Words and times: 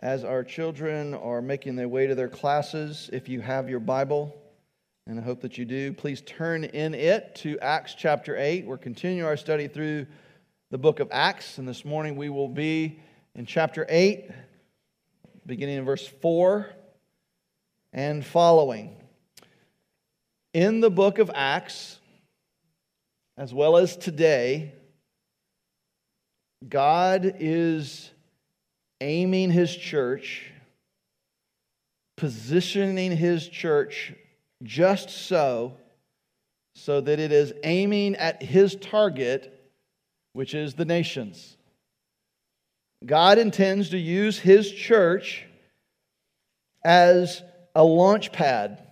as 0.00 0.22
our 0.22 0.44
children 0.44 1.12
are 1.14 1.42
making 1.42 1.74
their 1.74 1.88
way 1.88 2.06
to 2.06 2.14
their 2.14 2.28
classes, 2.28 3.10
if 3.12 3.28
you 3.28 3.40
have 3.40 3.68
your 3.68 3.80
Bible, 3.80 4.36
and 5.06 5.18
I 5.18 5.22
hope 5.22 5.40
that 5.40 5.58
you 5.58 5.64
do, 5.64 5.92
please 5.92 6.20
turn 6.20 6.64
in 6.64 6.94
it 6.94 7.34
to 7.36 7.58
Acts 7.58 7.94
chapter 7.94 8.36
8. 8.36 8.66
We're 8.66 8.78
continuing 8.78 9.26
our 9.26 9.36
study 9.36 9.66
through 9.66 10.06
the 10.70 10.78
book 10.78 11.00
of 11.00 11.08
Acts, 11.10 11.58
and 11.58 11.66
this 11.66 11.84
morning 11.84 12.14
we 12.14 12.28
will 12.28 12.48
be 12.48 13.00
in 13.34 13.44
chapter 13.44 13.86
8, 13.88 14.30
beginning 15.46 15.78
in 15.78 15.84
verse 15.84 16.06
4 16.06 16.68
and 17.92 18.24
following. 18.24 18.96
In 20.54 20.80
the 20.80 20.90
book 20.90 21.18
of 21.18 21.28
Acts, 21.34 21.98
as 23.36 23.52
well 23.52 23.76
as 23.76 23.96
today, 23.96 24.74
God 26.68 27.34
is 27.40 28.10
aiming 29.00 29.50
his 29.50 29.74
church, 29.74 30.50
positioning 32.16 33.16
his 33.16 33.48
church 33.48 34.12
just 34.62 35.10
so, 35.10 35.76
so 36.74 37.00
that 37.00 37.18
it 37.18 37.32
is 37.32 37.52
aiming 37.64 38.16
at 38.16 38.42
his 38.42 38.74
target, 38.76 39.70
which 40.32 40.54
is 40.54 40.74
the 40.74 40.84
nations. 40.84 41.56
God 43.04 43.38
intends 43.38 43.90
to 43.90 43.98
use 43.98 44.38
his 44.38 44.70
church 44.70 45.44
as 46.84 47.42
a 47.74 47.84
launch 47.84 48.32
pad, 48.32 48.82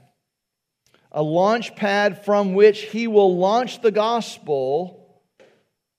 a 1.11 1.23
launch 1.23 1.75
pad 1.75 2.25
from 2.25 2.55
which 2.55 2.83
he 2.83 3.09
will 3.09 3.37
launch 3.37 3.81
the 3.81 3.91
gospel 3.91 5.23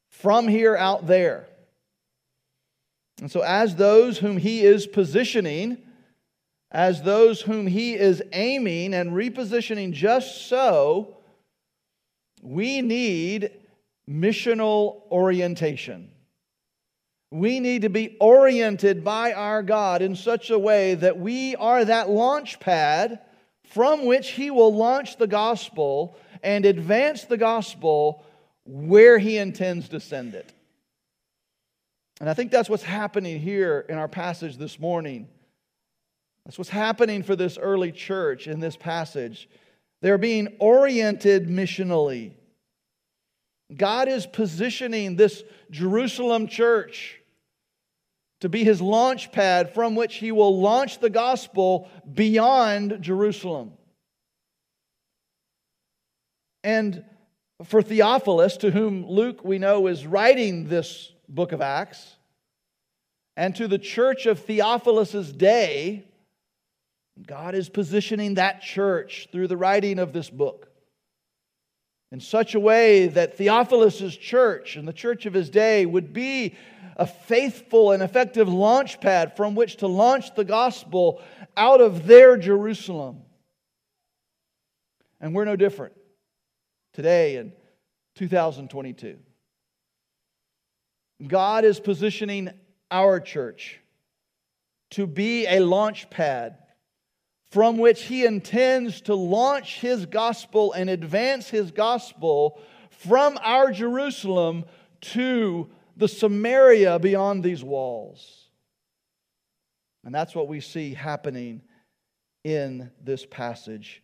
from 0.09 0.47
here 0.47 0.75
out 0.75 1.07
there. 1.07 1.47
And 3.19 3.31
so, 3.31 3.41
as 3.41 3.75
those 3.75 4.19
whom 4.19 4.37
he 4.37 4.61
is 4.63 4.85
positioning, 4.85 5.77
as 6.71 7.01
those 7.01 7.41
whom 7.41 7.65
he 7.65 7.95
is 7.95 8.21
aiming 8.33 8.93
and 8.93 9.11
repositioning 9.11 9.91
just 9.91 10.47
so, 10.47 11.17
we 12.41 12.81
need 12.81 13.51
missional 14.09 15.01
orientation. 15.11 16.11
We 17.31 17.59
need 17.59 17.81
to 17.81 17.89
be 17.89 18.15
oriented 18.21 19.03
by 19.03 19.33
our 19.33 19.61
God 19.61 20.01
in 20.01 20.15
such 20.15 20.49
a 20.49 20.59
way 20.59 20.95
that 20.95 21.19
we 21.19 21.55
are 21.57 21.83
that 21.83 22.09
launch 22.09 22.59
pad 22.59 23.19
from 23.65 24.05
which 24.05 24.31
He 24.31 24.49
will 24.49 24.73
launch 24.73 25.17
the 25.17 25.27
gospel 25.27 26.17
and 26.41 26.65
advance 26.65 27.25
the 27.25 27.37
gospel 27.37 28.23
where 28.65 29.17
He 29.17 29.37
intends 29.37 29.89
to 29.89 29.99
send 29.99 30.35
it. 30.35 30.53
And 32.19 32.29
I 32.29 32.33
think 32.33 32.51
that's 32.51 32.69
what's 32.69 32.83
happening 32.83 33.39
here 33.39 33.85
in 33.87 33.97
our 33.97 34.07
passage 34.07 34.57
this 34.57 34.79
morning. 34.79 35.27
That's 36.45 36.57
what's 36.57 36.69
happening 36.69 37.23
for 37.23 37.35
this 37.35 37.57
early 37.57 37.91
church 37.91 38.47
in 38.47 38.59
this 38.59 38.75
passage. 38.75 39.49
They're 40.01 40.17
being 40.17 40.55
oriented 40.59 41.47
missionally. 41.47 42.33
God 43.75 44.07
is 44.07 44.25
positioning 44.25 45.15
this 45.15 45.43
Jerusalem 45.69 46.47
church 46.47 47.19
to 48.39 48.49
be 48.49 48.63
his 48.63 48.81
launch 48.81 49.31
pad 49.31 49.73
from 49.73 49.95
which 49.95 50.15
he 50.15 50.31
will 50.31 50.59
launch 50.59 50.99
the 50.99 51.09
gospel 51.09 51.89
beyond 52.13 53.01
Jerusalem. 53.01 53.73
And 56.63 57.03
for 57.63 57.81
Theophilus, 57.81 58.57
to 58.57 58.71
whom 58.71 59.05
Luke, 59.05 59.43
we 59.43 59.57
know, 59.57 59.87
is 59.87 60.05
writing 60.05 60.67
this 60.67 61.11
book 61.27 61.51
of 61.51 61.61
Acts, 61.61 62.15
and 63.35 63.55
to 63.55 63.67
the 63.67 63.77
church 63.77 64.25
of 64.25 64.39
Theophilus' 64.39 65.31
day, 65.31 66.05
God 67.25 67.55
is 67.55 67.69
positioning 67.69 68.35
that 68.35 68.61
church 68.61 69.27
through 69.31 69.47
the 69.47 69.57
writing 69.57 69.99
of 69.99 70.13
this 70.13 70.29
book 70.29 70.69
in 72.11 72.19
such 72.19 72.55
a 72.55 72.59
way 72.59 73.07
that 73.07 73.37
Theophilus' 73.37 74.15
church 74.15 74.75
and 74.75 74.87
the 74.87 74.93
church 74.93 75.25
of 75.25 75.33
his 75.33 75.49
day 75.49 75.85
would 75.85 76.13
be 76.13 76.55
a 76.95 77.05
faithful 77.05 77.91
and 77.91 78.01
effective 78.01 78.47
launch 78.47 78.99
pad 79.01 79.35
from 79.35 79.55
which 79.55 79.77
to 79.77 79.87
launch 79.87 80.33
the 80.35 80.45
gospel 80.45 81.21
out 81.55 81.81
of 81.81 82.07
their 82.07 82.37
Jerusalem. 82.37 83.21
And 85.19 85.35
we're 85.35 85.45
no 85.45 85.55
different 85.55 85.93
today 86.93 87.37
in 87.37 87.53
2022. 88.15 89.17
God 91.25 91.65
is 91.65 91.79
positioning 91.79 92.51
our 92.91 93.19
church 93.19 93.79
to 94.91 95.07
be 95.07 95.47
a 95.47 95.59
launch 95.59 96.09
pad 96.09 96.57
from 97.51 97.77
which 97.77 98.03
he 98.03 98.25
intends 98.25 99.01
to 99.01 99.15
launch 99.15 99.79
his 99.79 100.05
gospel 100.05 100.73
and 100.73 100.89
advance 100.89 101.49
his 101.49 101.71
gospel 101.71 102.59
from 102.89 103.37
our 103.41 103.71
Jerusalem 103.71 104.65
to 104.99 105.69
the 105.95 106.07
Samaria 106.07 106.99
beyond 106.99 107.43
these 107.43 107.63
walls. 107.63 108.49
And 110.03 110.13
that's 110.13 110.35
what 110.35 110.47
we 110.47 110.59
see 110.59 110.93
happening 110.93 111.61
in 112.43 112.91
this 113.03 113.25
passage. 113.25 114.03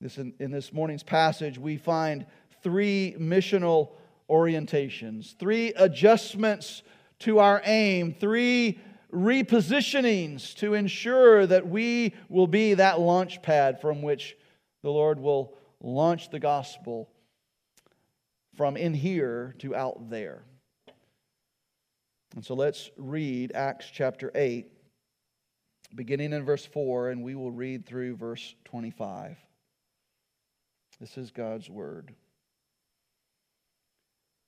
This, 0.00 0.18
in, 0.18 0.34
in 0.40 0.50
this 0.50 0.72
morning's 0.72 1.02
passage, 1.02 1.58
we 1.58 1.76
find 1.76 2.26
three 2.62 3.14
missional 3.18 3.90
orientations, 4.30 5.36
three 5.36 5.72
adjustments 5.74 6.82
to 7.20 7.38
our 7.38 7.60
aim, 7.64 8.14
three 8.18 8.78
repositionings 9.12 10.54
to 10.56 10.74
ensure 10.74 11.46
that 11.46 11.66
we 11.66 12.14
will 12.28 12.46
be 12.46 12.74
that 12.74 13.00
launch 13.00 13.42
pad 13.42 13.80
from 13.80 14.02
which 14.02 14.36
the 14.82 14.90
Lord 14.90 15.18
will 15.18 15.56
launch 15.80 16.30
the 16.30 16.38
gospel 16.38 17.10
from 18.56 18.76
in 18.76 18.94
here 18.94 19.54
to 19.58 19.74
out 19.74 20.10
there. 20.10 20.42
And 22.34 22.44
so 22.44 22.54
let's 22.54 22.90
read 22.96 23.52
Acts 23.54 23.86
chapter 23.92 24.30
8, 24.34 24.66
beginning 25.94 26.32
in 26.32 26.44
verse 26.44 26.64
4, 26.64 27.10
and 27.10 27.22
we 27.24 27.34
will 27.34 27.50
read 27.50 27.84
through 27.84 28.16
verse 28.16 28.54
25. 28.66 29.36
This 31.00 31.18
is 31.18 31.30
God's 31.30 31.68
word. 31.68 32.14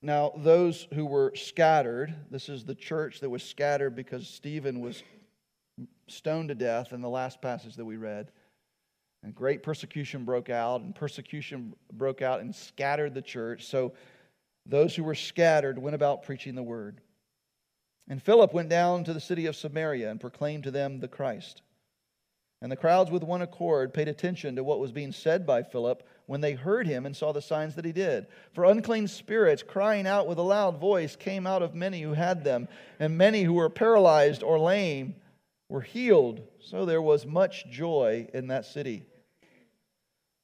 Now, 0.05 0.33
those 0.35 0.85
who 0.93 1.05
were 1.05 1.31
scattered, 1.33 2.13
this 2.29 2.49
is 2.49 2.65
the 2.65 2.75
church 2.75 3.21
that 3.21 3.29
was 3.29 3.41
scattered 3.41 3.95
because 3.95 4.27
Stephen 4.27 4.81
was 4.81 5.01
stoned 6.09 6.49
to 6.49 6.55
death 6.55 6.91
in 6.91 6.99
the 6.99 7.09
last 7.09 7.41
passage 7.41 7.77
that 7.77 7.85
we 7.85 7.95
read. 7.95 8.29
And 9.23 9.33
great 9.33 9.63
persecution 9.63 10.25
broke 10.25 10.49
out, 10.49 10.81
and 10.81 10.93
persecution 10.93 11.73
broke 11.93 12.21
out 12.21 12.41
and 12.41 12.53
scattered 12.53 13.13
the 13.13 13.21
church. 13.21 13.65
So 13.65 13.93
those 14.65 14.93
who 14.93 15.05
were 15.05 15.15
scattered 15.15 15.79
went 15.79 15.95
about 15.95 16.23
preaching 16.23 16.55
the 16.55 16.63
word. 16.63 16.99
And 18.09 18.21
Philip 18.21 18.53
went 18.53 18.67
down 18.67 19.05
to 19.05 19.13
the 19.13 19.21
city 19.21 19.45
of 19.45 19.55
Samaria 19.55 20.11
and 20.11 20.19
proclaimed 20.19 20.65
to 20.65 20.71
them 20.71 20.99
the 20.99 21.07
Christ. 21.07 21.61
And 22.63 22.71
the 22.71 22.77
crowds 22.77 23.11
with 23.11 23.23
one 23.23 23.41
accord 23.41 23.93
paid 23.93 24.07
attention 24.07 24.55
to 24.55 24.63
what 24.63 24.79
was 24.79 24.93
being 24.93 25.11
said 25.11 25.45
by 25.45 25.63
Philip 25.63 26.01
when 26.27 26.39
they 26.39 26.53
heard 26.53 26.87
him 26.87 27.05
and 27.05 27.13
saw 27.13 27.33
the 27.33 27.41
signs 27.41 27.75
that 27.75 27.83
he 27.83 27.91
did. 27.91 28.25
For 28.53 28.63
unclean 28.63 29.09
spirits, 29.09 29.61
crying 29.61 30.07
out 30.07 30.27
with 30.27 30.37
a 30.37 30.43
loud 30.43 30.79
voice, 30.79 31.17
came 31.17 31.45
out 31.45 31.61
of 31.61 31.75
many 31.75 32.01
who 32.01 32.13
had 32.13 32.45
them, 32.45 32.69
and 33.01 33.17
many 33.17 33.43
who 33.43 33.51
were 33.51 33.69
paralyzed 33.69 34.43
or 34.43 34.57
lame 34.57 35.15
were 35.67 35.81
healed. 35.81 36.39
So 36.61 36.85
there 36.85 37.01
was 37.01 37.25
much 37.25 37.69
joy 37.69 38.29
in 38.33 38.47
that 38.47 38.65
city. 38.65 39.03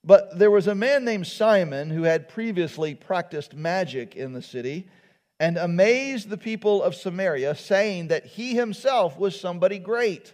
But 0.03 0.37
there 0.37 0.51
was 0.51 0.67
a 0.67 0.75
man 0.75 1.05
named 1.05 1.25
Simon 1.25 1.89
who 1.89 2.03
had 2.03 2.27
previously 2.27 2.95
practiced 2.95 3.53
magic 3.53 4.17
in 4.17 4.33
the 4.33 4.41
city 4.41 4.89
and 5.39 5.57
amazed 5.57 6.27
the 6.27 6.37
people 6.37 6.83
of 6.83 6.95
Samaria, 6.95 7.55
saying 7.55 8.09
that 8.09 8.25
he 8.25 8.55
himself 8.55 9.17
was 9.17 9.39
somebody 9.39 9.79
great. 9.79 10.33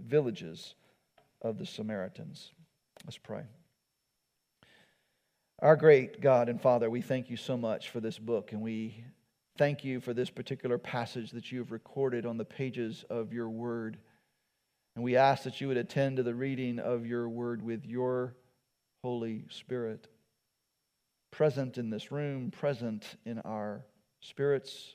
villages 0.00 0.74
of 1.42 1.58
the 1.58 1.66
Samaritans. 1.66 2.52
Let's 3.04 3.18
pray. 3.18 3.42
Our 5.60 5.76
great 5.76 6.20
God 6.20 6.48
and 6.48 6.60
Father, 6.60 6.88
we 6.88 7.00
thank 7.00 7.30
you 7.30 7.36
so 7.36 7.56
much 7.56 7.90
for 7.90 8.00
this 8.00 8.18
book, 8.18 8.52
and 8.52 8.62
we 8.62 9.04
Thank 9.58 9.82
you 9.84 9.98
for 9.98 10.14
this 10.14 10.30
particular 10.30 10.78
passage 10.78 11.32
that 11.32 11.50
you 11.50 11.58
have 11.58 11.72
recorded 11.72 12.24
on 12.24 12.36
the 12.36 12.44
pages 12.44 13.04
of 13.10 13.32
your 13.32 13.50
word. 13.50 13.98
And 14.94 15.04
we 15.04 15.16
ask 15.16 15.42
that 15.42 15.60
you 15.60 15.66
would 15.66 15.76
attend 15.76 16.18
to 16.18 16.22
the 16.22 16.34
reading 16.34 16.78
of 16.78 17.06
your 17.06 17.28
word 17.28 17.60
with 17.60 17.84
your 17.84 18.36
Holy 19.02 19.46
Spirit, 19.50 20.06
present 21.32 21.76
in 21.76 21.90
this 21.90 22.12
room, 22.12 22.52
present 22.52 23.16
in 23.24 23.40
our 23.40 23.84
spirits, 24.20 24.94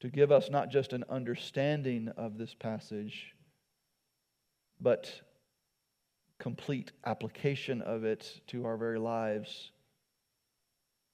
to 0.00 0.08
give 0.08 0.32
us 0.32 0.50
not 0.50 0.70
just 0.70 0.92
an 0.92 1.04
understanding 1.08 2.08
of 2.16 2.38
this 2.38 2.54
passage, 2.54 3.34
but 4.80 5.12
complete 6.38 6.92
application 7.04 7.82
of 7.82 8.04
it 8.04 8.40
to 8.46 8.64
our 8.64 8.76
very 8.76 8.98
lives 8.98 9.70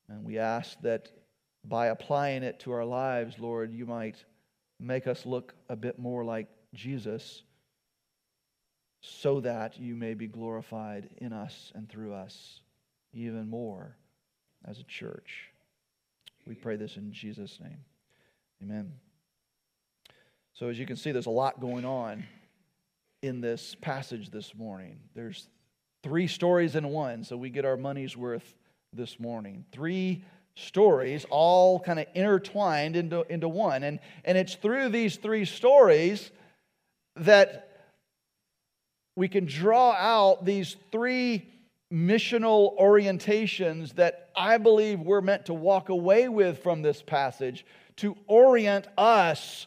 and 0.08 0.24
we 0.24 0.38
ask 0.38 0.80
that 0.82 1.10
by 1.64 1.88
applying 1.88 2.42
it 2.42 2.60
to 2.60 2.72
our 2.72 2.84
lives, 2.84 3.38
Lord, 3.38 3.72
you 3.72 3.86
might 3.86 4.24
make 4.78 5.06
us 5.06 5.26
look 5.26 5.54
a 5.68 5.76
bit 5.76 5.98
more 5.98 6.24
like 6.24 6.48
Jesus 6.74 7.42
so 9.00 9.40
that 9.40 9.78
you 9.78 9.94
may 9.94 10.14
be 10.14 10.26
glorified 10.26 11.10
in 11.18 11.32
us 11.32 11.72
and 11.74 11.88
through 11.88 12.14
us 12.14 12.60
even 13.12 13.48
more 13.48 13.96
as 14.64 14.78
a 14.78 14.84
church. 14.84 15.50
We 16.46 16.54
pray 16.54 16.76
this 16.76 16.96
in 16.96 17.12
Jesus' 17.12 17.58
name. 17.60 17.78
Amen. 18.62 18.92
So, 20.54 20.68
as 20.68 20.78
you 20.78 20.86
can 20.86 20.96
see, 20.96 21.12
there's 21.12 21.26
a 21.26 21.30
lot 21.30 21.60
going 21.60 21.84
on 21.84 22.24
in 23.22 23.40
this 23.40 23.74
passage 23.80 24.30
this 24.30 24.54
morning. 24.54 24.98
There's 25.14 25.48
three 26.02 26.26
stories 26.26 26.76
in 26.76 26.88
one, 26.88 27.24
so 27.24 27.36
we 27.36 27.50
get 27.50 27.64
our 27.64 27.76
money's 27.76 28.16
worth 28.16 28.54
this 28.92 29.20
morning. 29.20 29.64
Three 29.72 30.24
stories, 30.54 31.26
all 31.28 31.78
kind 31.78 31.98
of 31.98 32.06
intertwined 32.14 32.96
into, 32.96 33.30
into 33.30 33.48
one. 33.48 33.82
And, 33.82 34.00
and 34.24 34.38
it's 34.38 34.54
through 34.54 34.88
these 34.88 35.16
three 35.16 35.44
stories 35.44 36.30
that 37.16 37.68
we 39.16 39.28
can 39.28 39.44
draw 39.44 39.92
out 39.92 40.44
these 40.44 40.76
three 40.90 41.48
missional 41.92 42.78
orientations 42.78 43.94
that 43.94 44.30
I 44.36 44.58
believe 44.58 45.00
we're 45.00 45.20
meant 45.20 45.46
to 45.46 45.54
walk 45.54 45.88
away 45.88 46.28
with 46.28 46.62
from 46.62 46.82
this 46.82 47.02
passage 47.02 47.64
to 47.96 48.16
orient 48.26 48.86
us 48.96 49.66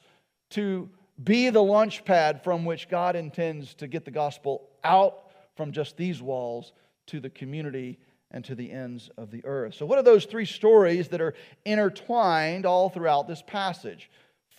to 0.52 0.90
be 1.24 1.50
the 1.50 1.64
launch 1.64 2.06
pad 2.06 2.44
from 2.44 2.66
which 2.66 2.90
God 2.90 3.16
intends 3.16 3.74
to 3.76 3.88
get 3.88 4.06
the 4.06 4.12
gospel 4.12 4.70
out 4.84 5.32
from 5.56 5.72
just 5.72 5.98
these 5.98 6.22
walls 6.22 6.72
to 7.08 7.20
the 7.20 7.30
community 7.30 8.00
and 8.32 8.46
to 8.46 8.56
the 8.56 8.72
ends 8.72 9.10
of 9.18 9.32
the 9.32 9.44
earth. 9.46 9.74
So, 9.74 9.86
what 9.86 9.98
are 9.98 10.04
those 10.04 10.26
three 10.26 10.46
stories 10.46 11.10
that 11.10 11.22
are 11.22 11.34
intertwined 11.66 12.66
all 12.66 12.90
throughout 12.90 13.28
this 13.28 13.42
passage? 13.46 14.10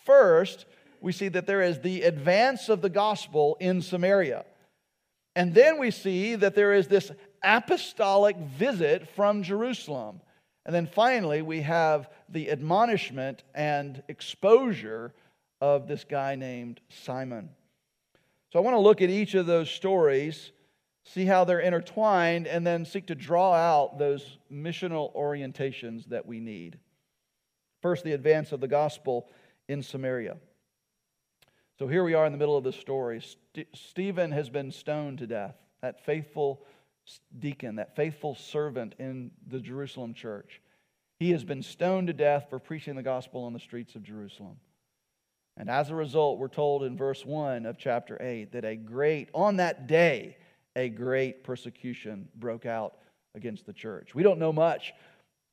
First, 0.05 0.66
we 1.00 1.12
see 1.12 1.28
that 1.28 1.46
there 1.46 1.62
is 1.62 1.81
the 1.81 2.02
advance 2.02 2.69
of 2.69 2.82
the 2.82 2.90
gospel 2.90 3.56
in 3.61 3.81
Samaria. 3.81 4.44
And 5.37 5.55
then 5.55 5.78
we 5.78 5.90
see 5.90 6.34
that 6.34 6.55
there 6.55 6.73
is 6.73 6.88
this 6.88 7.11
apostolic 7.43 8.37
visit 8.37 9.08
from 9.14 9.43
Jerusalem. 9.43 10.20
And 10.67 10.75
then 10.75 10.87
finally, 10.87 11.43
we 11.43 11.62
have 11.62 12.11
the 12.29 12.51
admonishment 12.51 13.45
and 13.55 14.03
exposure 14.09 15.15
of 15.61 15.89
this 15.89 16.05
guy 16.05 16.35
named 16.35 16.81
Simon. 16.89 17.51
So 18.53 18.59
I 18.59 18.62
want 18.62 18.75
to 18.75 18.81
look 18.81 19.01
at 19.03 19.11
each 19.11 19.35
of 19.35 19.47
those 19.47 19.71
stories 19.71 20.53
see 21.05 21.25
how 21.25 21.45
they're 21.45 21.61
intertwined, 21.61 22.47
and 22.47 22.67
then 22.67 22.85
seek 22.85 23.07
to 23.07 23.15
draw 23.15 23.53
out 23.55 23.99
those 23.99 24.39
missional 24.53 25.15
orientations 25.15 26.07
that 26.07 26.27
we 26.27 26.41
need. 26.41 26.79
First, 27.83 28.05
the 28.05 28.12
advance 28.12 28.53
of 28.53 28.61
the 28.61 28.69
gospel 28.69 29.29
in 29.69 29.83
Samaria. 29.83 30.37
So 31.79 31.89
here 31.89 32.05
we 32.05 32.15
are 32.15 32.27
in 32.27 32.33
the 32.33 32.39
middle 32.39 32.57
of 32.57 32.65
the 32.65 32.73
story. 32.73 33.23
St- 33.23 33.69
Stephen 33.75 34.33
has 34.33 34.51
been 34.51 34.71
stoned 34.71 35.19
to 35.19 35.26
death, 35.26 35.57
that 35.81 36.05
faithful 36.05 36.64
deacon, 37.38 37.76
that 37.76 37.97
faithful 37.97 38.35
servant 38.35 38.95
in 38.99 39.30
the 39.49 39.61
Jerusalem 39.61 40.14
church. 40.14 40.61
He 41.19 41.30
has 41.33 41.45
been 41.45 41.62
stoned 41.62 42.07
to 42.07 42.12
death 42.12 42.47
for 42.49 42.59
preaching 42.59 42.97
the 42.97 43.02
gospel 43.02 43.45
on 43.45 43.52
the 43.52 43.61
streets 43.61 43.95
of 43.95 44.02
Jerusalem. 44.02 44.57
And 45.57 45.69
as 45.69 45.90
a 45.90 45.95
result, 45.95 46.38
we're 46.38 46.49
told 46.49 46.83
in 46.85 46.97
verse 46.97 47.26
1 47.26 47.66
of 47.66 47.76
chapter 47.76 48.16
8 48.21 48.52
that 48.52 48.64
a 48.64 48.76
great, 48.76 49.28
on 49.35 49.57
that 49.57 49.87
day, 49.87 50.37
a 50.76 50.88
great 50.88 51.45
persecution 51.45 52.28
broke 52.37 52.64
out 52.64 52.95
against 53.35 53.66
the 53.66 53.73
church. 53.73 54.14
We 54.14 54.23
don't 54.23 54.38
know 54.38 54.52
much 54.52 54.95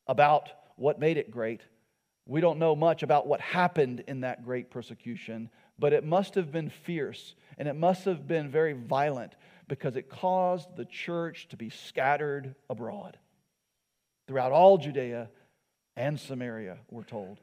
about 0.07 0.49
what 0.77 0.99
made 0.99 1.17
it 1.17 1.31
great. 1.31 1.61
We 2.25 2.41
don't 2.41 2.59
know 2.59 2.75
much 2.75 3.03
about 3.03 3.27
what 3.27 3.41
happened 3.41 4.03
in 4.07 4.21
that 4.21 4.45
great 4.45 4.69
persecution, 4.69 5.49
but 5.79 5.93
it 5.93 6.05
must 6.05 6.35
have 6.35 6.51
been 6.51 6.69
fierce 6.69 7.35
and 7.57 7.67
it 7.67 7.75
must 7.75 8.05
have 8.05 8.27
been 8.27 8.49
very 8.49 8.73
violent 8.73 9.35
because 9.67 9.95
it 9.95 10.09
caused 10.09 10.75
the 10.75 10.85
church 10.85 11.47
to 11.49 11.57
be 11.57 11.69
scattered 11.69 12.55
abroad 12.69 13.17
throughout 14.27 14.51
all 14.51 14.77
Judea 14.77 15.29
and 15.95 16.19
Samaria, 16.19 16.77
we're 16.89 17.03
told. 17.03 17.39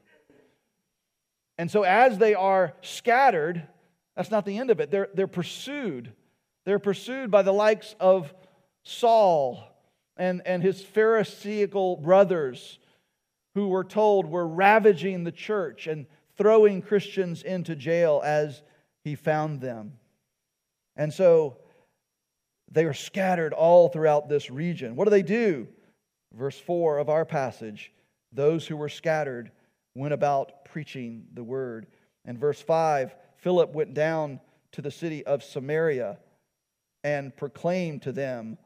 And 1.57 1.69
so, 1.69 1.83
as 1.83 2.17
they 2.17 2.35
are 2.35 2.73
scattered, 2.81 3.67
that's 4.15 4.31
not 4.31 4.45
the 4.45 4.57
end 4.57 4.69
of 4.69 4.79
it. 4.79 4.91
They're, 4.91 5.09
they're 5.13 5.27
pursued 5.27 6.13
they're 6.65 6.79
pursued 6.79 7.31
by 7.31 7.43
the 7.43 7.53
likes 7.53 7.95
of 7.99 8.33
Saul 8.83 9.63
and, 10.17 10.41
and 10.45 10.61
his 10.61 10.81
Pharisaical 10.81 11.97
brothers, 11.97 12.79
who 13.53 13.67
were 13.69 13.83
told 13.83 14.25
were 14.25 14.47
ravaging 14.47 15.23
the 15.23 15.31
church 15.31 15.87
and 15.87 16.07
throwing 16.37 16.81
Christians 16.81 17.43
into 17.43 17.75
jail 17.75 18.21
as 18.25 18.63
he 19.03 19.15
found 19.15 19.61
them. 19.61 19.93
And 20.95 21.13
so 21.13 21.57
they 22.71 22.85
are 22.85 22.93
scattered 22.93 23.53
all 23.53 23.89
throughout 23.89 24.29
this 24.29 24.49
region. 24.49 24.95
What 24.95 25.05
do 25.05 25.11
they 25.11 25.21
do? 25.21 25.67
Verse 26.33 26.59
4 26.59 26.97
of 26.97 27.09
our 27.09 27.25
passage 27.25 27.91
those 28.31 28.67
who 28.67 28.75
were 28.75 28.89
scattered 28.89 29.51
went 29.95 30.13
about 30.13 30.65
preaching 30.65 31.25
the 31.33 31.43
word. 31.43 31.87
And 32.25 32.37
verse 32.37 32.61
5 32.61 33.15
Philip 33.37 33.73
went 33.73 33.93
down 33.93 34.39
to 34.73 34.81
the 34.81 34.91
city 34.91 35.25
of 35.25 35.43
Samaria 35.43 36.17
and 37.03 37.35
proclaimed 37.35 38.01
to 38.01 38.11
them 38.11 38.57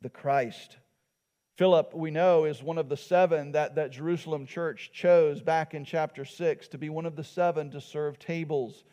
the 0.00 0.08
Christ. 0.08 0.78
Philip, 1.58 1.92
we 1.94 2.10
know, 2.10 2.44
is 2.44 2.62
one 2.62 2.78
of 2.78 2.88
the 2.88 2.96
seven 2.96 3.52
that, 3.52 3.74
that 3.74 3.90
Jerusalem 3.90 4.46
church 4.46 4.90
chose 4.94 5.42
back 5.42 5.74
in 5.74 5.84
chapter 5.84 6.24
6 6.24 6.68
to 6.68 6.78
be 6.78 6.88
one 6.88 7.04
of 7.04 7.16
the 7.16 7.24
seven 7.24 7.70
to 7.72 7.80
serve 7.80 8.18
tables 8.18 8.84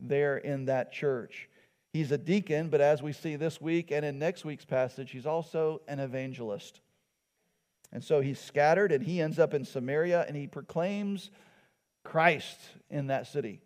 there 0.00 0.38
in 0.38 0.64
that 0.64 0.92
church. 0.92 1.48
He's 1.98 2.12
a 2.12 2.18
deacon, 2.18 2.68
but 2.68 2.80
as 2.80 3.02
we 3.02 3.12
see 3.12 3.34
this 3.34 3.60
week 3.60 3.90
and 3.90 4.04
in 4.04 4.20
next 4.20 4.44
week's 4.44 4.64
passage, 4.64 5.10
he's 5.10 5.26
also 5.26 5.80
an 5.88 5.98
evangelist. 5.98 6.80
And 7.90 8.04
so 8.04 8.20
he's 8.20 8.38
scattered 8.38 8.92
and 8.92 9.02
he 9.02 9.20
ends 9.20 9.40
up 9.40 9.52
in 9.52 9.64
Samaria 9.64 10.24
and 10.28 10.36
he 10.36 10.46
proclaims 10.46 11.32
Christ 12.04 12.56
in 12.88 13.08
that 13.08 13.26
city 13.26 13.60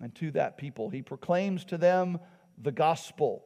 and 0.00 0.14
to 0.14 0.30
that 0.30 0.56
people. 0.56 0.88
He 0.88 1.02
proclaims 1.02 1.64
to 1.64 1.76
them 1.76 2.20
the 2.56 2.70
gospel. 2.70 3.44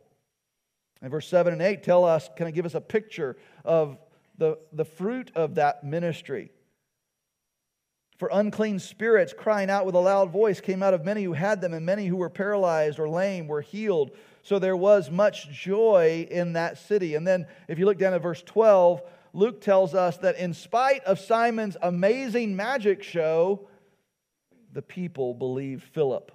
And 1.01 1.11
verse 1.11 1.27
7 1.27 1.51
and 1.51 1.63
8 1.63 1.83
tell 1.83 2.05
us, 2.05 2.29
kind 2.37 2.51
of 2.51 2.55
give 2.55 2.67
us 2.67 2.75
a 2.75 2.83
picture 2.83 3.39
of 3.65 3.97
the, 4.37 4.59
the 4.75 4.85
fruit 4.85 5.33
of 5.37 5.55
that 5.55 5.85
ministry. 5.85 6.51
For 8.19 8.29
unclean 8.33 8.81
spirits, 8.81 9.33
crying 9.33 9.71
out 9.71 9.87
with 9.87 9.95
a 9.95 10.01
loud 10.01 10.31
voice, 10.31 10.61
came 10.61 10.83
out 10.83 10.93
of 10.93 11.05
many 11.05 11.23
who 11.23 11.35
had 11.35 11.61
them, 11.61 11.73
and 11.73 11.87
many 11.87 12.07
who 12.07 12.17
were 12.17 12.29
paralyzed 12.29 12.99
or 12.99 13.09
lame 13.09 13.47
were 13.47 13.61
healed. 13.61 14.11
So 14.43 14.59
there 14.59 14.77
was 14.77 15.09
much 15.09 15.49
joy 15.51 16.27
in 16.29 16.55
that 16.55 16.79
city. 16.79 17.15
And 17.15 17.25
then, 17.27 17.47
if 17.69 17.79
you 17.79 17.87
look 17.87 17.99
down 17.99 18.15
at 18.15 18.23
verse 18.23 18.43
12, 18.43 19.03
Luke 19.35 19.61
tells 19.61 19.95
us 19.95 20.17
that 20.19 20.37
in 20.37 20.53
spite 20.53 21.05
of 21.05 21.21
Simon's 21.21 21.77
amazing 21.81 22.57
magic 22.57 23.05
show, 23.05 23.69
the 24.73 24.83
people 24.83 25.33
believed 25.33 25.85
Philip 25.85 26.33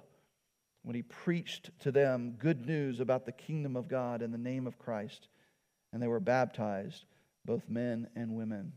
when 0.84 0.94
he 0.94 1.02
preached 1.02 1.70
to 1.80 1.92
them 1.92 2.36
good 2.38 2.66
news 2.66 3.00
about 3.00 3.26
the 3.26 3.32
kingdom 3.32 3.76
of 3.76 3.88
God 3.88 4.22
in 4.22 4.32
the 4.32 4.38
name 4.38 4.66
of 4.66 4.78
Christ. 4.78 5.28
And 5.92 6.02
they 6.02 6.08
were 6.08 6.20
baptized, 6.20 7.04
both 7.44 7.68
men 7.68 8.08
and 8.16 8.34
women. 8.34 8.72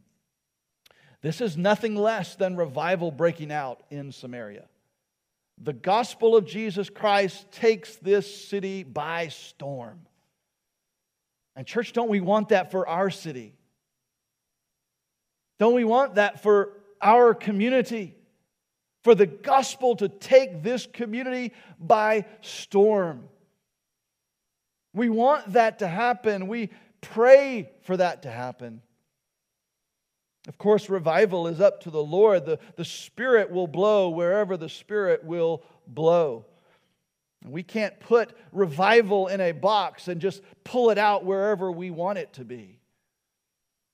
This 1.22 1.42
is 1.42 1.58
nothing 1.58 1.96
less 1.96 2.36
than 2.36 2.56
revival 2.56 3.12
breaking 3.12 3.52
out 3.52 3.82
in 3.90 4.12
Samaria. 4.12 4.66
The 5.58 5.74
gospel 5.74 6.36
of 6.36 6.46
Jesus 6.46 6.90
Christ 6.90 7.52
takes 7.52 7.96
this 7.96 8.48
city 8.48 8.84
by 8.84 9.30
storm. 9.30 10.02
And, 11.56 11.66
church, 11.66 11.94
don't 11.94 12.10
we 12.10 12.22
want 12.22 12.50
that 12.50 12.70
for 12.70 12.88
our 12.88 13.10
city? 13.10 13.56
Don't 15.58 15.74
we 15.74 15.84
want 15.84 16.16
that 16.16 16.44
for 16.44 16.74
our 17.02 17.34
community? 17.34 18.16
For 19.04 19.16
the 19.16 19.26
gospel 19.26 19.96
to 19.96 20.10
take 20.10 20.62
this 20.62 20.86
community 20.86 21.54
by 21.80 22.26
storm. 22.42 23.28
We 24.94 25.10
want 25.10 25.54
that 25.54 25.80
to 25.80 25.88
happen. 25.88 26.48
We 26.48 26.70
pray 27.02 27.72
for 27.82 27.98
that 27.98 28.24
to 28.24 28.32
happen. 28.32 28.82
Of 30.48 30.58
course, 30.58 30.90
revival 30.90 31.48
is 31.48 31.60
up 31.60 31.82
to 31.82 31.92
the 31.92 32.04
Lord. 32.04 32.46
The, 32.46 32.60
the 32.78 32.86
Spirit 32.86 33.52
will 33.52 33.68
blow 33.68 34.10
wherever 34.10 34.56
the 34.56 34.70
Spirit 34.70 35.24
will 35.24 35.62
blow. 35.88 36.46
We 37.46 37.64
can't 37.64 38.00
put 38.00 38.36
revival 38.52 39.28
in 39.28 39.42
a 39.42 39.52
box 39.52 40.08
and 40.08 40.22
just 40.22 40.42
pull 40.64 40.90
it 40.90 40.98
out 40.98 41.26
wherever 41.26 41.72
we 41.72 41.92
want 41.92 42.18
it 42.18 42.34
to 42.34 42.46
be. 42.46 42.80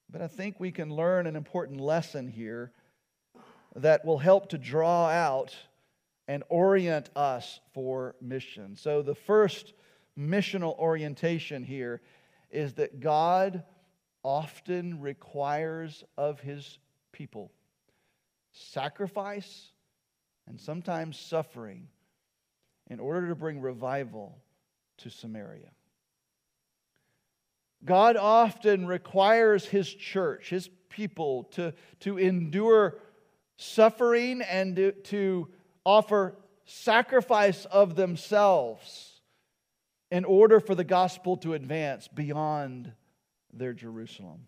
But 0.10 0.22
I 0.22 0.28
think 0.28 0.60
we 0.60 0.72
can 0.72 0.96
learn 0.96 1.26
an 1.26 1.36
important 1.36 1.82
lesson 1.82 2.28
here 2.28 2.72
that 3.76 4.06
will 4.06 4.20
help 4.20 4.50
to 4.50 4.58
draw 4.60 5.08
out 5.08 5.56
and 6.28 6.44
orient 6.50 7.10
us 7.16 7.60
for 7.74 8.16
mission. 8.22 8.76
So, 8.76 9.02
the 9.02 9.16
first 9.16 9.74
missional 10.18 10.78
orientation 10.78 11.64
here 11.64 12.02
is 12.52 12.74
that 12.76 13.00
God 13.00 13.64
often 14.24 15.02
requires 15.02 16.04
of 16.18 16.40
his 16.40 16.80
people 17.12 17.52
sacrifice 18.52 19.72
and 20.48 20.60
sometimes 20.60 21.20
suffering 21.20 21.88
in 22.90 23.00
order 23.00 23.28
to 23.30 23.36
bring 23.36 23.62
revival 23.62 24.38
to 24.98 25.10
Samaria. 25.10 25.72
God 27.86 28.16
often 28.16 28.88
requires 28.88 29.66
his 29.66 29.94
church, 29.94 30.50
his 30.50 30.70
people, 30.90 31.46
to, 31.52 31.74
to 32.02 32.18
endure 32.18 32.96
suffering 33.58 34.42
and 34.42 34.76
to, 34.76 34.92
to 34.92 35.48
offer 35.86 36.36
sacrifice 36.66 37.66
of 37.66 37.96
themselves 37.96 39.22
in 40.12 40.24
order 40.24 40.60
for 40.60 40.76
the 40.76 40.84
gospel 40.84 41.36
to 41.38 41.54
advance 41.54 42.08
beyond 42.08 42.94
their 43.54 43.74
Jerusalem. 43.74 44.40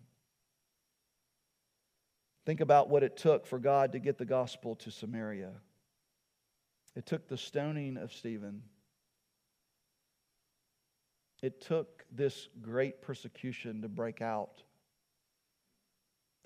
Think 2.44 2.60
about 2.60 2.88
what 2.88 3.02
it 3.02 3.16
took 3.16 3.46
for 3.46 3.58
God 3.58 3.92
to 3.92 3.98
get 3.98 4.18
the 4.18 4.24
gospel 4.24 4.76
to 4.76 4.90
Samaria. 4.90 5.52
It 6.94 7.04
took 7.04 7.28
the 7.28 7.36
stoning 7.36 7.96
of 7.96 8.12
Stephen. 8.12 8.62
It 11.42 11.60
took 11.60 12.04
this 12.10 12.48
great 12.62 13.02
persecution 13.02 13.82
to 13.82 13.88
break 13.88 14.22
out. 14.22 14.62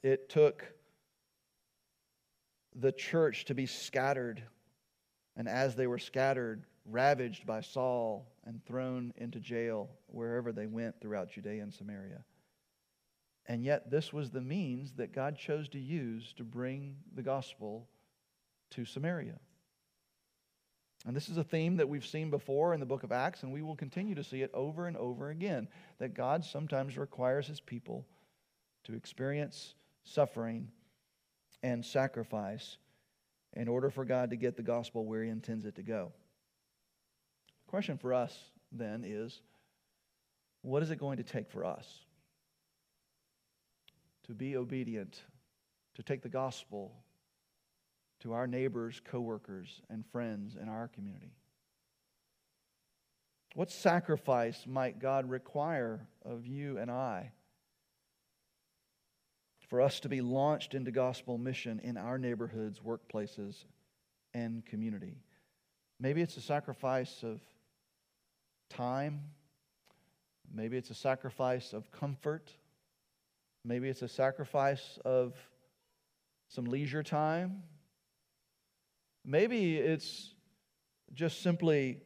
It 0.02 0.28
took 0.28 0.64
the 2.74 2.92
church 2.92 3.44
to 3.46 3.54
be 3.54 3.66
scattered, 3.66 4.42
and 5.36 5.48
as 5.48 5.76
they 5.76 5.86
were 5.86 5.98
scattered, 5.98 6.64
ravaged 6.86 7.46
by 7.46 7.60
Saul 7.60 8.26
and 8.44 8.64
thrown 8.64 9.12
into 9.16 9.38
jail 9.38 9.90
wherever 10.06 10.50
they 10.50 10.66
went 10.66 11.00
throughout 11.00 11.30
Judea 11.30 11.62
and 11.62 11.72
Samaria. 11.72 12.24
And 13.50 13.64
yet, 13.64 13.90
this 13.90 14.12
was 14.12 14.30
the 14.30 14.40
means 14.40 14.92
that 14.92 15.12
God 15.12 15.36
chose 15.36 15.68
to 15.70 15.78
use 15.80 16.32
to 16.34 16.44
bring 16.44 16.94
the 17.16 17.22
gospel 17.22 17.88
to 18.70 18.84
Samaria. 18.84 19.40
And 21.04 21.16
this 21.16 21.28
is 21.28 21.36
a 21.36 21.42
theme 21.42 21.78
that 21.78 21.88
we've 21.88 22.06
seen 22.06 22.30
before 22.30 22.74
in 22.74 22.78
the 22.78 22.86
book 22.86 23.02
of 23.02 23.10
Acts, 23.10 23.42
and 23.42 23.52
we 23.52 23.62
will 23.62 23.74
continue 23.74 24.14
to 24.14 24.22
see 24.22 24.42
it 24.42 24.52
over 24.54 24.86
and 24.86 24.96
over 24.96 25.30
again 25.30 25.66
that 25.98 26.14
God 26.14 26.44
sometimes 26.44 26.96
requires 26.96 27.48
his 27.48 27.58
people 27.58 28.06
to 28.84 28.94
experience 28.94 29.74
suffering 30.04 30.68
and 31.64 31.84
sacrifice 31.84 32.76
in 33.54 33.66
order 33.66 33.90
for 33.90 34.04
God 34.04 34.30
to 34.30 34.36
get 34.36 34.56
the 34.56 34.62
gospel 34.62 35.04
where 35.04 35.24
he 35.24 35.28
intends 35.28 35.64
it 35.64 35.74
to 35.74 35.82
go. 35.82 36.12
The 37.66 37.70
question 37.72 37.98
for 37.98 38.14
us 38.14 38.38
then 38.70 39.02
is 39.04 39.40
what 40.62 40.84
is 40.84 40.92
it 40.92 41.00
going 41.00 41.16
to 41.16 41.24
take 41.24 41.50
for 41.50 41.64
us? 41.64 42.04
To 44.30 44.34
be 44.34 44.56
obedient, 44.56 45.24
to 45.96 46.04
take 46.04 46.22
the 46.22 46.28
gospel 46.28 46.92
to 48.20 48.32
our 48.32 48.46
neighbors, 48.46 49.00
coworkers, 49.04 49.82
and 49.90 50.06
friends 50.06 50.56
in 50.60 50.68
our 50.68 50.86
community? 50.86 51.32
What 53.56 53.72
sacrifice 53.72 54.66
might 54.68 55.00
God 55.00 55.28
require 55.28 56.06
of 56.24 56.46
you 56.46 56.78
and 56.78 56.92
I 56.92 57.32
for 59.68 59.80
us 59.80 59.98
to 60.00 60.08
be 60.08 60.20
launched 60.20 60.74
into 60.74 60.92
gospel 60.92 61.36
mission 61.36 61.80
in 61.82 61.96
our 61.96 62.16
neighborhoods, 62.16 62.78
workplaces, 62.78 63.64
and 64.32 64.64
community? 64.64 65.16
Maybe 65.98 66.22
it's 66.22 66.36
a 66.36 66.40
sacrifice 66.40 67.24
of 67.24 67.40
time. 68.68 69.22
Maybe 70.54 70.76
it's 70.76 70.90
a 70.90 70.94
sacrifice 70.94 71.72
of 71.72 71.90
comfort. 71.90 72.52
Maybe 73.64 73.88
it's 73.88 74.02
a 74.02 74.08
sacrifice 74.08 74.98
of 75.04 75.34
some 76.48 76.64
leisure 76.64 77.02
time. 77.02 77.62
Maybe 79.24 79.76
it's 79.76 80.34
just 81.12 81.42
simply 81.42 82.00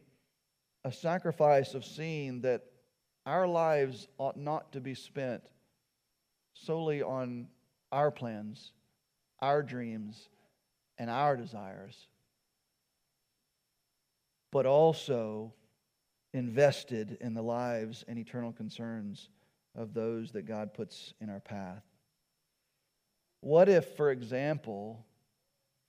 a 0.83 0.91
sacrifice 0.91 1.73
of 1.73 1.85
seeing 1.85 2.41
that 2.41 2.63
our 3.25 3.47
lives 3.47 4.07
ought 4.17 4.37
not 4.37 4.73
to 4.73 4.81
be 4.81 4.93
spent 4.93 5.43
solely 6.53 7.01
on 7.01 7.47
our 7.91 8.11
plans, 8.11 8.73
our 9.39 9.63
dreams, 9.63 10.29
and 10.97 11.09
our 11.09 11.35
desires, 11.35 12.07
but 14.51 14.65
also 14.65 15.53
invested 16.33 17.17
in 17.21 17.33
the 17.33 17.41
lives 17.41 18.03
and 18.07 18.19
eternal 18.19 18.51
concerns 18.51 19.29
of 19.75 19.93
those 19.93 20.31
that 20.31 20.45
God 20.45 20.73
puts 20.73 21.13
in 21.19 21.29
our 21.29 21.39
path? 21.39 21.83
What 23.41 23.69
if, 23.69 23.95
for 23.95 24.11
example, 24.11 25.05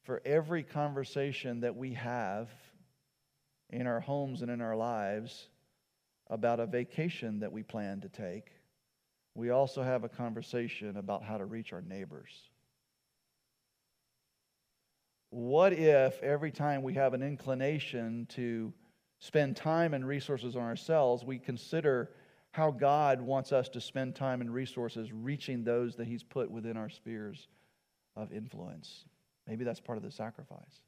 for 0.03 0.21
every 0.25 0.63
conversation 0.63 1.61
that 1.61 1.77
we 1.77 1.95
have 1.95 2.49
in 3.71 3.87
our 3.87 4.01
homes 4.01 4.43
and 4.43 4.51
in 4.51 4.61
our 4.61 4.77
lives 4.77 5.49
about 6.29 6.61
a 6.61 6.67
vacation 6.67 7.41
that 7.41 7.53
we 7.53 7.63
plan 7.63 8.01
to 8.01 8.09
take, 8.09 8.51
we 9.35 9.51
also 9.51 9.83
have 9.83 10.05
a 10.05 10.09
conversation 10.09 10.97
about 10.97 11.23
how 11.23 11.39
to 11.39 11.45
reach 11.45 11.73
our 11.73 11.83
neighbors? 11.83 12.31
What 15.31 15.73
if 15.73 16.23
every 16.23 16.51
time 16.51 16.83
we 16.83 16.95
have 16.95 17.15
an 17.15 17.23
inclination 17.23 18.27
to 18.31 18.73
spend 19.19 19.57
time 19.57 19.95
and 19.95 20.07
resources 20.07 20.57
on 20.57 20.63
ourselves, 20.63 21.25
we 21.25 21.39
consider 21.39 22.11
how 22.57 22.71
God 22.71 23.21
wants 23.21 23.53
us 23.53 23.69
to 23.69 23.83
spend 23.83 24.15
time 24.15 24.41
and 24.41 24.51
resources 24.53 25.13
reaching 25.13 25.63
those 25.63 25.97
that 25.97 26.07
He's 26.07 26.23
put 26.23 26.51
within 26.51 26.79
our 26.79 26.89
spheres 26.89 27.49
of 28.17 28.33
influence. 28.33 29.05
Maybe 29.47 29.63
that's 29.63 29.79
part 29.79 29.99
of 29.99 30.03
the 30.03 30.11
sacrifice. 30.11 30.81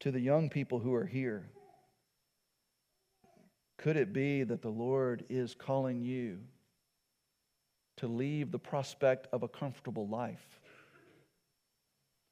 To 0.00 0.10
the 0.10 0.18
young 0.18 0.50
people 0.50 0.80
who 0.80 0.92
are 0.92 1.06
here, 1.06 1.48
could 3.76 3.96
it 3.96 4.12
be 4.12 4.42
that 4.42 4.60
the 4.60 4.70
Lord 4.70 5.24
is 5.28 5.54
calling 5.54 6.02
you 6.02 6.40
to 7.98 8.08
leave 8.08 8.50
the 8.50 8.58
prospect 8.58 9.28
of 9.32 9.44
a 9.44 9.48
comfortable 9.48 10.08
life, 10.08 10.60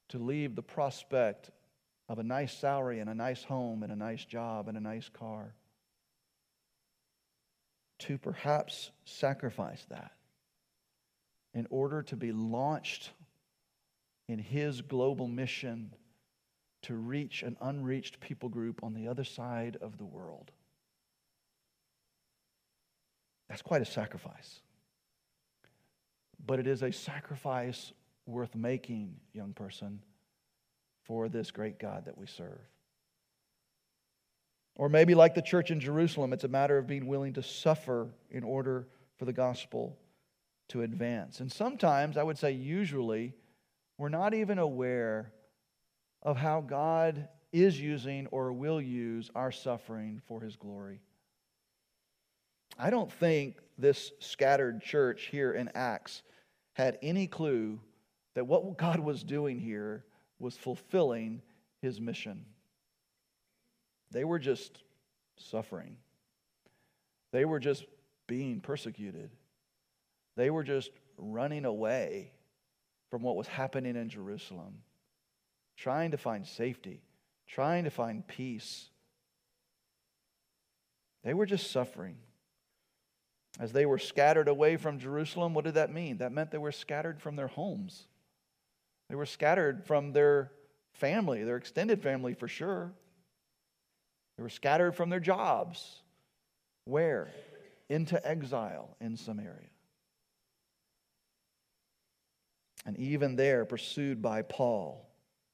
to 0.08 0.18
leave 0.18 0.56
the 0.56 0.62
prospect 0.62 1.50
of 2.08 2.18
a 2.18 2.24
nice 2.24 2.52
salary 2.52 2.98
and 2.98 3.08
a 3.08 3.14
nice 3.14 3.44
home 3.44 3.84
and 3.84 3.92
a 3.92 3.96
nice 3.96 4.24
job 4.24 4.66
and 4.66 4.76
a 4.76 4.80
nice 4.80 5.08
car? 5.08 5.54
To 7.98 8.18
perhaps 8.18 8.90
sacrifice 9.04 9.84
that 9.90 10.12
in 11.54 11.66
order 11.70 12.02
to 12.02 12.16
be 12.16 12.32
launched 12.32 13.10
in 14.28 14.38
his 14.38 14.82
global 14.82 15.26
mission 15.26 15.94
to 16.82 16.94
reach 16.94 17.42
an 17.42 17.56
unreached 17.60 18.20
people 18.20 18.48
group 18.48 18.82
on 18.82 18.94
the 18.94 19.08
other 19.08 19.24
side 19.24 19.76
of 19.80 19.98
the 19.98 20.04
world. 20.04 20.50
That's 23.48 23.62
quite 23.62 23.82
a 23.82 23.86
sacrifice. 23.86 24.60
But 26.44 26.58
it 26.58 26.66
is 26.66 26.82
a 26.82 26.92
sacrifice 26.92 27.92
worth 28.26 28.54
making, 28.54 29.16
young 29.32 29.52
person, 29.52 30.00
for 31.04 31.28
this 31.28 31.50
great 31.50 31.78
God 31.78 32.04
that 32.04 32.18
we 32.18 32.26
serve. 32.26 32.60
Or 34.76 34.88
maybe, 34.90 35.14
like 35.14 35.34
the 35.34 35.42
church 35.42 35.70
in 35.70 35.80
Jerusalem, 35.80 36.32
it's 36.32 36.44
a 36.44 36.48
matter 36.48 36.76
of 36.76 36.86
being 36.86 37.06
willing 37.06 37.32
to 37.34 37.42
suffer 37.42 38.08
in 38.30 38.44
order 38.44 38.86
for 39.16 39.24
the 39.24 39.32
gospel 39.32 39.96
to 40.68 40.82
advance. 40.82 41.40
And 41.40 41.50
sometimes, 41.50 42.16
I 42.16 42.22
would 42.22 42.36
say 42.36 42.52
usually, 42.52 43.32
we're 43.96 44.10
not 44.10 44.34
even 44.34 44.58
aware 44.58 45.32
of 46.22 46.36
how 46.36 46.60
God 46.60 47.28
is 47.52 47.80
using 47.80 48.26
or 48.28 48.52
will 48.52 48.80
use 48.80 49.30
our 49.34 49.50
suffering 49.50 50.20
for 50.26 50.42
his 50.42 50.56
glory. 50.56 51.00
I 52.78 52.90
don't 52.90 53.10
think 53.10 53.56
this 53.78 54.12
scattered 54.18 54.82
church 54.82 55.28
here 55.30 55.52
in 55.52 55.70
Acts 55.74 56.22
had 56.74 56.98
any 57.00 57.26
clue 57.26 57.80
that 58.34 58.46
what 58.46 58.76
God 58.76 59.00
was 59.00 59.22
doing 59.22 59.58
here 59.58 60.04
was 60.38 60.54
fulfilling 60.54 61.40
his 61.80 61.98
mission. 61.98 62.44
They 64.10 64.24
were 64.24 64.38
just 64.38 64.82
suffering. 65.36 65.96
They 67.32 67.44
were 67.44 67.60
just 67.60 67.84
being 68.26 68.60
persecuted. 68.60 69.30
They 70.36 70.50
were 70.50 70.64
just 70.64 70.90
running 71.18 71.64
away 71.64 72.32
from 73.10 73.22
what 73.22 73.36
was 73.36 73.46
happening 73.46 73.96
in 73.96 74.08
Jerusalem, 74.08 74.82
trying 75.76 76.10
to 76.10 76.18
find 76.18 76.46
safety, 76.46 77.02
trying 77.46 77.84
to 77.84 77.90
find 77.90 78.26
peace. 78.26 78.88
They 81.24 81.34
were 81.34 81.46
just 81.46 81.70
suffering. 81.70 82.16
As 83.58 83.72
they 83.72 83.86
were 83.86 83.98
scattered 83.98 84.48
away 84.48 84.76
from 84.76 84.98
Jerusalem, 84.98 85.54
what 85.54 85.64
did 85.64 85.74
that 85.74 85.92
mean? 85.92 86.18
That 86.18 86.32
meant 86.32 86.50
they 86.50 86.58
were 86.58 86.72
scattered 86.72 87.20
from 87.20 87.36
their 87.36 87.46
homes. 87.46 88.06
They 89.08 89.14
were 89.14 89.26
scattered 89.26 89.84
from 89.84 90.12
their 90.12 90.52
family, 90.92 91.42
their 91.42 91.56
extended 91.56 92.02
family 92.02 92.34
for 92.34 92.48
sure. 92.48 92.92
They 94.36 94.42
were 94.42 94.48
scattered 94.48 94.92
from 94.92 95.10
their 95.10 95.20
jobs. 95.20 96.02
Where? 96.84 97.28
Into 97.88 98.24
exile 98.26 98.96
in 99.00 99.16
Samaria. 99.16 99.70
And 102.84 102.96
even 102.98 103.36
there, 103.36 103.64
pursued 103.64 104.22
by 104.22 104.42
Paul, 104.42 105.08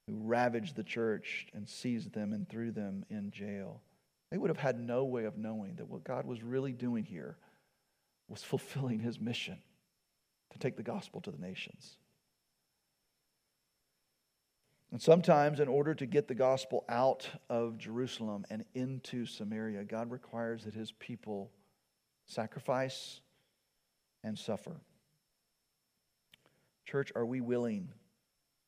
who 0.07 0.19
ravaged 0.19 0.77
the 0.77 0.85
church 0.85 1.47
and 1.55 1.69
seized 1.69 2.13
them 2.13 2.33
and 2.33 2.49
threw 2.49 2.71
them 2.71 3.05
in 3.09 3.31
jail. 3.31 3.81
They 4.31 4.39
would 4.39 4.51
have 4.51 4.59
had 4.59 4.79
no 4.79 5.05
way 5.05 5.25
of 5.25 5.39
knowing 5.39 5.77
that 5.77 5.89
what 5.89 6.05
God 6.05 6.27
was 6.27 6.43
really 6.43 6.73
doing 6.73 7.05
here 7.05 7.37
was 8.29 8.43
fulfilling 8.43 8.99
his 8.99 9.21
mission 9.21 9.59
to 10.51 10.59
take 10.59 10.77
the 10.77 10.83
gospel 10.83 11.21
to 11.23 11.31
the 11.31 11.39
nations. 11.39 11.97
And 14.93 15.01
sometimes, 15.01 15.59
in 15.59 15.69
order 15.69 15.95
to 15.95 16.05
get 16.05 16.29
the 16.29 16.35
gospel 16.35 16.85
out 16.87 17.27
of 17.49 17.79
Jerusalem 17.79 18.45
and 18.51 18.63
into 18.75 19.25
Samaria, 19.25 19.85
God 19.85 20.11
requires 20.11 20.65
that 20.65 20.75
his 20.75 20.93
people 20.93 21.51
sacrifice 22.27 23.23
and 24.23 24.39
suffer. 24.39 24.83
Church, 26.85 27.11
are 27.17 27.25
we 27.25 27.41
willing 27.41 27.89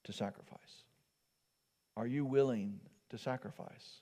to 0.05 0.15
sacrifice? 0.15 0.85
Are 1.95 2.07
you 2.07 2.25
willing 2.25 2.81
to 3.11 3.19
sacrifice? 3.19 4.01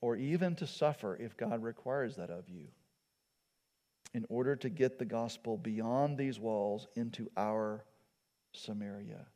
Or 0.00 0.16
even 0.16 0.54
to 0.56 0.66
suffer 0.66 1.16
if 1.16 1.36
God 1.36 1.62
requires 1.62 2.16
that 2.16 2.30
of 2.30 2.48
you 2.48 2.68
in 4.14 4.24
order 4.30 4.56
to 4.56 4.70
get 4.70 4.98
the 4.98 5.04
gospel 5.04 5.58
beyond 5.58 6.16
these 6.16 6.40
walls 6.40 6.86
into 6.96 7.30
our 7.36 7.84
Samaria? 8.54 9.26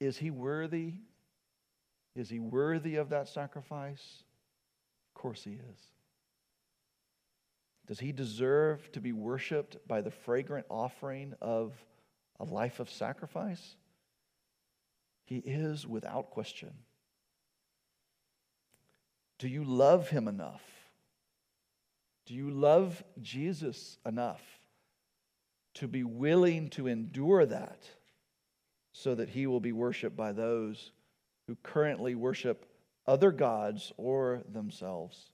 Is 0.00 0.18
he 0.18 0.30
worthy? 0.30 0.94
Is 2.14 2.28
he 2.28 2.38
worthy 2.38 2.96
of 2.96 3.10
that 3.10 3.28
sacrifice? 3.28 4.22
Of 5.08 5.20
course 5.20 5.42
he 5.44 5.52
is. 5.52 5.78
Does 7.86 8.00
he 8.00 8.12
deserve 8.12 8.90
to 8.92 9.00
be 9.00 9.12
worshiped 9.12 9.76
by 9.86 10.00
the 10.00 10.10
fragrant 10.10 10.66
offering 10.70 11.34
of 11.40 11.72
a 12.40 12.44
life 12.44 12.80
of 12.80 12.90
sacrifice? 12.90 13.76
He 15.24 15.38
is 15.38 15.86
without 15.86 16.30
question. 16.30 16.72
Do 19.38 19.48
you 19.48 19.64
love 19.64 20.08
him 20.08 20.28
enough? 20.28 20.62
Do 22.26 22.34
you 22.34 22.50
love 22.50 23.02
Jesus 23.20 23.98
enough 24.06 24.42
to 25.74 25.88
be 25.88 26.04
willing 26.04 26.70
to 26.70 26.86
endure 26.86 27.44
that? 27.44 27.82
So 28.94 29.14
that 29.16 29.28
he 29.28 29.46
will 29.46 29.60
be 29.60 29.72
worshiped 29.72 30.16
by 30.16 30.32
those 30.32 30.92
who 31.48 31.56
currently 31.62 32.14
worship 32.14 32.64
other 33.06 33.32
gods 33.32 33.92
or 33.96 34.42
themselves? 34.50 35.32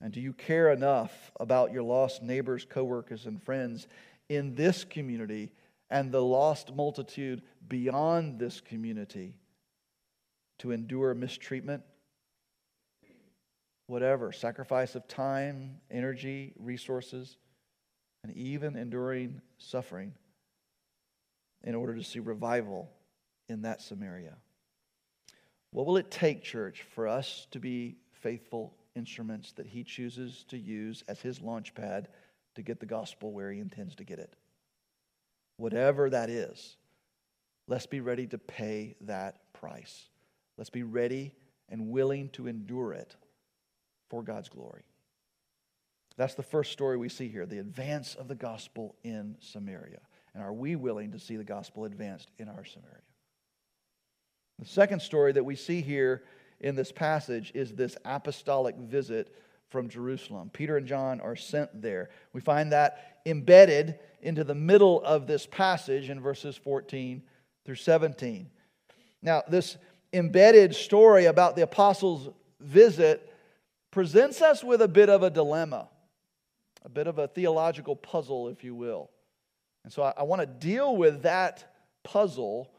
And 0.00 0.12
do 0.12 0.20
you 0.20 0.32
care 0.32 0.72
enough 0.72 1.30
about 1.38 1.72
your 1.72 1.82
lost 1.82 2.22
neighbors, 2.22 2.66
coworkers, 2.68 3.26
and 3.26 3.40
friends 3.42 3.86
in 4.30 4.54
this 4.54 4.82
community 4.82 5.52
and 5.90 6.10
the 6.10 6.22
lost 6.22 6.74
multitude 6.74 7.42
beyond 7.68 8.38
this 8.38 8.62
community 8.62 9.36
to 10.60 10.72
endure 10.72 11.14
mistreatment? 11.14 11.82
Whatever, 13.88 14.32
sacrifice 14.32 14.94
of 14.94 15.06
time, 15.06 15.80
energy, 15.90 16.54
resources, 16.58 17.36
and 18.22 18.34
even 18.34 18.74
enduring 18.74 19.42
suffering 19.58 20.14
in 21.64 21.74
order 21.74 21.94
to 21.94 22.04
see 22.04 22.20
revival 22.20 22.90
in 23.48 23.62
that 23.62 23.82
Samaria. 23.82 24.36
What 25.70 25.86
will 25.86 25.96
it 25.96 26.10
take, 26.10 26.44
church, 26.44 26.84
for 26.94 27.08
us 27.08 27.48
to 27.50 27.58
be 27.58 27.96
faithful 28.12 28.74
instruments 28.94 29.52
that 29.52 29.66
He 29.66 29.82
chooses 29.82 30.44
to 30.48 30.58
use 30.58 31.02
as 31.08 31.20
His 31.20 31.40
launch 31.40 31.74
pad 31.74 32.08
to 32.54 32.62
get 32.62 32.78
the 32.78 32.86
gospel 32.86 33.32
where 33.32 33.50
He 33.50 33.58
intends 33.58 33.96
to 33.96 34.04
get 34.04 34.18
it? 34.20 34.34
Whatever 35.56 36.10
that 36.10 36.30
is, 36.30 36.76
let's 37.66 37.86
be 37.86 38.00
ready 38.00 38.26
to 38.28 38.38
pay 38.38 38.94
that 39.02 39.52
price. 39.52 40.08
Let's 40.56 40.70
be 40.70 40.82
ready 40.82 41.32
and 41.68 41.88
willing 41.88 42.28
to 42.30 42.46
endure 42.46 42.92
it 42.92 43.16
for 44.10 44.22
God's 44.22 44.48
glory. 44.48 44.84
That's 46.16 46.34
the 46.34 46.42
first 46.42 46.70
story 46.70 46.96
we 46.96 47.08
see 47.08 47.28
here 47.28 47.46
the 47.46 47.58
advance 47.58 48.14
of 48.14 48.28
the 48.28 48.34
gospel 48.34 48.94
in 49.02 49.36
Samaria. 49.40 50.00
And 50.34 50.42
are 50.42 50.52
we 50.52 50.76
willing 50.76 51.12
to 51.12 51.18
see 51.18 51.36
the 51.36 51.44
gospel 51.44 51.84
advanced 51.84 52.30
in 52.38 52.48
our 52.48 52.64
Samaria? 52.64 52.98
The 54.58 54.66
second 54.66 55.00
story 55.00 55.32
that 55.32 55.44
we 55.44 55.56
see 55.56 55.80
here 55.80 56.22
in 56.60 56.74
this 56.74 56.92
passage 56.92 57.52
is 57.54 57.72
this 57.72 57.96
apostolic 58.04 58.76
visit 58.76 59.34
from 59.68 59.88
Jerusalem. 59.88 60.50
Peter 60.52 60.76
and 60.76 60.86
John 60.86 61.20
are 61.20 61.36
sent 61.36 61.82
there. 61.82 62.10
We 62.32 62.40
find 62.40 62.72
that 62.72 63.20
embedded 63.26 63.98
into 64.22 64.44
the 64.44 64.54
middle 64.54 65.02
of 65.02 65.26
this 65.26 65.46
passage 65.46 66.10
in 66.10 66.20
verses 66.20 66.56
14 66.56 67.22
through 67.64 67.74
17. 67.74 68.48
Now, 69.22 69.42
this 69.48 69.76
embedded 70.12 70.74
story 70.74 71.24
about 71.24 71.56
the 71.56 71.62
apostles' 71.62 72.28
visit 72.60 73.32
presents 73.90 74.42
us 74.42 74.62
with 74.62 74.82
a 74.82 74.88
bit 74.88 75.08
of 75.08 75.22
a 75.22 75.30
dilemma, 75.30 75.88
a 76.84 76.88
bit 76.88 77.06
of 77.06 77.18
a 77.18 77.28
theological 77.28 77.96
puzzle, 77.96 78.48
if 78.48 78.62
you 78.62 78.74
will. 78.74 79.10
And 79.84 79.92
so 79.92 80.02
I, 80.02 80.14
I 80.18 80.22
want 80.24 80.40
to 80.40 80.46
deal 80.46 80.96
with 80.96 81.22
that 81.22 81.72
puzzle 82.02 82.70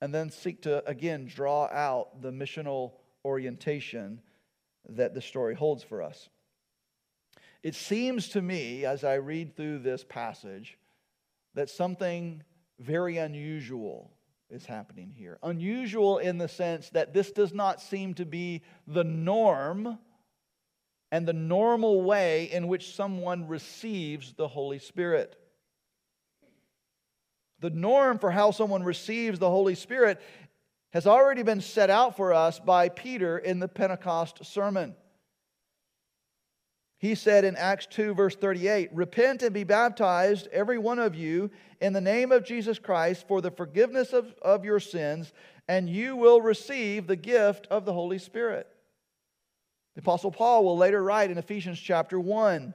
and 0.00 0.14
then 0.14 0.30
seek 0.30 0.62
to, 0.62 0.88
again, 0.88 1.26
draw 1.26 1.66
out 1.66 2.22
the 2.22 2.30
missional 2.30 2.92
orientation 3.24 4.20
that 4.88 5.14
the 5.14 5.22
story 5.22 5.54
holds 5.54 5.84
for 5.84 6.02
us. 6.02 6.28
It 7.62 7.74
seems 7.74 8.30
to 8.30 8.42
me, 8.42 8.84
as 8.84 9.04
I 9.04 9.14
read 9.14 9.56
through 9.56 9.80
this 9.80 10.04
passage, 10.04 10.76
that 11.54 11.70
something 11.70 12.42
very 12.80 13.18
unusual 13.18 14.10
is 14.50 14.66
happening 14.66 15.12
here. 15.16 15.38
Unusual 15.42 16.18
in 16.18 16.38
the 16.38 16.48
sense 16.48 16.90
that 16.90 17.14
this 17.14 17.30
does 17.30 17.54
not 17.54 17.80
seem 17.80 18.14
to 18.14 18.24
be 18.24 18.62
the 18.86 19.04
norm 19.04 19.98
and 21.12 21.26
the 21.26 21.32
normal 21.32 22.02
way 22.02 22.50
in 22.50 22.66
which 22.68 22.94
someone 22.94 23.46
receives 23.46 24.32
the 24.32 24.48
Holy 24.48 24.78
Spirit. 24.78 25.36
The 27.62 27.70
norm 27.70 28.18
for 28.18 28.32
how 28.32 28.50
someone 28.50 28.82
receives 28.82 29.38
the 29.38 29.48
Holy 29.48 29.76
Spirit 29.76 30.20
has 30.92 31.06
already 31.06 31.44
been 31.44 31.60
set 31.60 31.90
out 31.90 32.16
for 32.16 32.34
us 32.34 32.58
by 32.58 32.88
Peter 32.88 33.38
in 33.38 33.60
the 33.60 33.68
Pentecost 33.68 34.44
sermon. 34.44 34.94
He 36.98 37.14
said 37.14 37.44
in 37.44 37.56
Acts 37.56 37.86
2, 37.86 38.14
verse 38.14 38.34
38, 38.34 38.90
Repent 38.92 39.42
and 39.42 39.54
be 39.54 39.64
baptized, 39.64 40.48
every 40.52 40.76
one 40.76 40.98
of 40.98 41.14
you, 41.14 41.50
in 41.80 41.92
the 41.92 42.00
name 42.00 42.32
of 42.32 42.44
Jesus 42.44 42.80
Christ 42.80 43.26
for 43.26 43.40
the 43.40 43.50
forgiveness 43.50 44.12
of, 44.12 44.34
of 44.42 44.64
your 44.64 44.80
sins, 44.80 45.32
and 45.68 45.88
you 45.88 46.16
will 46.16 46.40
receive 46.40 47.06
the 47.06 47.16
gift 47.16 47.68
of 47.68 47.84
the 47.84 47.92
Holy 47.92 48.18
Spirit. 48.18 48.68
The 49.94 50.00
Apostle 50.00 50.32
Paul 50.32 50.64
will 50.64 50.76
later 50.76 51.02
write 51.02 51.30
in 51.30 51.38
Ephesians 51.38 51.78
chapter 51.78 52.18
1 52.18 52.74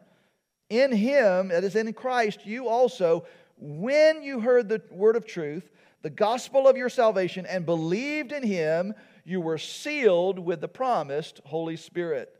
In 0.69 0.91
him, 0.93 1.49
that 1.49 1.65
is 1.65 1.75
in 1.75 1.91
Christ, 1.93 2.45
you 2.45 2.69
also, 2.69 3.25
when 3.57 4.23
you 4.23 4.39
heard 4.39 4.69
the 4.69 4.81
word 4.91 5.15
of 5.15 5.25
truth, 5.25 5.69
the 6.01 6.09
gospel 6.09 6.67
of 6.67 6.77
your 6.77 6.89
salvation, 6.89 7.45
and 7.45 7.65
believed 7.65 8.31
in 8.31 8.43
him, 8.43 8.93
you 9.25 9.41
were 9.41 9.57
sealed 9.57 10.39
with 10.39 10.61
the 10.61 10.67
promised 10.67 11.41
Holy 11.45 11.75
Spirit. 11.75 12.33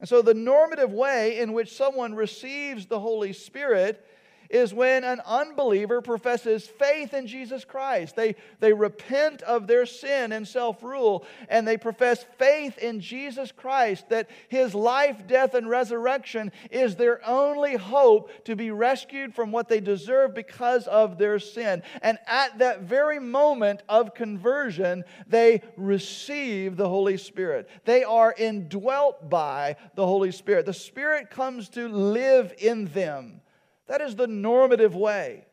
And 0.00 0.08
so, 0.08 0.20
the 0.20 0.34
normative 0.34 0.92
way 0.92 1.38
in 1.38 1.52
which 1.52 1.76
someone 1.76 2.14
receives 2.14 2.86
the 2.86 3.00
Holy 3.00 3.32
Spirit 3.32 4.04
is 4.52 4.74
when 4.74 5.02
an 5.02 5.20
unbeliever 5.26 6.02
professes 6.02 6.66
faith 6.66 7.14
in 7.14 7.26
Jesus 7.26 7.64
Christ. 7.64 8.14
They, 8.14 8.36
they 8.60 8.72
repent 8.72 9.40
of 9.42 9.66
their 9.66 9.86
sin 9.86 10.30
and 10.30 10.46
self 10.46 10.82
rule, 10.82 11.24
and 11.48 11.66
they 11.66 11.78
profess 11.78 12.24
faith 12.38 12.76
in 12.78 13.00
Jesus 13.00 13.50
Christ 13.50 14.10
that 14.10 14.28
his 14.48 14.74
life, 14.74 15.26
death, 15.26 15.54
and 15.54 15.68
resurrection 15.68 16.52
is 16.70 16.96
their 16.96 17.26
only 17.26 17.76
hope 17.76 18.30
to 18.44 18.54
be 18.54 18.70
rescued 18.70 19.34
from 19.34 19.50
what 19.50 19.68
they 19.68 19.80
deserve 19.80 20.34
because 20.34 20.86
of 20.86 21.16
their 21.16 21.38
sin. 21.38 21.82
And 22.02 22.18
at 22.26 22.58
that 22.58 22.82
very 22.82 23.18
moment 23.18 23.82
of 23.88 24.14
conversion, 24.14 25.04
they 25.26 25.62
receive 25.78 26.76
the 26.76 26.88
Holy 26.88 27.16
Spirit. 27.16 27.70
They 27.86 28.04
are 28.04 28.34
indwelt 28.36 29.30
by 29.30 29.76
the 29.94 30.06
Holy 30.06 30.30
Spirit. 30.30 30.66
The 30.66 30.74
Spirit 30.74 31.30
comes 31.30 31.70
to 31.70 31.88
live 31.88 32.52
in 32.58 32.84
them. 32.86 33.40
That 33.88 34.00
is 34.00 34.16
the 34.16 34.26
normative 34.26 34.94
way. 34.94 35.46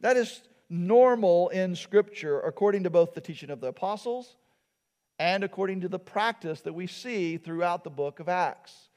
That 0.00 0.16
is 0.16 0.42
normal 0.68 1.48
in 1.50 1.76
Scripture, 1.76 2.40
according 2.40 2.84
to 2.84 2.90
both 2.90 3.14
the 3.14 3.20
teaching 3.20 3.50
of 3.50 3.60
the 3.60 3.68
apostles 3.68 4.36
and 5.18 5.44
according 5.44 5.82
to 5.82 5.88
the 5.88 5.98
practice 5.98 6.62
that 6.62 6.72
we 6.72 6.86
see 6.86 7.36
throughout 7.36 7.84
the 7.84 7.90
book 7.90 8.18
of 8.18 8.28
Acts. 8.28 8.88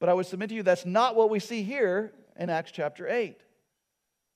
But 0.00 0.08
I 0.08 0.14
would 0.14 0.26
submit 0.26 0.50
to 0.50 0.54
you 0.54 0.62
that's 0.62 0.84
not 0.84 1.16
what 1.16 1.30
we 1.30 1.38
see 1.38 1.62
here 1.62 2.12
in 2.38 2.50
Acts 2.50 2.72
chapter 2.72 3.08
8. 3.08 3.36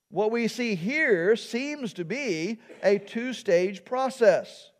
What 0.09 0.31
we 0.31 0.47
see 0.47 0.73
here 0.73 1.35
seems 1.35 1.93
to 1.93 2.05
be 2.05 2.59
a 2.81 2.97
two 2.97 3.33
stage 3.33 3.85
process. 3.85 4.71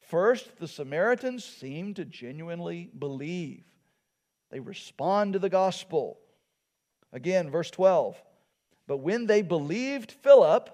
First, 0.00 0.58
the 0.58 0.68
Samaritans 0.68 1.44
seem 1.44 1.94
to 1.94 2.04
genuinely 2.04 2.90
believe, 2.98 3.64
they 4.50 4.60
respond 4.60 5.34
to 5.34 5.38
the 5.38 5.50
gospel. 5.50 6.18
Again, 7.12 7.50
verse 7.50 7.70
12. 7.70 8.20
But 8.86 8.98
when 8.98 9.26
they 9.26 9.42
believed 9.42 10.12
Philip, 10.12 10.70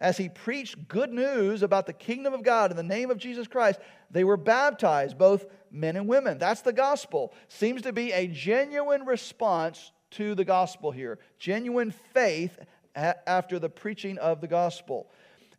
as 0.00 0.16
he 0.16 0.28
preached 0.28 0.88
good 0.88 1.12
news 1.12 1.62
about 1.62 1.86
the 1.86 1.92
kingdom 1.92 2.32
of 2.32 2.42
God 2.42 2.70
in 2.70 2.76
the 2.76 2.82
name 2.82 3.10
of 3.10 3.18
Jesus 3.18 3.48
Christ, 3.48 3.80
they 4.10 4.24
were 4.24 4.36
baptized, 4.36 5.18
both 5.18 5.46
men 5.70 5.96
and 5.96 6.06
women. 6.06 6.38
That's 6.38 6.62
the 6.62 6.72
gospel. 6.72 7.34
Seems 7.48 7.82
to 7.82 7.92
be 7.92 8.12
a 8.12 8.28
genuine 8.28 9.04
response 9.04 9.92
to 10.12 10.34
the 10.34 10.44
gospel 10.44 10.90
here, 10.90 11.18
genuine 11.38 11.90
faith 11.90 12.58
after 12.94 13.58
the 13.58 13.68
preaching 13.68 14.18
of 14.18 14.40
the 14.40 14.48
gospel. 14.48 15.10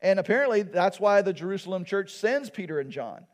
And 0.02 0.20
apparently, 0.20 0.62
that's 0.62 1.00
why 1.00 1.22
the 1.22 1.34
Jerusalem 1.34 1.84
church 1.84 2.14
sends 2.14 2.50
Peter 2.50 2.80
and 2.80 2.92
John 2.92 3.26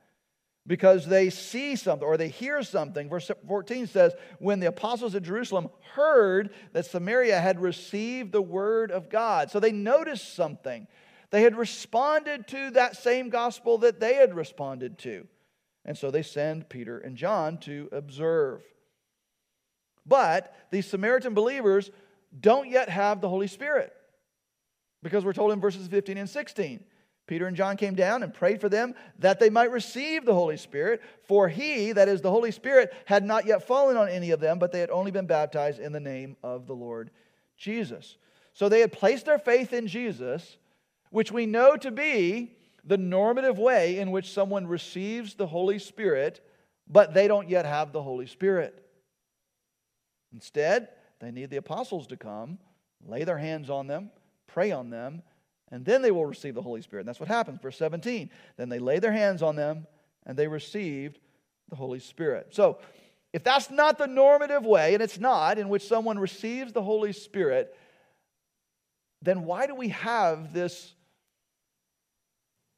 because 0.67 1.05
they 1.05 1.29
see 1.29 1.75
something 1.75 2.07
or 2.07 2.17
they 2.17 2.29
hear 2.29 2.63
something. 2.63 3.09
Verse 3.09 3.29
14 3.47 3.87
says, 3.87 4.13
When 4.39 4.59
the 4.59 4.67
apostles 4.67 5.13
at 5.15 5.23
Jerusalem 5.23 5.69
heard 5.93 6.53
that 6.73 6.85
Samaria 6.85 7.39
had 7.39 7.61
received 7.61 8.31
the 8.31 8.41
word 8.41 8.91
of 8.91 9.09
God. 9.09 9.51
So 9.51 9.59
they 9.59 9.71
noticed 9.71 10.33
something. 10.35 10.87
They 11.29 11.41
had 11.41 11.55
responded 11.55 12.47
to 12.47 12.71
that 12.71 12.97
same 12.97 13.29
gospel 13.29 13.79
that 13.79 13.99
they 13.99 14.15
had 14.15 14.35
responded 14.35 14.97
to. 14.99 15.27
And 15.83 15.97
so 15.97 16.09
they 16.09 16.23
send 16.23 16.69
Peter 16.69 16.97
and 16.97 17.15
John 17.15 17.57
to 17.59 17.89
observe. 17.91 18.63
But 20.05 20.55
these 20.71 20.87
Samaritan 20.87 21.33
believers 21.33 21.91
don't 22.39 22.69
yet 22.69 22.89
have 22.89 23.21
the 23.21 23.29
Holy 23.29 23.47
Spirit 23.47 23.93
because 25.03 25.23
we're 25.23 25.33
told 25.33 25.51
in 25.51 25.61
verses 25.61 25.87
15 25.87 26.17
and 26.17 26.29
16 26.29 26.83
Peter 27.27 27.47
and 27.47 27.57
John 27.57 27.75
came 27.75 27.95
down 27.95 28.21
and 28.21 28.33
prayed 28.33 28.61
for 28.61 28.69
them 28.69 28.93
that 29.19 29.39
they 29.39 29.49
might 29.49 29.71
receive 29.71 30.25
the 30.25 30.33
Holy 30.33 30.57
Spirit. 30.57 31.01
For 31.23 31.47
he, 31.47 31.91
that 31.91 32.07
is 32.07 32.21
the 32.21 32.29
Holy 32.29 32.51
Spirit, 32.51 32.93
had 33.05 33.23
not 33.23 33.45
yet 33.45 33.65
fallen 33.65 33.97
on 33.97 34.09
any 34.09 34.31
of 34.31 34.39
them, 34.39 34.59
but 34.59 34.71
they 34.71 34.79
had 34.79 34.91
only 34.91 35.11
been 35.11 35.25
baptized 35.25 35.79
in 35.79 35.91
the 35.91 35.99
name 35.99 36.37
of 36.43 36.67
the 36.67 36.75
Lord 36.75 37.09
Jesus. 37.57 38.17
So 38.53 38.69
they 38.69 38.79
had 38.79 38.91
placed 38.91 39.25
their 39.25 39.39
faith 39.39 39.73
in 39.73 39.87
Jesus, 39.87 40.57
which 41.09 41.31
we 41.31 41.45
know 41.45 41.75
to 41.77 41.91
be 41.91 42.55
the 42.83 42.97
normative 42.97 43.57
way 43.57 43.97
in 43.97 44.11
which 44.11 44.31
someone 44.31 44.67
receives 44.67 45.33
the 45.33 45.47
Holy 45.47 45.79
Spirit, 45.79 46.47
but 46.87 47.13
they 47.13 47.27
don't 47.27 47.49
yet 47.49 47.65
have 47.65 47.91
the 47.91 48.03
Holy 48.03 48.27
Spirit. 48.27 48.85
Instead, 50.31 50.89
they 51.19 51.31
need 51.31 51.49
the 51.49 51.57
apostles 51.57 52.05
to 52.07 52.17
come, 52.17 52.59
lay 53.03 53.23
their 53.23 53.37
hands 53.37 53.69
on 53.69 53.87
them, 53.87 54.11
pray 54.45 54.71
on 54.71 54.91
them, 54.91 55.23
and 55.71 55.83
then 55.83 56.01
they 56.01 56.11
will 56.11 56.25
receive 56.25 56.55
the 56.55 56.61
Holy 56.61 56.81
Spirit. 56.81 57.01
And 57.01 57.07
that's 57.07 57.19
what 57.19 57.29
happens. 57.29 57.59
Verse 57.61 57.77
17. 57.77 58.29
Then 58.57 58.69
they 58.69 58.79
lay 58.79 58.99
their 58.99 59.11
hands 59.11 59.41
on 59.41 59.55
them 59.55 59.87
and 60.25 60.37
they 60.37 60.47
received 60.47 61.19
the 61.69 61.75
Holy 61.75 61.99
Spirit. 61.99 62.47
So, 62.51 62.79
if 63.33 63.43
that's 63.43 63.69
not 63.69 63.97
the 63.97 64.07
normative 64.07 64.65
way, 64.65 64.93
and 64.93 65.03
it's 65.03 65.19
not, 65.19 65.59
in 65.59 65.67
which 65.67 65.85
someone 65.85 66.17
receives 66.17 66.71
the 66.71 66.81
Holy 66.81 67.11
Spirit, 67.11 67.75
then 69.21 69.43
why 69.43 69.67
do 69.67 69.75
we 69.75 69.89
have 69.89 70.53
this 70.53 70.93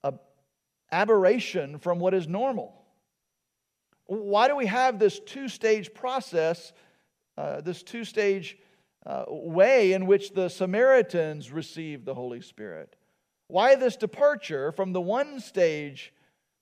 uh, 0.03 0.13
aberration 0.91 1.77
from 1.77 1.99
what 1.99 2.15
is 2.15 2.27
normal? 2.27 2.73
Why 4.07 4.47
do 4.47 4.55
we 4.55 4.65
have 4.65 4.97
this 4.97 5.19
two 5.19 5.47
stage 5.47 5.93
process, 5.93 6.73
uh, 7.37 7.61
this 7.61 7.83
two 7.83 8.03
stage 8.03 8.57
uh, 9.07 9.23
way 9.29 9.93
in 9.93 10.05
which 10.05 10.33
the 10.33 10.49
Samaritans 10.49 11.49
received 11.49 12.05
the 12.05 12.13
Holy 12.13 12.41
Spirit. 12.41 12.97
Why 13.47 13.75
this 13.75 13.95
departure 13.95 14.73
from 14.73 14.91
the 14.91 14.99
one 14.99 15.39
stage 15.39 16.13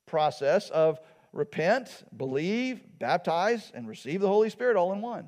process 0.06 0.70
of 0.70 1.00
repent, 1.34 2.04
believe, 2.16 2.82
baptize, 3.00 3.72
and 3.74 3.88
receive 3.88 4.22
the 4.22 4.28
Holy 4.28 4.52
Spirit 4.52 4.78
all 4.78 4.94
in 4.94 5.02
one? 5.02 5.28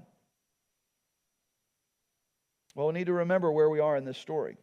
Well, 2.76 2.88
we 2.88 2.94
need 2.94 3.08
to 3.08 3.14
remember 3.14 3.52
where 3.52 3.72
we 3.72 3.80
are 3.80 3.98
in 3.98 4.06
this 4.06 4.20
story. 4.20 4.56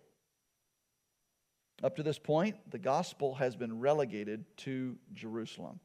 Up 1.82 1.96
to 1.96 2.04
this 2.04 2.20
point, 2.20 2.54
the 2.70 2.78
gospel 2.78 3.34
has 3.34 3.56
been 3.56 3.80
relegated 3.80 4.44
to 4.58 4.96
Jerusalem. 5.12 5.80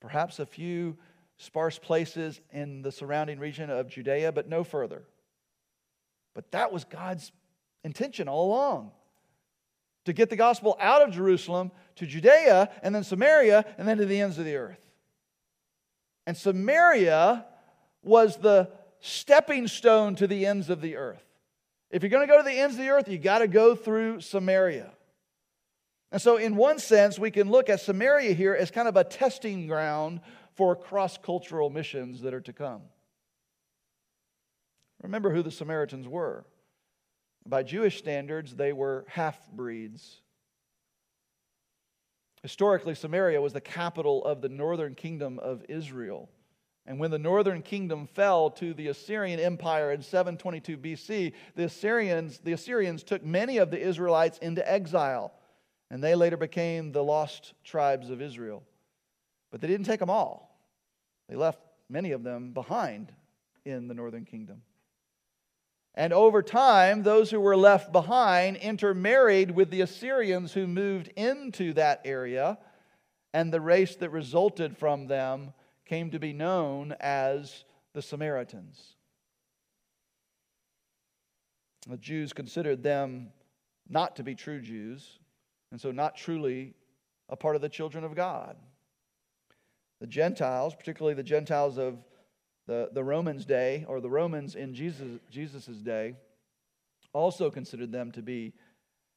Perhaps 0.00 0.38
a 0.38 0.46
few 0.46 0.96
sparse 1.36 1.78
places 1.78 2.40
in 2.50 2.80
the 2.80 2.90
surrounding 2.90 3.38
region 3.38 3.68
of 3.68 3.90
Judea, 3.90 4.32
but 4.32 4.48
no 4.48 4.64
further. 4.64 5.04
But 6.38 6.52
that 6.52 6.72
was 6.72 6.84
God's 6.84 7.32
intention 7.82 8.28
all 8.28 8.46
along 8.46 8.92
to 10.04 10.12
get 10.12 10.30
the 10.30 10.36
gospel 10.36 10.76
out 10.78 11.02
of 11.02 11.10
Jerusalem 11.10 11.72
to 11.96 12.06
Judea 12.06 12.70
and 12.80 12.94
then 12.94 13.02
Samaria 13.02 13.64
and 13.76 13.88
then 13.88 13.96
to 13.96 14.06
the 14.06 14.20
ends 14.20 14.38
of 14.38 14.44
the 14.44 14.54
earth. 14.54 14.78
And 16.28 16.36
Samaria 16.36 17.44
was 18.04 18.36
the 18.36 18.70
stepping 19.00 19.66
stone 19.66 20.14
to 20.14 20.28
the 20.28 20.46
ends 20.46 20.70
of 20.70 20.80
the 20.80 20.94
earth. 20.94 21.24
If 21.90 22.04
you're 22.04 22.10
going 22.10 22.24
to 22.24 22.32
go 22.32 22.38
to 22.38 22.48
the 22.48 22.56
ends 22.56 22.76
of 22.76 22.82
the 22.82 22.90
earth, 22.90 23.08
you 23.08 23.18
got 23.18 23.40
to 23.40 23.48
go 23.48 23.74
through 23.74 24.20
Samaria. 24.20 24.92
And 26.12 26.22
so, 26.22 26.36
in 26.36 26.54
one 26.54 26.78
sense, 26.78 27.18
we 27.18 27.32
can 27.32 27.50
look 27.50 27.68
at 27.68 27.80
Samaria 27.80 28.32
here 28.34 28.54
as 28.54 28.70
kind 28.70 28.86
of 28.86 28.96
a 28.96 29.02
testing 29.02 29.66
ground 29.66 30.20
for 30.54 30.76
cross 30.76 31.18
cultural 31.18 31.68
missions 31.68 32.20
that 32.20 32.32
are 32.32 32.40
to 32.42 32.52
come. 32.52 32.82
Remember 35.02 35.30
who 35.30 35.42
the 35.42 35.50
Samaritans 35.50 36.08
were. 36.08 36.44
By 37.46 37.62
Jewish 37.62 37.98
standards, 37.98 38.54
they 38.54 38.72
were 38.72 39.06
half 39.08 39.38
breeds. 39.50 40.20
Historically, 42.42 42.94
Samaria 42.94 43.40
was 43.40 43.52
the 43.52 43.60
capital 43.60 44.24
of 44.24 44.42
the 44.42 44.48
northern 44.48 44.94
kingdom 44.94 45.38
of 45.38 45.64
Israel. 45.68 46.28
And 46.86 46.98
when 46.98 47.10
the 47.10 47.18
northern 47.18 47.62
kingdom 47.62 48.06
fell 48.06 48.50
to 48.52 48.72
the 48.72 48.88
Assyrian 48.88 49.40
Empire 49.40 49.92
in 49.92 50.00
722 50.00 50.78
BC, 50.78 51.32
the 51.54 51.64
Assyrians, 51.64 52.38
the 52.38 52.52
Assyrians 52.52 53.02
took 53.02 53.24
many 53.24 53.58
of 53.58 53.70
the 53.70 53.78
Israelites 53.78 54.38
into 54.38 54.68
exile, 54.70 55.32
and 55.90 56.02
they 56.02 56.14
later 56.14 56.36
became 56.36 56.92
the 56.92 57.04
lost 57.04 57.52
tribes 57.62 58.08
of 58.08 58.22
Israel. 58.22 58.62
But 59.50 59.60
they 59.60 59.68
didn't 59.68 59.86
take 59.86 60.00
them 60.00 60.10
all, 60.10 60.58
they 61.28 61.36
left 61.36 61.60
many 61.90 62.12
of 62.12 62.22
them 62.22 62.52
behind 62.52 63.12
in 63.64 63.88
the 63.88 63.94
northern 63.94 64.24
kingdom. 64.24 64.62
And 65.98 66.12
over 66.12 66.44
time, 66.44 67.02
those 67.02 67.28
who 67.28 67.40
were 67.40 67.56
left 67.56 67.90
behind 67.90 68.56
intermarried 68.58 69.50
with 69.50 69.70
the 69.70 69.80
Assyrians 69.80 70.52
who 70.52 70.68
moved 70.68 71.08
into 71.16 71.72
that 71.72 72.02
area, 72.04 72.56
and 73.34 73.52
the 73.52 73.60
race 73.60 73.96
that 73.96 74.10
resulted 74.10 74.76
from 74.76 75.08
them 75.08 75.52
came 75.86 76.12
to 76.12 76.20
be 76.20 76.32
known 76.32 76.94
as 77.00 77.64
the 77.94 78.00
Samaritans. 78.00 78.94
The 81.88 81.96
Jews 81.96 82.32
considered 82.32 82.84
them 82.84 83.32
not 83.88 84.14
to 84.16 84.22
be 84.22 84.36
true 84.36 84.60
Jews, 84.60 85.18
and 85.72 85.80
so 85.80 85.90
not 85.90 86.16
truly 86.16 86.74
a 87.28 87.34
part 87.34 87.56
of 87.56 87.62
the 87.62 87.68
children 87.68 88.04
of 88.04 88.14
God. 88.14 88.56
The 90.00 90.06
Gentiles, 90.06 90.76
particularly 90.76 91.14
the 91.14 91.24
Gentiles 91.24 91.76
of 91.76 91.98
the, 92.68 92.90
the 92.92 93.02
Romans' 93.02 93.46
day, 93.46 93.86
or 93.88 94.00
the 94.00 94.10
Romans 94.10 94.54
in 94.54 94.74
Jesus' 94.74 95.18
Jesus's 95.30 95.82
day, 95.82 96.14
also 97.14 97.50
considered 97.50 97.90
them 97.90 98.12
to 98.12 98.22
be 98.22 98.52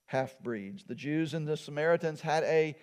half 0.05 0.39
breeds. 0.39 0.85
The 0.85 0.95
Jews 0.95 1.33
and 1.33 1.45
the 1.45 1.57
Samaritans 1.57 2.21
had 2.21 2.43
a 2.45 2.77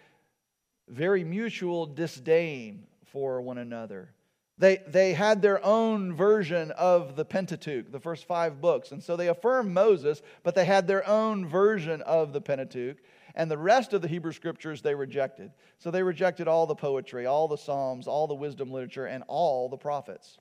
very 0.87 1.25
mutual 1.25 1.87
disdain 1.87 2.87
for 3.07 3.41
one 3.41 3.57
another. 3.57 4.13
They, 4.59 4.79
they 4.87 5.15
had 5.15 5.41
their 5.41 5.65
own 5.65 6.15
version 6.15 6.71
of 6.73 7.17
the 7.17 7.25
Pentateuch, 7.25 7.91
the 7.91 8.01
first 8.01 8.27
five 8.27 8.61
books. 8.61 8.93
And 8.93 9.03
so 9.03 9.17
they 9.17 9.29
affirmed 9.29 9.73
Moses, 9.73 10.21
but 10.43 10.55
they 10.55 10.67
had 10.67 10.87
their 10.87 11.07
own 11.09 11.49
version 11.49 12.03
of 12.03 12.35
the 12.35 12.41
Pentateuch. 12.43 12.99
And 13.35 13.51
the 13.51 13.57
rest 13.57 13.95
of 13.95 14.03
the 14.03 14.09
Hebrew 14.09 14.33
scriptures 14.33 14.83
they 14.83 14.95
rejected. 14.95 15.53
So 15.79 15.91
they 15.91 16.03
rejected 16.03 16.47
all 16.47 16.67
the 16.67 16.75
poetry, 16.75 17.25
all 17.25 17.49
the 17.49 17.57
Psalms, 17.57 18.07
all 18.07 18.27
the 18.27 18.35
wisdom 18.35 18.71
literature, 18.71 19.07
and 19.07 19.25
all 19.29 19.71
the 19.71 19.77
prophets. 19.79 20.39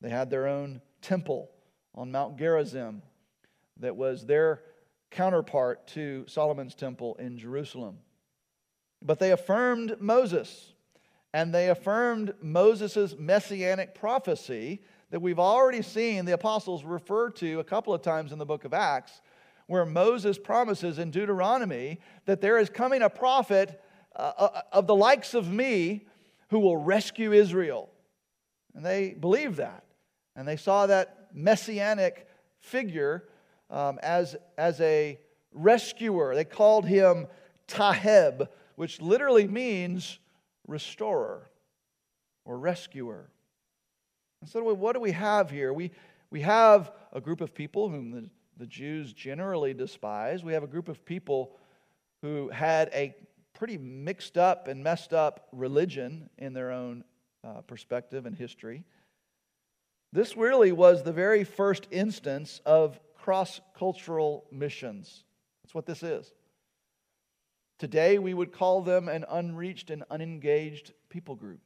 They 0.00 0.10
had 0.10 0.30
their 0.30 0.46
own 0.46 0.80
temple 1.00 1.50
on 1.94 2.12
Mount 2.12 2.38
Gerizim 2.38 3.02
that 3.78 3.96
was 3.96 4.26
their 4.26 4.62
counterpart 5.10 5.86
to 5.88 6.24
Solomon's 6.26 6.74
temple 6.74 7.16
in 7.18 7.38
Jerusalem. 7.38 7.98
But 9.02 9.18
they 9.18 9.32
affirmed 9.32 9.96
Moses 10.00 10.72
and 11.32 11.54
they 11.54 11.68
affirmed 11.68 12.34
Moses' 12.40 13.14
messianic 13.18 13.94
prophecy 13.94 14.82
that 15.10 15.20
we've 15.20 15.38
already 15.38 15.82
seen 15.82 16.24
the 16.24 16.32
apostles 16.32 16.84
refer 16.84 17.30
to 17.30 17.60
a 17.60 17.64
couple 17.64 17.92
of 17.92 18.02
times 18.02 18.32
in 18.32 18.38
the 18.38 18.46
book 18.46 18.64
of 18.64 18.72
Acts, 18.72 19.20
where 19.66 19.84
Moses 19.84 20.38
promises 20.38 20.98
in 20.98 21.10
Deuteronomy 21.10 22.00
that 22.24 22.40
there 22.40 22.58
is 22.58 22.70
coming 22.70 23.02
a 23.02 23.10
prophet 23.10 23.82
uh, 24.14 24.32
uh 24.38 24.60
of 24.72 24.86
the 24.86 24.94
likes 24.94 25.34
of 25.34 25.52
me 25.52 26.06
who 26.48 26.58
will 26.58 26.76
rescue 26.76 27.32
Israel. 27.32 27.90
And 28.74 28.84
they 28.84 29.10
believe 29.10 29.56
that. 29.56 29.84
And 30.36 30.46
they 30.46 30.56
saw 30.56 30.86
that 30.86 31.28
messianic 31.32 32.28
figure 32.60 33.24
um, 33.70 33.98
as, 34.02 34.36
as 34.56 34.80
a 34.80 35.18
rescuer. 35.52 36.34
They 36.34 36.44
called 36.44 36.86
him 36.86 37.26
Taheb, 37.66 38.48
which 38.76 39.00
literally 39.00 39.48
means 39.48 40.18
restorer 40.68 41.50
or 42.44 42.58
rescuer. 42.58 43.30
And 44.42 44.50
so, 44.50 44.62
what 44.74 44.92
do 44.92 45.00
we 45.00 45.12
have 45.12 45.50
here? 45.50 45.72
We, 45.72 45.90
we 46.30 46.42
have 46.42 46.92
a 47.12 47.20
group 47.20 47.40
of 47.40 47.54
people 47.54 47.88
whom 47.88 48.10
the, 48.10 48.28
the 48.58 48.66
Jews 48.66 49.12
generally 49.12 49.74
despise. 49.74 50.44
We 50.44 50.52
have 50.52 50.62
a 50.62 50.68
group 50.68 50.88
of 50.88 51.04
people 51.04 51.56
who 52.22 52.50
had 52.50 52.90
a 52.92 53.14
pretty 53.54 53.78
mixed 53.78 54.36
up 54.36 54.68
and 54.68 54.84
messed 54.84 55.14
up 55.14 55.48
religion 55.52 56.28
in 56.36 56.52
their 56.52 56.70
own 56.70 57.04
uh, 57.42 57.62
perspective 57.62 58.26
and 58.26 58.36
history. 58.36 58.84
This 60.16 60.34
really 60.34 60.72
was 60.72 61.02
the 61.02 61.12
very 61.12 61.44
first 61.44 61.86
instance 61.90 62.62
of 62.64 62.98
cross 63.18 63.60
cultural 63.78 64.46
missions. 64.50 65.24
That's 65.62 65.74
what 65.74 65.84
this 65.84 66.02
is. 66.02 66.32
Today, 67.78 68.18
we 68.18 68.32
would 68.32 68.50
call 68.50 68.80
them 68.80 69.08
an 69.10 69.26
unreached 69.28 69.90
and 69.90 70.04
unengaged 70.10 70.94
people 71.10 71.34
group. 71.34 71.60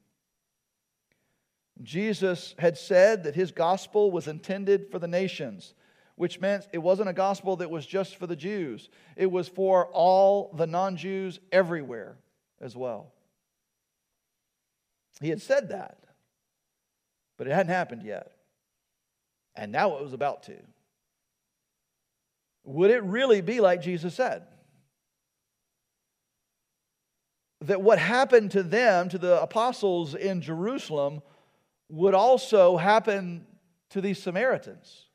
Jesus 1.80 2.56
had 2.58 2.76
said 2.76 3.22
that 3.22 3.36
his 3.36 3.52
gospel 3.52 4.10
was 4.10 4.26
intended 4.26 4.90
for 4.90 4.98
the 4.98 5.06
nations, 5.06 5.74
which 6.16 6.40
meant 6.40 6.66
it 6.72 6.78
wasn't 6.78 7.08
a 7.08 7.12
gospel 7.12 7.54
that 7.54 7.70
was 7.70 7.86
just 7.86 8.16
for 8.16 8.26
the 8.26 8.34
Jews, 8.34 8.88
it 9.14 9.30
was 9.30 9.46
for 9.46 9.86
all 9.92 10.52
the 10.56 10.66
non 10.66 10.96
Jews 10.96 11.38
everywhere 11.52 12.16
as 12.60 12.74
well. 12.74 13.12
He 15.20 15.28
had 15.28 15.40
said 15.40 15.68
that, 15.68 15.98
but 17.36 17.46
it 17.46 17.52
hadn't 17.52 17.72
happened 17.72 18.02
yet. 18.02 18.32
And 19.54 19.72
now 19.72 19.96
it 19.96 20.02
was 20.02 20.12
about 20.12 20.44
to. 20.44 20.56
Would 22.64 22.90
it 22.90 23.02
really 23.02 23.40
be 23.40 23.60
like 23.60 23.82
Jesus 23.82 24.14
said? 24.14 24.44
that 27.62 27.82
what 27.82 27.98
happened 27.98 28.52
to 28.52 28.62
them, 28.62 29.08
to 29.10 29.18
the 29.18 29.40
apostles 29.40 30.14
in 30.14 30.40
Jerusalem, 30.40 31.22
would 31.88 32.14
also 32.14 32.76
happen 32.76 33.46
to 33.90 34.00
these 34.00 34.22
Samaritans? 34.22 35.06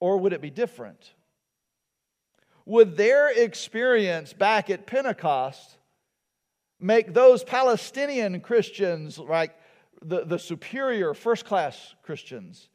Or 0.00 0.18
would 0.18 0.32
it 0.32 0.40
be 0.40 0.50
different? 0.50 1.14
Would 2.66 2.96
their 2.96 3.28
experience 3.28 4.32
back 4.32 4.70
at 4.70 4.86
Pentecost 4.86 5.76
make 6.78 7.12
those 7.12 7.42
Palestinian 7.42 8.40
Christians 8.40 9.18
like 9.18 9.58
the, 10.02 10.24
the 10.24 10.38
superior 10.38 11.14
first 11.14 11.44
class 11.44 11.94
Christians? 12.02 12.68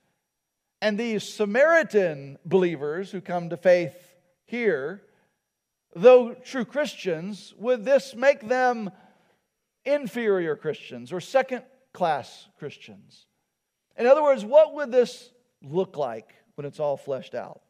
And 0.81 0.97
these 0.97 1.23
Samaritan 1.23 2.37
believers 2.45 3.11
who 3.11 3.21
come 3.21 3.49
to 3.49 3.57
faith 3.57 4.15
here 4.45 5.03
though 5.95 6.33
true 6.33 6.65
Christians, 6.65 7.53
would 7.57 7.85
this 7.85 8.15
make 8.15 8.47
them 8.47 8.91
inferior 9.85 10.55
Christians 10.55 11.11
or 11.11 11.19
second 11.19 11.63
class 11.93 12.47
Christians? 12.57 13.25
In 13.97 14.05
other 14.05 14.23
words, 14.23 14.45
what 14.45 14.73
would 14.75 14.91
this 14.91 15.31
look 15.61 15.97
like 15.97 16.33
when 16.55 16.65
it's 16.65 16.79
all 16.79 16.97
fleshed 16.97 17.35
out? 17.35 17.61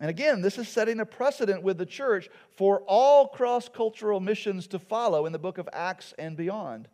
And 0.00 0.10
again, 0.10 0.42
this 0.42 0.58
is 0.58 0.68
setting 0.68 0.98
a 0.98 1.06
precedent 1.06 1.62
with 1.62 1.78
the 1.78 1.86
church 1.86 2.28
for 2.56 2.80
all 2.86 3.28
cross 3.28 3.68
cultural 3.68 4.18
missions 4.18 4.66
to 4.68 4.78
follow 4.78 5.26
in 5.26 5.32
the 5.32 5.38
book 5.38 5.58
of 5.58 5.68
Acts 5.72 6.12
and 6.18 6.36
beyond. 6.36 6.88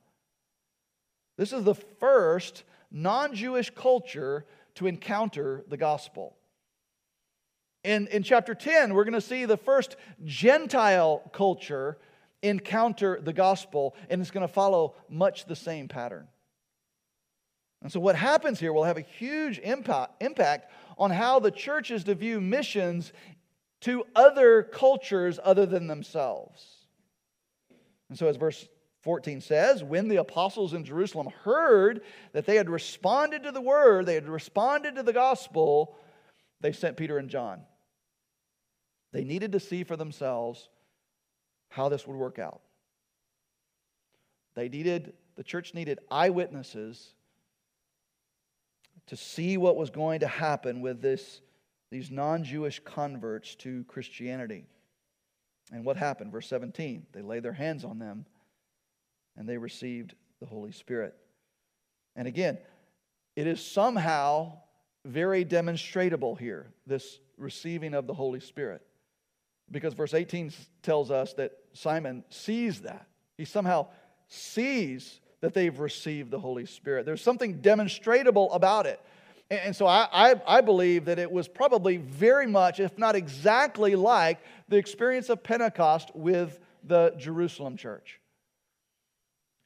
This 1.38 1.52
is 1.52 1.64
the 1.64 1.74
first 1.74 2.64
non 2.90 3.35
Jewish 3.35 3.70
culture 3.70 4.44
to 4.79 4.87
encounter 4.87 5.64
the 5.69 5.77
gospel. 5.77 6.37
In, 7.83 8.07
in 8.09 8.23
chapter 8.23 8.55
10, 8.55 8.95
we're 8.95 9.03
going 9.03 9.12
to 9.14 9.21
see 9.21 9.45
the 9.45 9.57
first 9.57 9.97
Gentile 10.25 11.21
culture 11.33 11.99
encounter 12.43 13.21
the 13.21 13.33
gospel, 13.33 13.97
and 14.09 14.21
it's 14.21 14.31
going 14.31 14.47
to 14.47 14.53
follow 14.53 14.95
much 15.09 15.47
the 15.47 15.57
same 15.57 15.88
pattern. 15.88 16.29
And 17.83 17.91
so, 17.91 17.99
what 17.99 18.14
happens 18.14 18.61
here 18.61 18.73
will 18.73 18.85
have 18.85 18.99
a 18.99 19.03
huge 19.03 19.59
impact, 19.59 20.23
impact 20.23 20.71
on 20.97 21.11
how 21.11 21.41
the 21.41 21.51
church 21.51 21.91
is 21.91 22.05
to 22.05 22.14
view 22.14 22.41
missions 22.41 23.12
to 23.81 24.05
other 24.14 24.62
cultures 24.62 25.41
other 25.43 25.67
than 25.67 25.88
themselves. 25.88 26.64
And 28.09 28.17
so, 28.17 28.29
as 28.29 28.37
verse 28.37 28.69
14 29.03 29.41
says, 29.41 29.85
when 29.85 30.09
the 30.09 30.17
apostles 30.17 30.75
in 30.75 30.85
Jerusalem 30.85 31.29
heard 31.45 32.03
that 32.33 32.47
they 32.47 32.57
had 32.57 32.69
responded 32.69 33.45
to 33.45 33.53
the 33.53 33.61
word, 33.61 34.07
they 34.07 34.15
had 34.15 34.29
responded 34.29 34.97
to 34.97 35.03
the 35.03 35.13
gospel, 35.13 35.97
they 36.61 36.73
sent 36.73 36.97
Peter 36.97 37.19
and 37.19 37.31
John. 37.31 37.63
They 39.13 39.25
needed 39.25 39.53
to 39.53 39.61
see 39.61 39.85
for 39.85 39.97
themselves 39.97 40.69
how 41.69 41.89
this 41.89 42.07
would 42.07 42.17
work 42.17 42.39
out. 42.39 42.61
They 44.55 44.69
needed, 44.69 45.13
the 45.37 45.45
church 45.45 45.75
needed 45.75 46.01
eyewitnesses 46.11 47.15
to 49.07 49.17
see 49.17 49.57
what 49.57 49.77
was 49.77 49.91
going 49.91 50.21
to 50.21 50.27
happen 50.27 50.81
with 50.81 51.01
this, 51.01 51.41
these 51.91 52.11
non 52.11 52.43
Jewish 52.43 52.81
converts 52.81 53.55
to 53.57 53.85
Christianity. 53.85 54.67
And 55.73 55.85
what 55.85 55.97
happened? 55.97 56.33
Verse 56.33 56.49
17 56.49 57.07
they 57.13 57.23
laid 57.23 57.45
their 57.45 57.53
hands 57.53 57.85
on 57.85 57.99
them 57.99 58.27
and 59.38 59.48
they 59.48 59.57
received 59.57 60.14
the 60.40 60.46
Holy 60.46 60.72
Spirit. 60.72 61.14
And 62.16 62.29
again, 62.29 62.59
it 63.37 63.46
is 63.46 63.64
somehow 63.64 64.59
very 65.05 65.44
demonstrable 65.44 66.35
here, 66.35 66.66
this 66.87 67.20
receiving 67.38 67.94
of 67.94 68.07
the 68.07 68.14
Holy 68.14 68.40
Spirit. 68.40 68.83
Because 69.70 69.94
verse 69.94 70.12
18 70.12 70.53
tells 70.83 71.11
us 71.11 71.35
that 71.35 71.53
Simon 71.72 72.24
sees 72.29 72.81
that. 72.83 73.07
He 73.37 73.44
somehow 73.44 73.87
sees 74.27 75.20
that 75.40 75.55
they've 75.55 75.79
received 75.79 76.33
the 76.33 76.40
Holy 76.40 76.66
Spirit. 76.66 77.07
There's 77.07 77.22
something 77.22 77.61
demonstrable 77.61 78.53
about 78.53 78.87
it. 78.87 79.01
And 79.51 79.74
so 79.74 79.87
I, 79.87 80.09
I, 80.12 80.35
I, 80.46 80.61
believe 80.61 81.07
that 81.07 81.18
it 81.18 81.31
was 81.31 81.48
probably 81.48 81.96
very 81.96 82.46
much, 82.46 82.81
if 82.81 82.98
not 82.98 83.14
exactly 83.14 83.94
like, 83.94 84.40
the 84.68 84.77
experience 84.77 85.31
of 85.31 85.42
Pentecost 85.42 86.11
with 86.14 86.61
the 86.85 87.14
Jerusalem 87.16 87.79
church, 87.79 88.20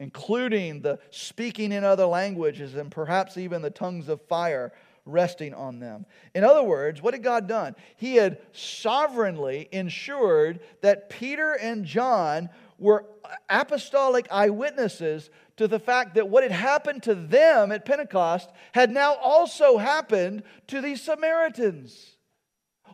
including 0.02 0.82
the 0.82 0.98
speaking 1.10 1.70
in 1.70 1.84
other 1.84 2.06
languages 2.06 2.74
and 2.74 2.90
perhaps 2.90 3.38
even 3.38 3.62
the 3.62 3.70
tongues 3.70 4.08
of 4.08 4.20
fire 4.22 4.72
resting 5.06 5.54
on 5.54 5.78
them. 5.78 6.04
In 6.34 6.42
other 6.42 6.62
words, 6.62 7.00
what 7.00 7.14
had 7.14 7.22
God 7.22 7.46
done? 7.46 7.76
He 7.96 8.16
had 8.16 8.38
sovereignly 8.52 9.68
ensured 9.70 10.60
that 10.80 11.08
Peter 11.08 11.52
and 11.52 11.84
John 11.84 12.50
were 12.78 13.06
apostolic 13.48 14.26
eyewitnesses 14.30 15.30
to 15.56 15.68
the 15.68 15.78
fact 15.78 16.16
that 16.16 16.28
what 16.28 16.42
had 16.42 16.52
happened 16.52 17.04
to 17.04 17.14
them 17.14 17.70
at 17.70 17.84
Pentecost 17.84 18.50
had 18.72 18.90
now 18.90 19.14
also 19.14 19.78
happened 19.78 20.42
to 20.66 20.80
these 20.80 21.00
Samaritans. 21.00 22.16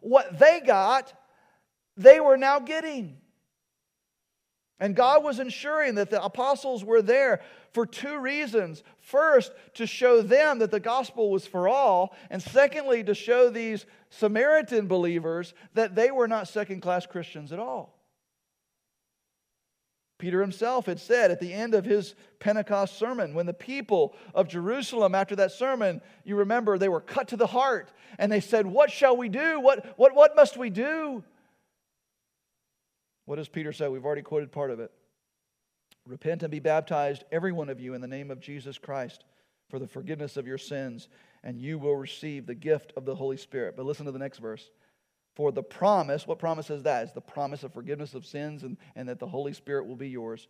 What 0.03 0.39
they 0.39 0.61
got, 0.61 1.15
they 1.97 2.21
were 2.21 2.37
now 2.37 2.61
getting. 2.61 3.17
And 4.81 4.95
God 4.95 5.25
was 5.25 5.41
ensuring 5.41 5.97
that 5.97 6.11
the 6.11 6.23
apostles 6.23 6.85
were 6.85 7.03
there 7.03 7.41
for 7.73 7.85
two 7.85 8.19
reasons. 8.19 8.85
First, 9.01 9.53
to 9.75 9.87
show 9.87 10.23
them 10.23 10.61
that 10.61 10.71
the 10.71 10.81
gospel 10.81 11.31
was 11.31 11.47
for 11.47 11.69
all, 11.69 12.15
and 12.31 12.41
secondly, 12.41 13.03
to 13.05 13.15
show 13.15 13.51
these 13.51 13.87
Samaritan 14.11 14.87
believers 14.87 15.53
that 15.75 15.95
they 15.95 16.11
were 16.11 16.29
not 16.29 16.49
second 16.49 16.81
class 16.81 17.07
Christians 17.07 17.53
at 17.53 17.59
all. 17.59 17.99
Peter 20.19 20.41
himself 20.41 20.87
had 20.87 20.99
said 20.99 21.31
at 21.31 21.39
the 21.39 21.53
end 21.53 21.75
of 21.75 21.85
his 21.85 22.15
Pentecost 22.41 22.99
sermon, 22.99 23.35
when 23.35 23.47
the 23.47 23.55
people 23.55 24.15
of 24.35 24.49
Jerusalem, 24.49 25.15
after 25.15 25.37
that 25.37 25.53
sermon, 25.53 26.01
you 26.25 26.35
remember, 26.37 26.77
they 26.77 26.89
were 26.89 27.01
cut 27.01 27.29
to 27.29 27.37
the 27.37 27.47
heart 27.47 27.93
and 28.19 28.31
they 28.31 28.41
said, 28.41 28.67
What 28.67 28.91
shall 28.91 29.17
we 29.17 29.29
do? 29.29 29.61
What, 29.61 29.97
what, 29.97 30.15
what 30.15 30.35
must 30.35 30.57
we 30.57 30.71
do? 30.71 31.23
What 33.29 33.37
does 33.37 33.49
Peter 33.51 33.75
say? 33.75 33.89
We've 33.89 34.07
already 34.07 34.23
quoted 34.23 34.51
part 34.51 34.71
of 34.71 34.81
it. 34.81 34.91
Repent 36.07 36.43
and 36.43 36.51
be 36.51 36.61
baptized, 36.61 37.25
every 37.31 37.53
one 37.53 37.69
of 37.69 37.79
you, 37.79 37.93
in 37.93 38.01
the 38.01 38.09
name 38.09 38.31
of 38.31 38.41
Jesus 38.41 38.79
Christ 38.79 39.23
for 39.69 39.79
the 39.79 39.87
forgiveness 39.87 40.39
of 40.39 40.47
your 40.47 40.57
sins, 40.57 41.11
and 41.45 41.61
you 41.61 41.79
will 41.79 41.95
receive 41.95 42.47
the 42.47 42.55
gift 42.55 42.95
of 42.97 43.05
the 43.05 43.15
Holy 43.15 43.37
Spirit. 43.37 43.77
But 43.77 43.85
listen 43.85 44.07
to 44.07 44.13
the 44.13 44.19
next 44.19 44.39
verse. 44.39 44.71
For 45.37 45.53
the 45.53 45.63
promise, 45.63 46.27
what 46.27 46.39
promise 46.39 46.71
is 46.71 46.85
that? 46.85 47.05
Is 47.05 47.13
the 47.13 47.21
promise 47.21 47.65
of 47.65 47.75
forgiveness 47.75 48.15
of 48.15 48.25
sins 48.25 48.63
and, 48.63 48.79
and 48.97 49.11
that 49.11 49.19
the 49.19 49.27
Holy 49.27 49.53
Spirit 49.53 49.87
will 49.87 49.97
be 49.97 50.09
yours. 50.09 50.49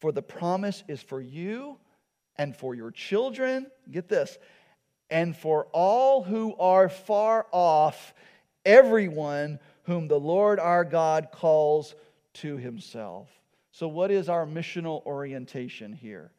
For 0.00 0.10
the 0.10 0.22
promise 0.22 0.84
is 0.88 1.02
for 1.02 1.20
you 1.20 1.76
and 2.36 2.56
for 2.56 2.74
your 2.74 2.90
children, 2.90 3.66
get 3.90 4.08
this, 4.08 4.38
and 5.10 5.36
for 5.36 5.66
all 5.72 6.22
who 6.22 6.56
are 6.56 6.88
far 6.88 7.46
off, 7.52 8.14
everyone 8.64 9.58
whom 9.88 10.06
the 10.06 10.20
Lord 10.20 10.60
our 10.60 10.84
God 10.84 11.30
calls 11.32 11.94
to 12.34 12.58
himself. 12.58 13.26
So, 13.72 13.88
what 13.88 14.10
is 14.10 14.28
our 14.28 14.44
missional 14.44 15.04
orientation 15.06 15.94
here? 15.94 16.30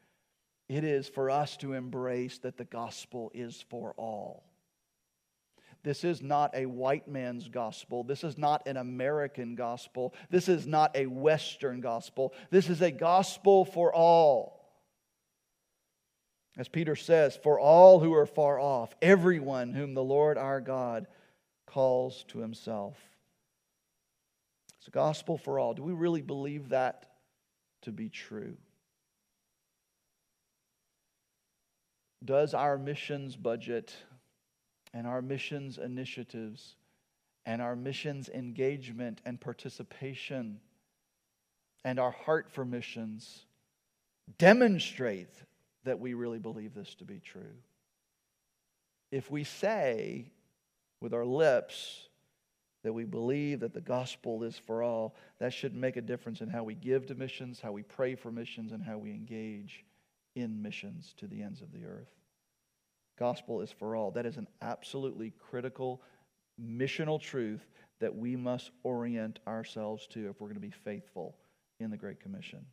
It 0.69 0.83
is 0.83 1.09
for 1.09 1.31
us 1.31 1.57
to 1.57 1.73
embrace 1.73 2.37
that 2.39 2.57
the 2.57 2.63
gospel 2.63 3.31
is 3.33 3.65
for 3.69 3.95
all. 3.97 4.43
This 5.81 6.03
is 6.03 6.21
not 6.21 6.53
a 6.53 6.67
white 6.67 7.07
man's 7.07 7.49
gospel. 7.49 8.03
This 8.03 8.23
is 8.23 8.37
not 8.37 8.67
an 8.67 8.77
American 8.77 9.55
gospel. 9.55 10.13
This 10.29 10.47
is 10.47 10.67
not 10.67 10.95
a 10.95 11.07
Western 11.07 11.81
gospel. 11.81 12.33
This 12.51 12.69
is 12.69 12.81
a 12.81 12.91
gospel 12.91 13.65
for 13.65 13.91
all. 13.91 14.59
As 16.55 16.67
Peter 16.67 16.95
says, 16.95 17.39
for 17.41 17.59
all 17.59 17.99
who 17.99 18.13
are 18.13 18.27
far 18.27 18.59
off, 18.59 18.93
everyone 19.01 19.73
whom 19.73 19.95
the 19.95 20.03
Lord 20.03 20.37
our 20.37 20.61
God 20.61 21.07
calls 21.65 22.25
to 22.27 22.39
himself. 22.39 23.08
It's 24.79 24.87
a 24.87 24.91
gospel 24.91 25.37
for 25.37 25.59
all. 25.59 25.73
Do 25.73 25.83
we 25.83 25.93
really 25.93 26.21
believe 26.21 26.69
that 26.69 27.05
to 27.83 27.91
be 27.91 28.09
true? 28.09 28.57
Does 32.23 32.53
our 32.53 32.77
missions 32.77 33.35
budget 33.35 33.95
and 34.93 35.07
our 35.07 35.21
missions 35.21 35.77
initiatives 35.77 36.75
and 37.45 37.61
our 37.61 37.75
missions 37.75 38.29
engagement 38.29 39.21
and 39.25 39.39
participation 39.39 40.59
and 41.85 41.99
our 41.99 42.11
heart 42.11 42.51
for 42.51 42.65
missions 42.65 43.45
demonstrate 44.37 45.33
that 45.83 45.99
we 45.99 46.13
really 46.13 46.39
believe 46.39 46.73
this 46.73 46.95
to 46.95 47.05
be 47.05 47.19
true. 47.19 47.55
If 49.11 49.31
we 49.31 49.43
say 49.43 50.31
with 51.01 51.13
our 51.13 51.25
lips 51.25 52.08
that 52.83 52.93
we 52.93 53.03
believe 53.03 53.59
that 53.59 53.73
the 53.73 53.81
gospel 53.81 54.43
is 54.43 54.57
for 54.57 54.83
all, 54.83 55.15
that 55.39 55.53
should 55.53 55.75
make 55.75 55.97
a 55.97 56.01
difference 56.01 56.41
in 56.41 56.49
how 56.49 56.63
we 56.63 56.75
give 56.75 57.05
to 57.07 57.15
missions, 57.15 57.59
how 57.59 57.71
we 57.71 57.83
pray 57.83 58.15
for 58.15 58.31
missions, 58.31 58.71
and 58.71 58.83
how 58.83 58.97
we 58.97 59.11
engage 59.11 59.83
in 60.35 60.61
missions 60.61 61.13
to 61.17 61.27
the 61.27 61.41
ends 61.41 61.61
of 61.61 61.71
the 61.71 61.85
earth 61.85 62.19
gospel 63.19 63.61
is 63.61 63.71
for 63.71 63.95
all. 63.95 64.09
That 64.11 64.25
is 64.25 64.37
an 64.37 64.47
absolutely 64.61 65.33
critical 65.37 66.01
missional 66.59 67.21
truth 67.21 67.67
that 67.99 68.15
we 68.15 68.35
must 68.35 68.71
orient 68.83 69.39
ourselves 69.45 70.07
to 70.07 70.29
if 70.29 70.39
we're 70.39 70.47
going 70.47 70.55
to 70.55 70.61
be 70.61 70.71
faithful 70.71 71.35
in 71.79 71.91
the 71.91 71.97
Great 71.97 72.21
Commission. 72.21 72.65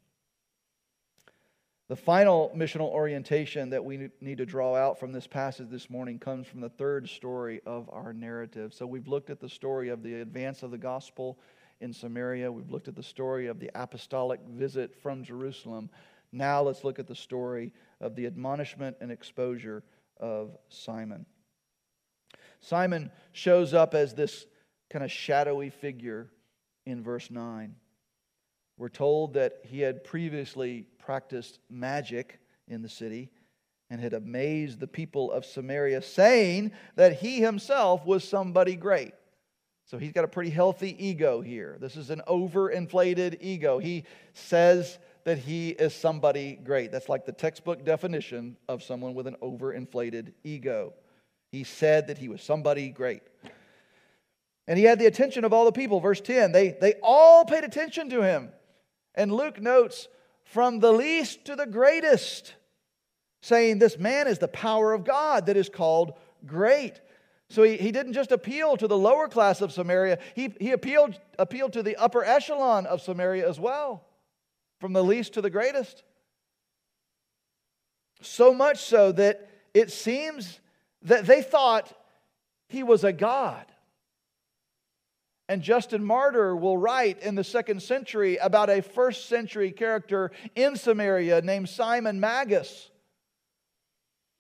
The 1.89 1.97
final 1.97 2.53
missional 2.57 2.89
orientation 2.89 3.71
that 3.71 3.85
we 3.85 4.11
need 4.21 4.39
to 4.39 4.47
draw 4.47 4.75
out 4.75 4.99
from 4.99 5.13
this 5.13 5.29
passage 5.29 5.69
this 5.71 5.89
morning 5.89 6.19
comes 6.19 6.49
from 6.49 6.61
the 6.61 6.69
third 6.69 7.09
story 7.09 7.61
of 7.65 7.89
our 7.93 8.13
narrative. 8.13 8.75
So 8.75 8.87
we've 8.87 9.07
looked 9.07 9.31
at 9.31 9.39
the 9.39 9.49
story 9.49 9.89
of 9.91 10.03
the 10.03 10.15
advance 10.21 10.65
of 10.65 10.73
the 10.73 10.79
gospel 10.79 11.39
in 11.81 11.93
Samaria, 11.93 12.51
we've 12.51 12.71
looked 12.71 12.89
at 12.89 12.97
the 12.97 13.03
story 13.03 13.49
of 13.49 13.61
the 13.61 13.71
apostolic 13.75 14.41
visit 14.49 14.97
from 14.97 15.23
Jerusalem. 15.23 15.91
Now 16.33 16.63
let's 16.63 16.85
look 16.85 16.99
at 16.99 17.07
the 17.07 17.15
story 17.15 17.73
of 18.01 18.17
the 18.17 18.27
admonishment 18.27 18.97
and 19.01 19.13
exposure 19.13 19.85
of 20.19 20.57
Simon. 20.71 21.27
Simon 22.61 23.11
shows 23.33 23.75
up 23.75 23.95
as 23.95 24.15
this 24.15 24.47
kind 24.89 25.05
of 25.05 25.13
shadowy 25.13 25.69
figure 25.69 26.31
in 26.87 27.03
verse 27.03 27.31
9. 27.31 27.77
We're 28.79 28.89
told 28.89 29.35
that 29.35 29.61
he 29.65 29.81
had 29.81 30.05
previously 30.05 30.87
practiced 31.07 31.61
magic 31.71 32.41
in 32.67 32.83
the 32.83 32.89
city 32.89 33.31
and 33.89 34.01
had 34.01 34.13
amazed 34.13 34.81
the 34.81 34.89
people 34.89 35.31
of 35.31 35.47
Samaria, 35.47 36.03
saying 36.03 36.73
that 36.97 37.21
he 37.21 37.41
himself 37.41 38.05
was 38.05 38.29
somebody 38.29 38.75
great. 38.75 39.15
So 39.85 39.99
he's 39.99 40.11
got 40.11 40.25
a 40.25 40.29
pretty 40.29 40.51
healthy 40.51 40.97
ego 40.99 41.41
here. 41.41 41.79
This 41.81 41.97
is 41.97 42.11
an 42.11 42.23
overinflated 42.27 43.39
ego. 43.41 43.79
He 43.79 44.03
says 44.35 44.99
that 45.23 45.39
he 45.39 45.71
is 45.71 45.95
somebody 45.95 46.57
great. 46.57 46.91
That's 46.91 47.09
like 47.09 47.25
the 47.25 47.33
textbook 47.33 47.85
definition 47.85 48.57
of 48.69 48.83
someone 48.83 49.15
with 49.15 49.29
an 49.29 49.37
overinflated 49.41 50.33
ego. 50.43 50.93
He 51.53 51.63
said 51.63 52.09
that 52.09 52.19
he 52.19 52.29
was 52.29 52.43
somebody 52.43 52.89
great. 52.89 53.23
And 54.67 54.77
he 54.77 54.85
had 54.85 54.99
the 54.99 55.07
attention 55.07 55.45
of 55.45 55.53
all 55.53 55.65
the 55.65 55.71
people. 55.71 56.01
Verse 56.01 56.21
10 56.21 56.51
they, 56.51 56.77
they 56.81 56.95
all 57.01 57.45
paid 57.45 57.63
attention 57.63 58.11
to 58.11 58.23
him. 58.23 58.51
And 59.15 59.33
Luke 59.33 59.63
notes, 59.63 60.09
from 60.47 60.79
the 60.79 60.93
least 60.93 61.45
to 61.45 61.57
the 61.57 61.67
greatest, 61.67 62.55
saying, 63.43 63.79
This 63.79 63.99
man 63.99 64.27
is 64.27 64.39
the 64.39 64.49
power 64.49 64.93
of 64.93 65.05
God 65.05 65.47
that 65.47 65.57
is 65.57 65.69
called 65.69 66.15
great. 66.47 67.01
So 67.49 67.63
he, 67.63 67.77
he 67.77 67.93
didn't 67.93 68.15
just 68.15 68.33
appeal 68.33 68.77
to 68.77 68.89
the 68.89 68.97
lower 68.97 69.29
class 69.29 69.61
of 69.61 69.73
Samaria, 69.73 70.19
he, 70.35 70.55
he 70.59 70.73
appealed, 70.73 71.21
appealed 71.39 71.75
to 71.75 71.83
the 71.83 71.97
upper 71.97 72.25
echelon 72.25 72.87
of 72.87 73.03
Samaria 73.03 73.49
as 73.49 73.61
well 73.61 74.05
from 74.81 74.93
the 74.93 75.05
least 75.05 75.35
to 75.35 75.41
the 75.41 75.51
greatest. 75.51 76.03
So 78.23 78.55
much 78.55 78.79
so 78.79 79.13
that 79.13 79.49
it 79.75 79.91
seems 79.91 80.61
that 81.03 81.27
they 81.27 81.43
thought 81.43 81.93
he 82.69 82.83
was 82.83 83.05
a 83.05 83.13
god. 83.13 83.67
And 85.49 85.63
Justin 85.63 86.05
Martyr 86.05 86.57
will 86.57 86.77
write 86.77 87.23
in 87.23 87.37
the 87.37 87.45
second 87.45 87.81
century 87.83 88.37
about 88.37 88.69
a 88.69 88.83
first 88.83 89.29
century 89.29 89.71
character 89.71 90.33
in 90.55 90.77
Samaria 90.77 91.41
named 91.41 91.69
Simon 91.69 92.19
Magus, 92.19 92.91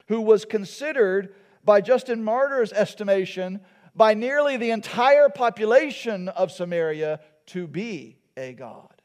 who 0.08 0.20
was 0.20 0.44
considered, 0.44 1.34
by 1.64 1.80
Justin 1.80 2.24
Martyr's 2.24 2.72
estimation, 2.72 3.60
by 3.94 4.14
nearly 4.14 4.56
the 4.56 4.70
entire 4.70 5.28
population 5.28 6.28
of 6.28 6.50
Samaria 6.50 7.20
to 7.46 7.66
be 7.66 8.18
a 8.36 8.52
god. 8.52 9.02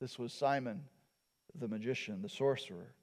This 0.00 0.18
was 0.18 0.32
Simon 0.32 0.82
the 1.58 1.68
magician, 1.68 2.22
the 2.22 2.28
sorcerer. 2.28 2.94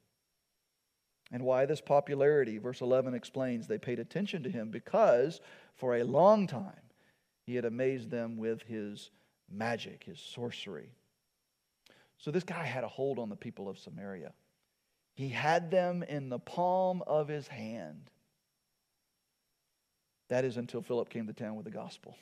And 1.32 1.44
why 1.44 1.66
this 1.66 1.80
popularity? 1.80 2.58
Verse 2.58 2.80
11 2.80 3.14
explains 3.14 3.66
they 3.66 3.78
paid 3.78 4.00
attention 4.00 4.42
to 4.42 4.50
him 4.50 4.70
because 4.70 5.40
for 5.76 5.96
a 5.96 6.02
long 6.02 6.46
time 6.46 6.89
He 7.50 7.56
had 7.56 7.64
amazed 7.64 8.12
them 8.12 8.36
with 8.36 8.62
his 8.62 9.10
magic, 9.50 10.04
his 10.04 10.20
sorcery. 10.20 10.92
So 12.16 12.30
this 12.30 12.44
guy 12.44 12.62
had 12.62 12.84
a 12.84 12.88
hold 12.88 13.18
on 13.18 13.28
the 13.28 13.34
people 13.34 13.68
of 13.68 13.76
Samaria. 13.76 14.32
He 15.14 15.30
had 15.30 15.68
them 15.68 16.04
in 16.04 16.28
the 16.28 16.38
palm 16.38 17.02
of 17.08 17.26
his 17.26 17.48
hand. 17.48 18.12
That 20.28 20.44
is 20.44 20.58
until 20.58 20.80
Philip 20.80 21.08
came 21.08 21.26
to 21.26 21.32
town 21.32 21.56
with 21.56 21.64
the 21.64 21.72
gospel. 21.72 22.16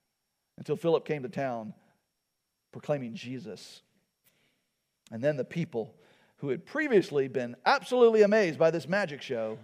Until 0.58 0.76
Philip 0.76 1.04
came 1.04 1.24
to 1.24 1.28
town 1.28 1.74
proclaiming 2.70 3.14
Jesus. 3.14 3.82
And 5.10 5.20
then 5.20 5.36
the 5.36 5.44
people 5.44 5.92
who 6.36 6.50
had 6.50 6.64
previously 6.64 7.26
been 7.26 7.56
absolutely 7.66 8.22
amazed 8.22 8.60
by 8.60 8.70
this 8.70 8.86
magic 8.86 9.22
show, 9.22 9.58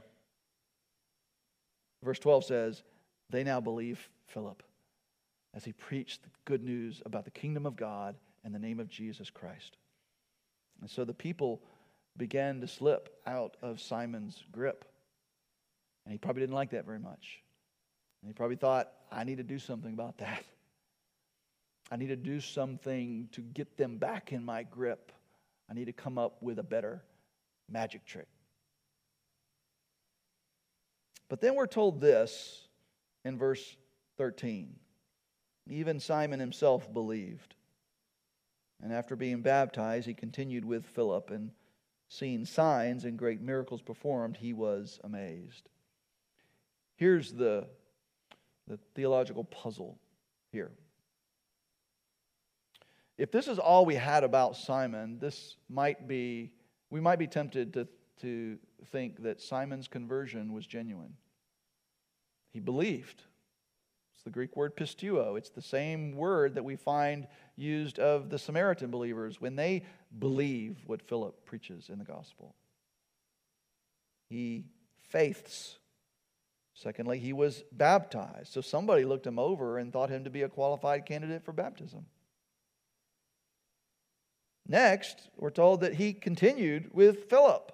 verse 2.03 2.19
12 2.19 2.47
says, 2.47 2.83
they 3.31 3.45
now 3.45 3.61
believe 3.61 4.09
Philip 4.27 4.65
as 5.55 5.64
he 5.64 5.72
preached 5.72 6.22
the 6.22 6.30
good 6.44 6.62
news 6.62 7.00
about 7.07 7.24
the 7.24 7.30
kingdom 7.30 7.64
of 7.64 7.76
God 7.76 8.16
and 8.44 8.55
the 8.55 8.59
name 8.59 8.80
of 8.80 8.88
Jesus 8.88 9.30
Christ. 9.30 9.76
And 10.80 10.90
so 10.90 11.05
the 11.05 11.14
people 11.14 11.62
began 12.16 12.61
to 12.61 12.66
slip 12.66 13.20
out 13.26 13.57
of 13.62 13.80
Simon's 13.80 14.42
grip. 14.52 14.84
And 16.05 16.12
he 16.12 16.18
probably 16.18 16.42
didn't 16.42 16.55
like 16.55 16.70
that 16.70 16.84
very 16.84 16.98
much. 16.98 17.40
And 18.22 18.28
he 18.28 18.32
probably 18.32 18.57
thought, 18.57 18.92
I 19.11 19.24
need 19.24 19.38
to 19.38 19.44
do 19.44 19.59
something 19.59 19.92
about 19.92 20.18
that. 20.18 20.44
I 21.90 21.96
need 21.96 22.09
to 22.09 22.16
do 22.16 22.40
something 22.40 23.28
to 23.32 23.40
get 23.40 23.76
them 23.76 23.98
back 23.98 24.32
in 24.32 24.44
my 24.44 24.64
grip. 24.64 25.12
I 25.70 25.74
need 25.74 25.86
to 25.86 25.92
come 25.92 26.18
up 26.18 26.42
with 26.42 26.59
a 26.59 26.62
better 26.62 27.02
magic 27.70 28.05
trick. 28.05 28.26
But 31.28 31.40
then 31.40 31.55
we're 31.55 31.66
told 31.66 32.00
this 32.00 32.66
in 33.24 33.38
verse 33.38 33.76
13. 34.18 34.74
Even 35.69 35.99
Simon 35.99 36.41
himself 36.41 36.93
believed. 36.93 37.55
And 38.83 38.93
after 38.93 39.17
being 39.17 39.41
baptized, 39.41 40.07
he 40.07 40.15
continued 40.15 40.65
with 40.65 40.85
Philip, 40.87 41.31
and 41.31 41.51
seeing 42.09 42.45
signs 42.45 43.05
and 43.05 43.19
great 43.19 43.41
miracles 43.41 43.81
performed, 43.81 44.37
he 44.37 44.53
was 44.53 45.01
amazed. 45.05 45.69
Here's 46.97 47.33
the, 47.33 47.67
the 48.69 48.79
theological 48.95 49.45
puzzle 49.45 49.99
here. 50.53 50.73
If 53.17 53.31
this 53.31 53.49
is 53.49 53.59
all 53.59 53.87
we 53.87 53.95
had 53.95 54.25
about 54.25 54.57
Simon, 54.57 55.19
this 55.19 55.57
might 55.69 56.07
be, 56.09 56.53
we 56.91 57.01
might 57.01 57.19
be 57.19 57.27
tempted 57.27 57.73
to, 57.75 57.89
to 58.21 58.59
think 58.91 59.23
that 59.23 59.41
Simon's 59.41 59.89
conversion 59.89 60.53
was 60.53 60.67
genuine. 60.67 61.15
He 62.53 62.61
believed 62.61 63.23
the 64.25 64.31
Greek 64.31 64.57
word 64.57 64.77
pisteuo. 64.77 65.37
It's 65.37 65.51
the 65.51 65.62
same 65.62 66.16
word 66.16 66.55
that 66.55 66.64
we 66.64 66.77
find 66.77 67.27
used 67.57 67.99
of 67.99 68.31
the 68.31 68.39
Samaritan 68.39 68.91
believers 68.91 69.41
when 69.41 69.57
they 69.57 69.83
believe 70.18 70.79
what 70.87 71.03
Philip 71.03 71.45
preaches 71.45 71.91
in 71.91 71.99
the 71.99 72.05
gospel. 72.05 72.55
He 74.31 74.64
faiths. 75.09 75.79
Secondly, 76.72 77.18
he 77.18 77.33
was 77.33 77.62
baptized. 77.70 78.53
So 78.53 78.61
somebody 78.61 79.05
looked 79.05 79.27
him 79.27 79.39
over 79.39 79.79
and 79.79 79.93
thought 79.93 80.11
him 80.11 80.25
to 80.25 80.31
be 80.31 80.43
a 80.43 80.49
qualified 80.49 81.07
candidate 81.07 81.45
for 81.45 81.53
baptism. 81.53 82.07
Next, 84.66 85.29
we're 85.37 85.51
told 85.51 85.83
that 85.83 85.95
he 85.95 86.14
continued 86.14 86.91
with 86.93 87.29
Philip. 87.29 87.70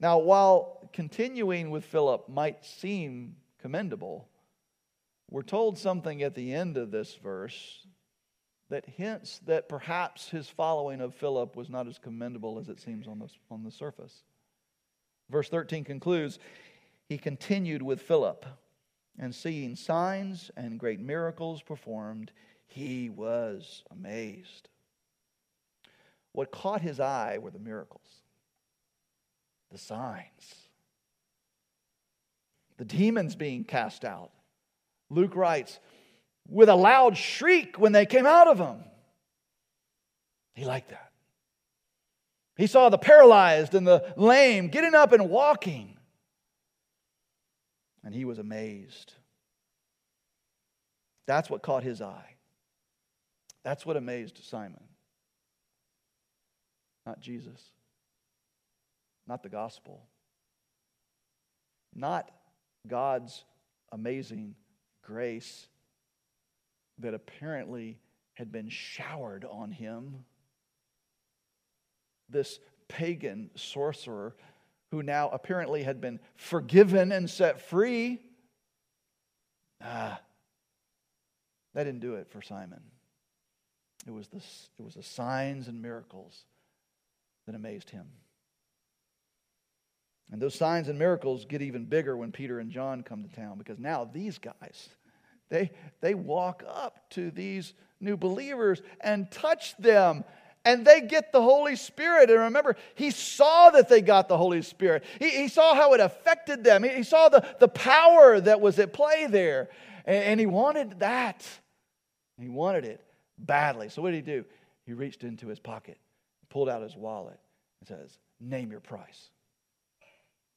Now, 0.00 0.18
while 0.18 0.88
continuing 0.92 1.70
with 1.70 1.84
Philip 1.84 2.28
might 2.28 2.64
seem 2.64 3.36
commendable, 3.60 4.29
we're 5.30 5.42
told 5.42 5.78
something 5.78 6.22
at 6.22 6.34
the 6.34 6.52
end 6.52 6.76
of 6.76 6.90
this 6.90 7.14
verse 7.14 7.86
that 8.68 8.84
hints 8.86 9.40
that 9.46 9.68
perhaps 9.68 10.28
his 10.28 10.48
following 10.48 11.00
of 11.00 11.14
Philip 11.14 11.56
was 11.56 11.70
not 11.70 11.86
as 11.86 11.98
commendable 11.98 12.58
as 12.58 12.68
it 12.68 12.80
seems 12.80 13.06
on 13.06 13.20
the, 13.20 13.28
on 13.50 13.62
the 13.62 13.70
surface. 13.70 14.24
Verse 15.30 15.48
13 15.48 15.84
concludes 15.84 16.38
He 17.08 17.16
continued 17.16 17.82
with 17.82 18.02
Philip, 18.02 18.44
and 19.18 19.34
seeing 19.34 19.76
signs 19.76 20.50
and 20.56 20.78
great 20.78 21.00
miracles 21.00 21.62
performed, 21.62 22.32
he 22.66 23.08
was 23.08 23.84
amazed. 23.90 24.68
What 26.32 26.52
caught 26.52 26.80
his 26.80 27.00
eye 27.00 27.38
were 27.38 27.50
the 27.50 27.58
miracles, 27.58 28.22
the 29.70 29.78
signs, 29.78 30.68
the 32.78 32.84
demons 32.84 33.34
being 33.34 33.64
cast 33.64 34.04
out 34.04 34.30
Luke 35.10 35.34
writes, 35.34 35.78
with 36.48 36.68
a 36.68 36.74
loud 36.74 37.16
shriek 37.16 37.78
when 37.78 37.92
they 37.92 38.06
came 38.06 38.26
out 38.26 38.48
of 38.48 38.58
him. 38.58 38.84
He 40.54 40.64
liked 40.64 40.90
that. 40.90 41.10
He 42.56 42.66
saw 42.66 42.88
the 42.88 42.98
paralyzed 42.98 43.74
and 43.74 43.86
the 43.86 44.12
lame 44.16 44.68
getting 44.68 44.94
up 44.94 45.12
and 45.12 45.30
walking. 45.30 45.96
And 48.04 48.14
he 48.14 48.24
was 48.24 48.38
amazed. 48.38 49.14
That's 51.26 51.48
what 51.48 51.62
caught 51.62 51.82
his 51.82 52.02
eye. 52.02 52.36
That's 53.62 53.86
what 53.86 53.96
amazed 53.96 54.40
Simon. 54.42 54.82
Not 57.06 57.20
Jesus. 57.20 57.62
Not 59.26 59.42
the 59.42 59.48
gospel. 59.48 60.02
Not 61.94 62.30
God's 62.86 63.44
amazing 63.92 64.54
grace 65.02 65.66
that 66.98 67.14
apparently 67.14 67.98
had 68.34 68.52
been 68.52 68.68
showered 68.68 69.44
on 69.44 69.70
him. 69.70 70.24
This 72.28 72.58
pagan 72.88 73.50
sorcerer 73.54 74.36
who 74.90 75.02
now 75.02 75.28
apparently 75.30 75.82
had 75.82 76.00
been 76.00 76.20
forgiven 76.36 77.12
and 77.12 77.28
set 77.28 77.60
free. 77.60 78.20
Ah, 79.82 80.20
that 81.74 81.84
didn't 81.84 82.00
do 82.00 82.14
it 82.14 82.28
for 82.30 82.42
Simon. 82.42 82.82
It 84.06 84.12
was, 84.12 84.28
the, 84.28 84.38
it 84.38 84.82
was 84.82 84.94
the 84.94 85.02
signs 85.02 85.68
and 85.68 85.80
miracles 85.80 86.44
that 87.46 87.54
amazed 87.54 87.90
him. 87.90 88.06
And 90.32 90.40
those 90.40 90.54
signs 90.54 90.88
and 90.88 90.98
miracles 90.98 91.44
get 91.44 91.62
even 91.62 91.84
bigger 91.84 92.16
when 92.16 92.30
Peter 92.30 92.60
and 92.60 92.70
John 92.70 93.02
come 93.02 93.24
to 93.24 93.34
town 93.34 93.58
because 93.58 93.78
now 93.78 94.08
these 94.12 94.38
guys, 94.38 94.88
they, 95.48 95.70
they 96.00 96.14
walk 96.14 96.62
up 96.68 97.10
to 97.10 97.30
these 97.30 97.74
new 98.00 98.16
believers 98.16 98.80
and 99.00 99.30
touch 99.30 99.76
them 99.76 100.24
and 100.64 100.86
they 100.86 101.00
get 101.00 101.32
the 101.32 101.40
Holy 101.40 101.74
Spirit. 101.74 102.30
And 102.30 102.40
remember, 102.40 102.76
he 102.94 103.10
saw 103.10 103.70
that 103.70 103.88
they 103.88 104.02
got 104.02 104.28
the 104.28 104.36
Holy 104.36 104.62
Spirit. 104.62 105.04
He, 105.18 105.30
he 105.30 105.48
saw 105.48 105.74
how 105.74 105.94
it 105.94 106.00
affected 106.00 106.64
them. 106.64 106.82
He, 106.82 106.90
he, 106.90 107.02
saw 107.02 107.28
the, 107.28 107.46
the 107.58 107.68
power 107.68 108.40
that 108.40 108.60
was 108.60 108.78
at 108.78 108.92
play 108.92 109.26
there. 109.26 109.70
And, 110.04 110.24
and 110.24 110.40
he 110.40 110.46
wanted 110.46 111.00
that. 111.00 111.46
He 112.38 112.48
wanted 112.48 112.84
it 112.84 113.02
badly. 113.38 113.88
So 113.88 114.02
what 114.02 114.10
did 114.10 114.16
he 114.16 114.32
do? 114.32 114.44
He 114.84 114.92
reached 114.92 115.24
into 115.24 115.46
his 115.46 115.58
pocket, 115.58 115.98
pulled 116.50 116.68
out 116.68 116.82
his 116.82 116.96
wallet, 116.96 117.38
and 117.80 117.88
says, 117.88 118.18
Name 118.38 118.70
your 118.70 118.80
price. 118.80 119.30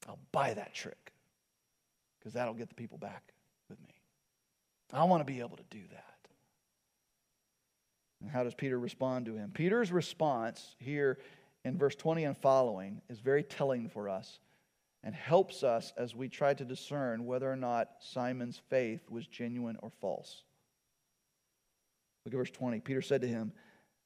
I'll 0.08 0.20
buy 0.32 0.54
that 0.54 0.74
trick 0.74 1.14
because 2.20 2.34
that'll 2.34 2.54
get 2.54 2.70
the 2.70 2.76
people 2.76 2.98
back 2.98 3.34
with 3.70 3.80
me. 3.82 3.94
I 4.92 5.04
want 5.06 5.22
to 5.22 5.32
be 5.32 5.40
able 5.40 5.58
to 5.58 5.64
do 5.70 5.82
that. 5.92 6.14
And 8.22 8.30
how 8.30 8.44
does 8.44 8.54
Peter 8.54 8.80
respond 8.80 9.26
to 9.26 9.36
him? 9.36 9.52
Peter's 9.54 9.92
response 9.92 10.76
here 10.80 11.18
in 11.66 11.78
verse 11.78 11.96
20 11.96 12.24
and 12.24 12.38
following 12.38 13.02
is 13.10 13.20
very 13.20 13.44
telling 13.44 13.90
for 13.90 14.08
us 14.08 14.40
and 15.04 15.14
helps 15.14 15.64
us 15.64 15.92
as 15.98 16.16
we 16.16 16.30
try 16.30 16.54
to 16.54 16.64
discern 16.64 17.26
whether 17.26 17.52
or 17.52 17.58
not 17.58 17.90
Simon's 18.00 18.62
faith 18.70 19.02
was 19.10 19.28
genuine 19.28 19.78
or 19.82 19.92
false. 20.00 20.44
Look 22.26 22.34
at 22.34 22.38
verse 22.38 22.52
20. 22.52 22.80
Peter 22.80 23.02
said 23.02 23.22
to 23.22 23.28
him, 23.28 23.52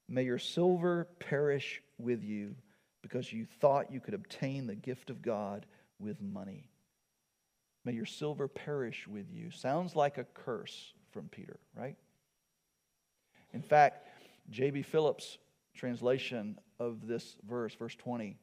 May 0.10 0.24
your 0.24 0.40
silver 0.40 1.08
perish 1.20 1.82
with 2.00 2.24
you 2.24 2.56
because 3.04 3.32
you 3.32 3.46
thought 3.60 3.92
you 3.92 4.00
could 4.00 4.16
obtain 4.16 4.66
the 4.66 4.76
gift 4.76 5.10
of 5.10 5.22
God 5.22 5.66
with 6.00 6.22
money. 6.22 6.70
May 7.86 7.94
your 7.94 8.06
silver 8.06 8.48
perish 8.48 9.08
with 9.08 9.28
you. 9.32 9.50
Sounds 9.52 9.96
like 9.96 10.18
a 10.18 10.26
curse 10.26 10.94
from 11.12 11.30
Peter, 11.30 11.60
right? 11.76 11.96
In 13.54 13.62
fact, 13.62 14.08
J.B. 14.50 14.82
Phillips' 14.82 15.38
translation 15.76 16.60
of 16.80 17.08
this 17.08 17.36
verse, 17.48 17.74
verse 17.76 17.96
20, 17.96 18.38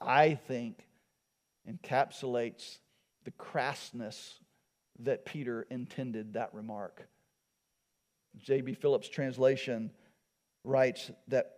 I 0.00 0.34
think 0.34 0.86
encapsulates 1.70 2.78
the 3.24 3.30
crassness 3.32 4.34
that 5.00 5.24
Peter 5.24 5.66
intended 5.70 6.34
that 6.34 6.52
remark. 6.52 7.06
J.B. 8.38 8.74
Phillips' 8.74 9.08
translation 9.08 9.90
writes 10.64 11.10
that 11.28 11.52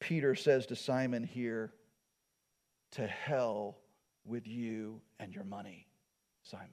Peter 0.00 0.34
says 0.34 0.66
to 0.66 0.76
Simon 0.76 1.24
here, 1.24 1.72
To 2.92 3.06
hell 3.06 3.78
with 4.24 4.46
you 4.46 5.00
and 5.18 5.34
your 5.34 5.44
money. 5.44 5.86
Simon. 6.42 6.68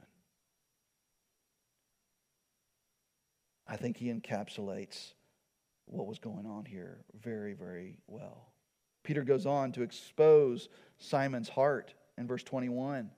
I 3.67 3.75
think 3.75 3.97
he 3.97 4.11
encapsulates 4.11 5.13
what 5.85 6.07
was 6.07 6.19
going 6.19 6.45
on 6.45 6.65
here 6.65 7.03
very, 7.21 7.53
very 7.53 7.97
well. 8.07 8.47
Peter 9.03 9.23
goes 9.23 9.45
on 9.45 9.71
to 9.73 9.83
expose 9.83 10.69
Simon's 10.97 11.49
heart 11.49 11.93
in 12.17 12.27
verse 12.27 12.43
21. 12.43 13.09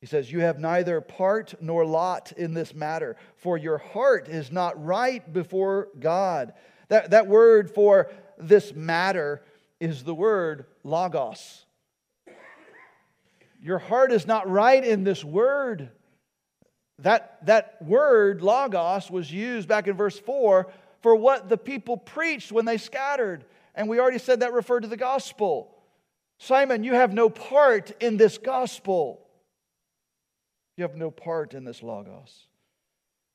He 0.00 0.06
says, 0.06 0.32
You 0.32 0.40
have 0.40 0.58
neither 0.58 1.00
part 1.00 1.54
nor 1.60 1.84
lot 1.84 2.32
in 2.32 2.54
this 2.54 2.74
matter, 2.74 3.16
for 3.36 3.58
your 3.58 3.78
heart 3.78 4.28
is 4.28 4.50
not 4.50 4.82
right 4.82 5.30
before 5.32 5.88
God. 5.98 6.54
That, 6.88 7.10
that 7.10 7.26
word 7.26 7.70
for 7.70 8.10
this 8.38 8.74
matter 8.74 9.42
is 9.78 10.02
the 10.04 10.14
word 10.14 10.64
logos. 10.82 11.66
Your 13.62 13.78
heart 13.78 14.12
is 14.12 14.26
not 14.26 14.48
right 14.48 14.82
in 14.82 15.04
this 15.04 15.24
word. 15.24 15.90
That, 17.00 17.44
that 17.46 17.76
word, 17.82 18.42
logos, 18.42 19.10
was 19.10 19.32
used 19.32 19.68
back 19.68 19.86
in 19.86 19.96
verse 19.96 20.18
4 20.18 20.70
for 21.02 21.14
what 21.14 21.48
the 21.48 21.56
people 21.56 21.96
preached 21.96 22.52
when 22.52 22.64
they 22.64 22.78
scattered. 22.78 23.44
And 23.74 23.88
we 23.88 24.00
already 24.00 24.18
said 24.18 24.40
that 24.40 24.52
referred 24.52 24.80
to 24.80 24.88
the 24.88 24.96
gospel. 24.96 25.76
Simon, 26.38 26.84
you 26.84 26.94
have 26.94 27.12
no 27.12 27.28
part 27.28 27.92
in 28.00 28.16
this 28.16 28.38
gospel. 28.38 29.26
You 30.76 30.82
have 30.82 30.96
no 30.96 31.10
part 31.10 31.54
in 31.54 31.64
this 31.64 31.82
logos. 31.82 32.46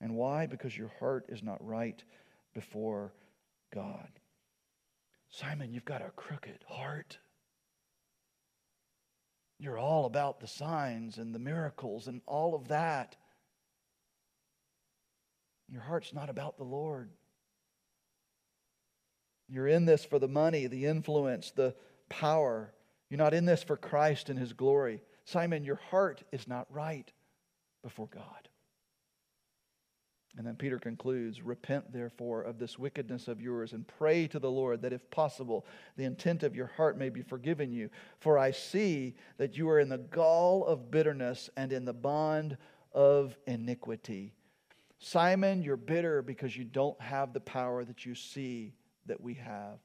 And 0.02 0.16
why? 0.16 0.48
Because 0.48 0.76
your 0.76 0.92
heart 1.00 1.26
is 1.30 1.44
not 1.44 1.66
right 1.66 2.04
before 2.54 3.14
God. 3.74 4.10
Simon, 5.30 5.72
you've 5.72 5.86
got 5.86 6.02
a 6.02 6.12
crooked 6.16 6.60
heart. 6.68 7.20
You're 9.60 9.78
all 9.78 10.06
about 10.06 10.40
the 10.40 10.48
signs 10.48 11.18
and 11.18 11.34
the 11.34 11.40
miracles 11.40 12.08
and 12.08 12.22
all 12.26 12.56
of 12.56 12.68
that. 12.68 13.16
Your 15.70 15.82
heart's 15.82 16.14
not 16.14 16.30
about 16.30 16.58
the 16.58 16.64
Lord. 16.64 17.10
You're 19.48 19.68
in 19.68 19.86
this 19.86 20.04
for 20.04 20.20
the 20.20 20.28
money, 20.28 20.68
the 20.68 20.86
influence, 20.86 21.52
the 21.52 21.76
power. 22.10 22.74
You're 23.10 23.18
not 23.18 23.34
in 23.34 23.46
this 23.46 23.64
for 23.64 23.78
Christ 23.78 24.30
and 24.30 24.38
His 24.38 24.54
glory. 24.54 25.02
Simon, 25.24 25.64
your 25.64 25.80
heart 25.90 26.24
is 26.32 26.48
not 26.48 26.68
right 26.70 27.12
before 27.84 28.08
God. 28.08 28.50
And 30.38 30.46
then 30.46 30.56
Peter 30.56 30.78
concludes 30.78 31.42
Repent, 31.42 31.94
therefore, 31.94 32.42
of 32.42 32.60
this 32.60 32.78
wickedness 32.78 33.28
of 33.28 33.42
yours, 33.42 33.72
and 33.74 33.88
pray 33.88 34.28
to 34.28 34.40
the 34.40 34.52
Lord 34.52 34.82
that, 34.82 34.92
if 34.92 35.10
possible, 35.10 35.66
the 35.96 36.04
intent 36.04 36.44
of 36.44 36.56
your 36.56 36.68
heart 36.68 36.98
may 36.98 37.10
be 37.10 37.22
forgiven 37.22 37.72
you. 37.72 37.90
For 38.20 38.38
I 38.38 38.52
see 38.52 39.16
that 39.38 39.58
you 39.58 39.70
are 39.70 39.80
in 39.80 39.90
the 39.90 39.98
gall 39.98 40.66
of 40.66 40.92
bitterness 40.92 41.50
and 41.56 41.72
in 41.72 41.86
the 41.86 41.94
bond 41.94 42.58
of 42.94 43.38
iniquity. 43.48 44.34
Simon, 45.00 45.62
you're 45.62 45.78
bitter 45.78 46.22
because 46.22 46.56
you 46.56 46.64
don't 46.64 47.00
have 47.00 47.34
the 47.34 47.40
power 47.40 47.86
that 47.86 48.06
you 48.06 48.16
see 48.16 48.74
that 49.06 49.22
we 49.22 49.36
have. 49.36 49.80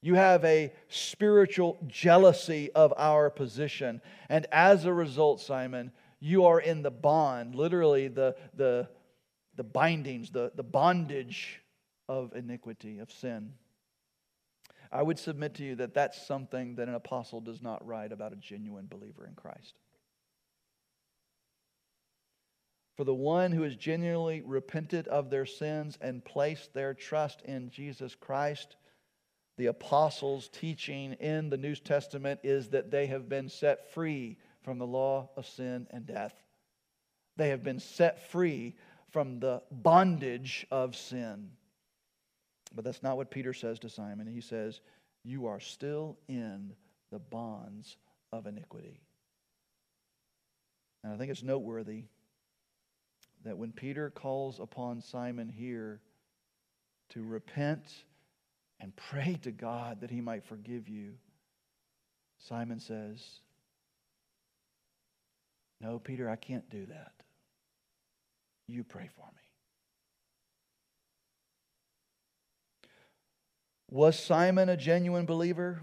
You 0.00 0.14
have 0.14 0.44
a 0.44 0.72
spiritual 0.88 1.78
jealousy 1.86 2.72
of 2.72 2.92
our 2.96 3.30
position. 3.30 4.00
And 4.28 4.46
as 4.50 4.84
a 4.84 4.92
result, 4.92 5.40
Simon, 5.40 5.92
you 6.18 6.46
are 6.46 6.60
in 6.60 6.82
the 6.82 6.90
bond, 6.90 7.54
literally 7.54 8.08
the, 8.08 8.34
the, 8.54 8.88
the 9.56 9.64
bindings, 9.64 10.30
the, 10.30 10.52
the 10.54 10.62
bondage 10.62 11.60
of 12.08 12.34
iniquity, 12.34 12.98
of 12.98 13.10
sin. 13.10 13.52
I 14.90 15.02
would 15.02 15.18
submit 15.18 15.54
to 15.54 15.64
you 15.64 15.74
that 15.76 15.94
that's 15.94 16.26
something 16.26 16.74
that 16.76 16.88
an 16.88 16.94
apostle 16.94 17.40
does 17.40 17.62
not 17.62 17.86
write 17.86 18.12
about 18.12 18.32
a 18.32 18.36
genuine 18.36 18.86
believer 18.86 19.26
in 19.26 19.34
Christ. 19.34 19.74
For 22.96 23.04
the 23.04 23.14
one 23.14 23.52
who 23.52 23.62
has 23.62 23.74
genuinely 23.74 24.42
repented 24.42 25.08
of 25.08 25.30
their 25.30 25.46
sins 25.46 25.96
and 26.00 26.24
placed 26.24 26.74
their 26.74 26.92
trust 26.92 27.40
in 27.42 27.70
Jesus 27.70 28.14
Christ, 28.14 28.76
the 29.56 29.66
apostles' 29.66 30.48
teaching 30.48 31.14
in 31.14 31.48
the 31.48 31.56
New 31.56 31.74
Testament 31.74 32.40
is 32.42 32.68
that 32.68 32.90
they 32.90 33.06
have 33.06 33.28
been 33.28 33.48
set 33.48 33.92
free 33.92 34.36
from 34.62 34.78
the 34.78 34.86
law 34.86 35.30
of 35.36 35.46
sin 35.46 35.86
and 35.90 36.06
death. 36.06 36.34
They 37.36 37.48
have 37.48 37.62
been 37.62 37.80
set 37.80 38.30
free 38.30 38.76
from 39.12 39.38
the 39.38 39.62
bondage 39.70 40.66
of 40.70 40.96
sin. 40.96 41.50
But 42.74 42.84
that's 42.84 43.02
not 43.02 43.16
what 43.16 43.30
Peter 43.30 43.52
says 43.52 43.78
to 43.80 43.88
Simon. 43.88 44.26
He 44.26 44.40
says, 44.40 44.80
You 45.22 45.46
are 45.46 45.60
still 45.60 46.16
in 46.28 46.72
the 47.10 47.18
bonds 47.18 47.98
of 48.32 48.46
iniquity. 48.46 49.00
And 51.04 51.12
I 51.12 51.16
think 51.16 51.30
it's 51.30 51.42
noteworthy 51.42 52.04
that 53.44 53.58
when 53.58 53.72
Peter 53.72 54.08
calls 54.10 54.60
upon 54.60 55.00
Simon 55.00 55.48
here 55.48 56.00
to 57.10 57.22
repent 57.22 57.92
and 58.80 58.94
pray 59.10 59.38
to 59.42 59.50
God 59.50 60.00
that 60.00 60.10
he 60.10 60.20
might 60.20 60.44
forgive 60.44 60.88
you, 60.88 61.12
Simon 62.38 62.80
says, 62.80 63.22
No, 65.80 65.98
Peter, 65.98 66.30
I 66.30 66.36
can't 66.36 66.68
do 66.70 66.86
that. 66.86 67.21
You 68.66 68.84
pray 68.84 69.08
for 69.14 69.26
me. 69.26 69.42
Was 73.90 74.18
Simon 74.18 74.68
a 74.68 74.76
genuine 74.76 75.26
believer? 75.26 75.82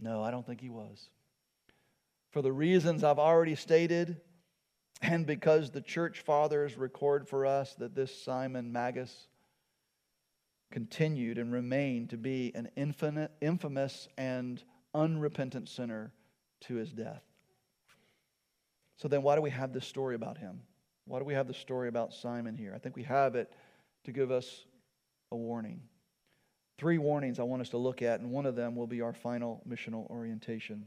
No, 0.00 0.22
I 0.22 0.30
don't 0.30 0.44
think 0.44 0.60
he 0.60 0.68
was. 0.68 1.10
For 2.32 2.42
the 2.42 2.52
reasons 2.52 3.04
I've 3.04 3.18
already 3.18 3.54
stated, 3.54 4.20
and 5.00 5.26
because 5.26 5.70
the 5.70 5.80
church 5.80 6.20
fathers 6.20 6.76
record 6.76 7.28
for 7.28 7.46
us 7.46 7.74
that 7.74 7.94
this 7.94 8.14
Simon 8.22 8.72
Magus 8.72 9.28
continued 10.70 11.38
and 11.38 11.52
remained 11.52 12.10
to 12.10 12.16
be 12.16 12.52
an 12.54 12.68
infinite, 12.76 13.30
infamous 13.40 14.08
and 14.18 14.62
unrepentant 14.94 15.68
sinner 15.68 16.12
to 16.62 16.74
his 16.74 16.92
death. 16.92 17.22
So 18.96 19.06
then, 19.06 19.22
why 19.22 19.36
do 19.36 19.42
we 19.42 19.50
have 19.50 19.72
this 19.72 19.86
story 19.86 20.16
about 20.16 20.38
him? 20.38 20.62
Why 21.08 21.18
do 21.18 21.24
we 21.24 21.32
have 21.32 21.46
the 21.46 21.54
story 21.54 21.88
about 21.88 22.12
Simon 22.12 22.54
here? 22.54 22.72
I 22.74 22.78
think 22.78 22.94
we 22.94 23.02
have 23.04 23.34
it 23.34 23.50
to 24.04 24.12
give 24.12 24.30
us 24.30 24.66
a 25.32 25.36
warning. 25.36 25.80
Three 26.76 26.98
warnings 26.98 27.38
I 27.38 27.44
want 27.44 27.62
us 27.62 27.70
to 27.70 27.78
look 27.78 28.02
at, 28.02 28.20
and 28.20 28.30
one 28.30 28.44
of 28.44 28.54
them 28.54 28.76
will 28.76 28.86
be 28.86 29.00
our 29.00 29.14
final 29.14 29.62
missional 29.66 30.08
orientation. 30.10 30.86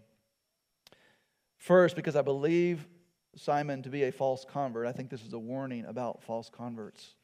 First, 1.57 1.95
because 1.95 2.15
I 2.15 2.21
believe 2.21 2.87
Simon 3.35 3.81
to 3.81 3.89
be 3.89 4.03
a 4.03 4.11
false 4.11 4.45
convert, 4.47 4.85
I 4.85 4.91
think 4.91 5.09
this 5.09 5.23
is 5.23 5.33
a 5.33 5.39
warning 5.39 5.85
about 5.85 6.23
false 6.23 6.49
converts. 6.49 7.15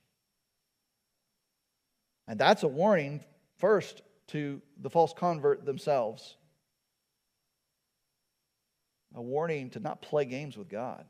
And 2.28 2.40
that's 2.40 2.64
a 2.64 2.68
warning, 2.68 3.24
first, 3.58 4.02
to 4.30 4.60
the 4.82 4.90
false 4.90 5.14
convert 5.14 5.66
themselves. 5.66 6.36
A 9.16 9.22
warning 9.22 9.70
to 9.72 9.80
not 9.80 10.02
play 10.02 10.26
games 10.26 10.58
with 10.58 10.68
God 10.68 11.06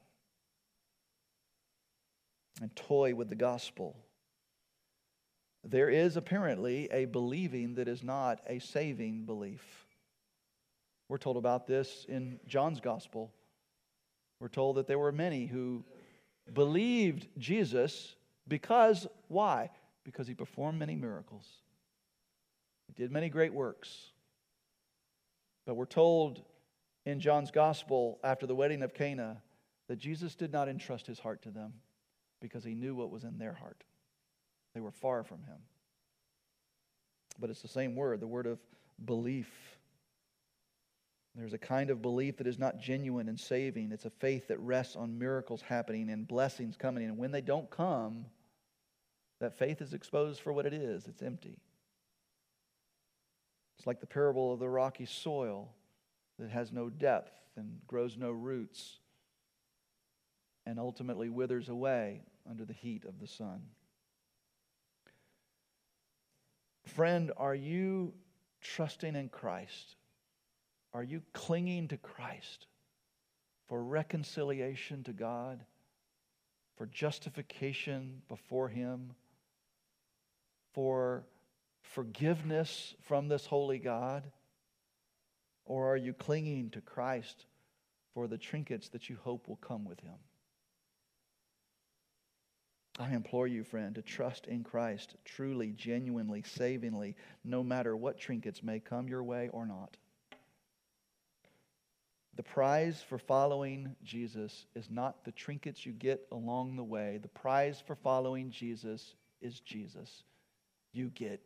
and 2.61 2.75
toy 2.75 3.13
with 3.13 3.29
the 3.29 3.35
gospel. 3.35 3.95
There 5.63 5.89
is 5.89 6.17
apparently 6.17 6.87
a 6.91 7.05
believing 7.05 7.75
that 7.75 7.87
is 7.87 8.03
not 8.03 8.39
a 8.47 8.59
saving 8.59 9.25
belief. 9.25 9.85
We're 11.09 11.17
told 11.17 11.37
about 11.37 11.67
this 11.67 12.05
in 12.07 12.39
John's 12.47 12.79
gospel. 12.79 13.33
We're 14.39 14.47
told 14.47 14.77
that 14.77 14.87
there 14.87 14.99
were 14.99 15.11
many 15.11 15.45
who 15.45 15.83
believed 16.53 17.27
Jesus 17.37 18.15
because, 18.47 19.07
why? 19.27 19.69
Because 20.03 20.27
he 20.27 20.33
performed 20.33 20.79
many 20.79 20.95
miracles, 20.95 21.45
he 22.87 22.93
did 22.93 23.11
many 23.11 23.29
great 23.29 23.53
works. 23.53 24.11
But 25.65 25.75
we're 25.75 25.85
told 25.85 26.41
in 27.05 27.19
John's 27.19 27.51
gospel 27.51 28.19
after 28.23 28.47
the 28.47 28.55
wedding 28.55 28.83
of 28.83 28.93
Cana 28.93 29.41
that 29.89 29.97
Jesus 29.97 30.33
did 30.33 30.53
not 30.53 30.69
entrust 30.69 31.07
his 31.07 31.19
heart 31.19 31.41
to 31.41 31.49
them 31.49 31.73
because 32.41 32.63
he 32.63 32.73
knew 32.73 32.95
what 32.95 33.11
was 33.11 33.23
in 33.23 33.38
their 33.38 33.53
heart. 33.53 33.83
They 34.73 34.81
were 34.81 34.91
far 34.91 35.23
from 35.23 35.39
him. 35.43 35.57
But 37.39 37.49
it's 37.49 37.61
the 37.61 37.67
same 37.67 37.95
word, 37.95 38.19
the 38.19 38.27
word 38.27 38.47
of 38.47 38.59
belief. 39.03 39.49
There's 41.35 41.53
a 41.53 41.59
kind 41.59 41.89
of 41.89 42.01
belief 42.01 42.38
that 42.38 42.47
is 42.47 42.57
not 42.57 42.79
genuine 42.79 43.29
and 43.29 43.39
saving. 43.39 43.91
It's 43.91 44.05
a 44.05 44.09
faith 44.09 44.47
that 44.47 44.59
rests 44.59 44.95
on 44.95 45.19
miracles 45.19 45.61
happening 45.61 46.09
and 46.09 46.27
blessings 46.27 46.75
coming. 46.75 47.03
And 47.03 47.17
when 47.17 47.31
they 47.31 47.41
don't 47.41 47.69
come, 47.69 48.25
that 49.39 49.57
faith 49.57 49.81
is 49.81 49.93
exposed 49.93 50.41
for 50.41 50.51
what 50.51 50.65
it 50.65 50.73
is 50.73 51.07
it's 51.07 51.21
empty. 51.21 51.59
It's 53.77 53.85
like 53.85 53.99
the 53.99 54.07
parable 54.07 54.53
of 54.53 54.59
the 54.59 54.69
rocky 54.69 55.05
soil 55.05 55.69
that 56.39 56.49
has 56.49 56.71
no 56.71 56.89
depth 56.89 57.31
and 57.55 57.79
grows 57.88 58.17
no 58.17 58.31
roots 58.31 58.97
and 60.68 60.80
ultimately 60.80 61.30
withers 61.30 61.70
away 61.70 62.22
under 62.49 62.65
the 62.65 62.74
heat 62.74 63.05
of 63.05 63.20
the 63.20 63.28
sun. 63.28 63.61
Friend, 66.86 67.32
are 67.38 67.55
you 67.55 68.13
trusting 68.61 69.15
in 69.15 69.30
Christ? 69.30 69.95
Are 70.93 71.03
you 71.03 71.22
clinging 71.34 71.88
to 71.89 71.97
Christ 71.97 72.68
for 73.68 73.84
reconciliation 73.84 75.03
to 75.05 75.13
God? 75.13 75.63
for 76.78 76.86
justification 76.86 78.22
before 78.30 78.70
Him, 78.70 79.13
for 80.74 81.26
forgiveness 81.82 82.95
from 83.01 83.28
this 83.28 83.45
holy 83.45 83.80
God? 83.80 84.24
Or 85.65 85.91
are 85.91 85.97
you 85.97 86.13
clinging 86.13 86.70
to 86.72 86.82
Christ 86.82 87.45
for 88.13 88.28
the 88.28 88.38
trinkets 88.38 88.89
that 88.89 89.09
you 89.09 89.18
hope 89.22 89.47
will 89.47 89.57
come 89.57 89.84
with 89.84 89.99
Him? 89.99 90.15
I 92.99 93.11
implore 93.11 93.47
you, 93.47 93.63
friend, 93.63 93.93
to 93.95 94.01
trust 94.01 94.47
in 94.47 94.63
Christ 94.63 95.15
truly, 95.23 95.71
genuinely, 95.71 96.41
savingly, 96.41 97.15
no 97.43 97.63
matter 97.63 97.95
what 97.95 98.17
trinkets 98.17 98.63
may 98.63 98.79
come 98.79 99.07
your 99.07 99.23
way 99.23 99.49
or 99.53 99.67
not. 99.67 99.97
The 102.35 102.43
prize 102.43 103.03
for 103.07 103.17
following 103.17 103.95
Jesus 104.03 104.65
is 104.75 104.89
not 104.89 105.25
the 105.25 105.31
trinkets 105.31 105.85
you 105.85 105.91
get 105.91 106.27
along 106.31 106.75
the 106.75 106.83
way. 106.83 107.19
The 107.21 107.27
prize 107.27 107.81
for 107.85 107.95
following 107.95 108.51
Jesus 108.51 109.15
is 109.41 109.59
Jesus. 109.59 110.23
You 110.93 111.09
get 111.09 111.41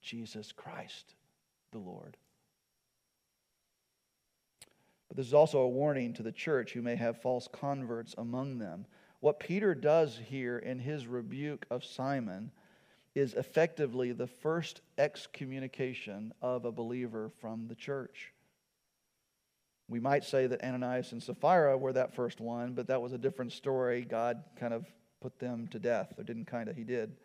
Jesus 0.00 0.52
Christ, 0.52 1.14
the 1.72 1.78
Lord. 1.78 2.16
But 5.08 5.16
this 5.16 5.26
is 5.26 5.34
also 5.34 5.60
a 5.60 5.68
warning 5.68 6.12
to 6.14 6.22
the 6.22 6.32
church 6.32 6.72
who 6.72 6.82
may 6.82 6.96
have 6.96 7.22
false 7.22 7.48
converts 7.50 8.14
among 8.18 8.58
them. 8.58 8.86
What 9.20 9.40
Peter 9.40 9.74
does 9.74 10.16
here 10.16 10.58
in 10.58 10.78
his 10.78 11.06
rebuke 11.06 11.66
of 11.70 11.84
Simon 11.84 12.52
is 13.14 13.34
effectively 13.34 14.12
the 14.12 14.26
first 14.26 14.80
excommunication 14.96 16.32
of 16.40 16.64
a 16.64 16.72
believer 16.72 17.30
from 17.40 17.66
the 17.66 17.74
church. 17.74 18.32
We 19.88 19.98
might 19.98 20.22
say 20.24 20.46
that 20.46 20.62
Ananias 20.62 21.12
and 21.12 21.22
Sapphira 21.22 21.76
were 21.76 21.94
that 21.94 22.14
first 22.14 22.40
one, 22.40 22.74
but 22.74 22.86
that 22.88 23.00
was 23.00 23.12
a 23.12 23.18
different 23.18 23.52
story. 23.52 24.02
God 24.02 24.44
kind 24.56 24.72
of 24.74 24.86
put 25.20 25.38
them 25.38 25.66
to 25.68 25.78
death, 25.78 26.12
or 26.16 26.22
didn't 26.22 26.44
kind 26.44 26.68
of, 26.68 26.76
he 26.76 26.84
did. 26.84 27.16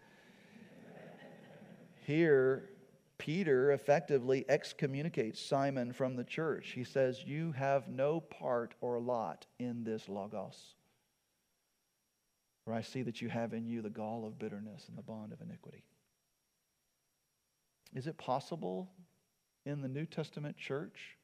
Here, 2.07 2.69
Peter 3.17 3.71
effectively 3.71 4.45
excommunicates 4.49 5.39
Simon 5.39 5.93
from 5.93 6.15
the 6.15 6.23
church. 6.23 6.71
He 6.71 6.83
says, 6.83 7.23
You 7.23 7.51
have 7.51 7.87
no 7.87 8.19
part 8.19 8.73
or 8.81 8.99
lot 8.99 9.45
in 9.59 9.83
this 9.83 10.09
Logos. 10.09 10.75
For 12.63 12.73
I 12.73 12.81
see 12.81 13.01
that 13.03 13.21
you 13.21 13.29
have 13.29 13.53
in 13.53 13.65
you 13.65 13.81
the 13.81 13.89
gall 13.89 14.25
of 14.25 14.39
bitterness 14.39 14.85
and 14.87 14.97
the 14.97 15.01
bond 15.01 15.33
of 15.33 15.41
iniquity. 15.41 15.83
Is 17.93 18.07
it 18.07 18.17
possible 18.17 18.89
in 19.65 19.81
the 19.81 19.87
New 19.87 20.05
Testament 20.05 20.57
church 20.57 21.17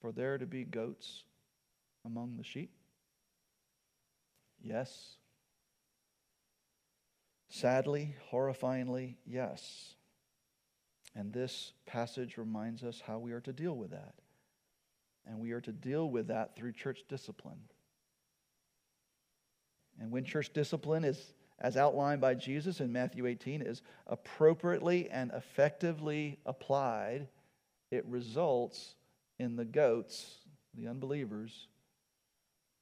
for 0.00 0.12
there 0.12 0.38
to 0.38 0.46
be 0.46 0.64
goats 0.64 1.24
among 2.04 2.36
the 2.36 2.44
sheep? 2.44 2.70
Yes. 4.62 5.16
Sadly, 7.48 8.16
horrifyingly, 8.32 9.16
yes. 9.24 9.94
And 11.14 11.32
this 11.32 11.72
passage 11.86 12.36
reminds 12.36 12.82
us 12.82 13.02
how 13.06 13.18
we 13.18 13.32
are 13.32 13.40
to 13.40 13.52
deal 13.52 13.76
with 13.76 13.90
that. 13.90 14.14
And 15.26 15.38
we 15.38 15.52
are 15.52 15.60
to 15.60 15.72
deal 15.72 16.08
with 16.10 16.28
that 16.28 16.56
through 16.56 16.72
church 16.72 17.00
discipline. 17.08 17.60
And 20.00 20.10
when 20.10 20.24
church 20.24 20.52
discipline 20.52 21.04
is, 21.04 21.32
as 21.58 21.76
outlined 21.76 22.20
by 22.20 22.34
Jesus 22.34 22.80
in 22.80 22.92
Matthew 22.92 23.26
18, 23.26 23.62
is 23.62 23.82
appropriately 24.06 25.08
and 25.10 25.30
effectively 25.32 26.38
applied, 26.44 27.28
it 27.90 28.04
results 28.06 28.94
in 29.38 29.56
the 29.56 29.64
goats, 29.64 30.38
the 30.74 30.88
unbelievers, 30.88 31.68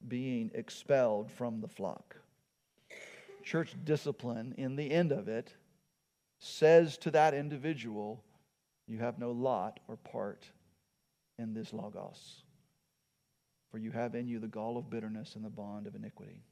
being 0.07 0.51
expelled 0.53 1.31
from 1.31 1.61
the 1.61 1.67
flock. 1.67 2.15
Church 3.43 3.75
discipline, 3.83 4.53
in 4.57 4.75
the 4.75 4.91
end 4.91 5.11
of 5.11 5.27
it, 5.27 5.53
says 6.39 6.97
to 6.97 7.11
that 7.11 7.33
individual, 7.33 8.23
You 8.87 8.99
have 8.99 9.19
no 9.19 9.31
lot 9.31 9.79
or 9.87 9.97
part 9.97 10.45
in 11.37 11.53
this 11.53 11.73
Logos, 11.73 12.43
for 13.71 13.77
you 13.77 13.91
have 13.91 14.15
in 14.15 14.27
you 14.27 14.39
the 14.39 14.47
gall 14.47 14.77
of 14.77 14.89
bitterness 14.89 15.35
and 15.35 15.45
the 15.45 15.49
bond 15.49 15.87
of 15.87 15.95
iniquity. 15.95 16.43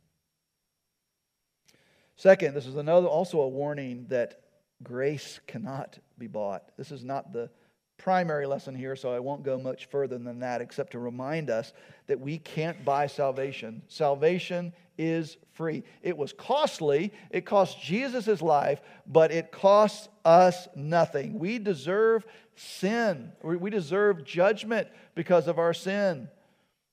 Second, 2.15 2.53
this 2.53 2.65
is 2.67 2.75
another 2.75 3.07
also 3.07 3.41
a 3.41 3.47
warning 3.47 4.05
that 4.09 4.41
grace 4.83 5.39
cannot 5.47 5.97
be 6.17 6.27
bought. 6.27 6.63
This 6.77 6.91
is 6.91 7.03
not 7.03 7.33
the 7.33 7.49
primary 7.97 8.45
lesson 8.45 8.75
here, 8.75 8.95
so 8.95 9.13
I 9.13 9.19
won't 9.19 9.43
go 9.43 9.57
much 9.57 9.85
further 9.85 10.17
than 10.17 10.39
that, 10.39 10.61
except 10.61 10.91
to 10.91 10.99
remind 10.99 11.49
us 11.49 11.73
that 12.07 12.19
we 12.19 12.37
can't 12.37 12.83
buy 12.83 13.07
salvation. 13.07 13.81
Salvation 13.87 14.73
is 14.97 15.37
free. 15.53 15.83
It 16.01 16.17
was 16.17 16.33
costly, 16.33 17.13
it 17.31 17.45
cost 17.45 17.81
Jesus 17.81 18.25
his 18.25 18.41
life, 18.41 18.81
but 19.07 19.31
it 19.31 19.51
costs 19.51 20.09
us 20.25 20.67
nothing. 20.75 21.39
We 21.39 21.59
deserve 21.59 22.25
sin, 22.55 23.31
we 23.41 23.69
deserve 23.69 24.25
judgment 24.25 24.87
because 25.15 25.47
of 25.47 25.57
our 25.57 25.73
sin, 25.73 26.29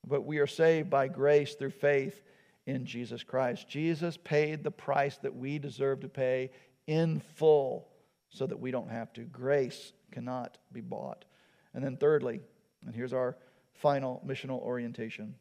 but 0.06 0.24
we 0.24 0.38
are 0.38 0.46
saved 0.46 0.88
by 0.88 1.08
grace 1.08 1.54
through 1.54 1.70
faith 1.70 2.22
in 2.70 2.86
Jesus 2.86 3.22
Christ. 3.22 3.68
Jesus 3.68 4.16
paid 4.16 4.64
the 4.64 4.70
price 4.70 5.18
that 5.18 5.34
we 5.34 5.58
deserve 5.58 6.00
to 6.00 6.08
pay 6.08 6.50
in 6.86 7.20
full 7.36 7.88
so 8.28 8.46
that 8.46 8.60
we 8.60 8.70
don't 8.70 8.90
have 8.90 9.12
to. 9.14 9.22
Grace 9.22 9.92
cannot 10.12 10.58
be 10.72 10.80
bought. 10.80 11.24
And 11.74 11.84
then, 11.84 11.96
thirdly, 11.96 12.40
and 12.86 12.94
here's 12.94 13.12
our 13.12 13.36
final 13.74 14.22
missional 14.26 14.60
orientation 14.60 15.34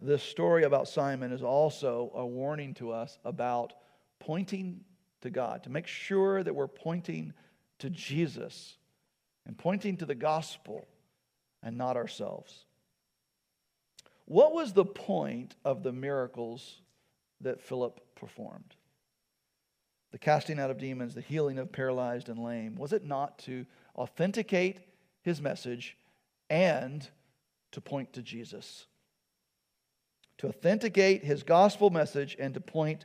this 0.00 0.22
story 0.22 0.64
about 0.64 0.88
Simon 0.88 1.32
is 1.32 1.42
also 1.42 2.10
a 2.14 2.26
warning 2.26 2.74
to 2.74 2.90
us 2.92 3.18
about 3.24 3.72
pointing 4.18 4.80
to 5.22 5.30
God, 5.30 5.64
to 5.64 5.70
make 5.70 5.86
sure 5.86 6.42
that 6.42 6.54
we're 6.54 6.68
pointing 6.68 7.32
to 7.78 7.88
Jesus 7.90 8.76
and 9.46 9.56
pointing 9.56 9.96
to 9.98 10.06
the 10.06 10.14
gospel 10.14 10.86
and 11.62 11.78
not 11.78 11.96
ourselves. 11.96 12.66
What 14.26 14.54
was 14.54 14.72
the 14.72 14.84
point 14.84 15.54
of 15.64 15.82
the 15.82 15.92
miracles 15.92 16.80
that 17.40 17.60
Philip 17.60 18.00
performed? 18.14 18.74
The 20.12 20.18
casting 20.18 20.58
out 20.58 20.70
of 20.70 20.78
demons, 20.78 21.14
the 21.14 21.20
healing 21.20 21.58
of 21.58 21.72
paralyzed 21.72 22.28
and 22.28 22.42
lame. 22.42 22.76
Was 22.76 22.92
it 22.92 23.04
not 23.04 23.38
to 23.40 23.66
authenticate 23.96 24.80
his 25.22 25.40
message 25.40 25.96
and 26.48 27.06
to 27.72 27.80
point 27.80 28.12
to 28.14 28.22
Jesus? 28.22 28.86
To 30.38 30.48
authenticate 30.48 31.24
his 31.24 31.42
gospel 31.42 31.90
message 31.90 32.36
and 32.38 32.54
to 32.54 32.60
point 32.60 33.04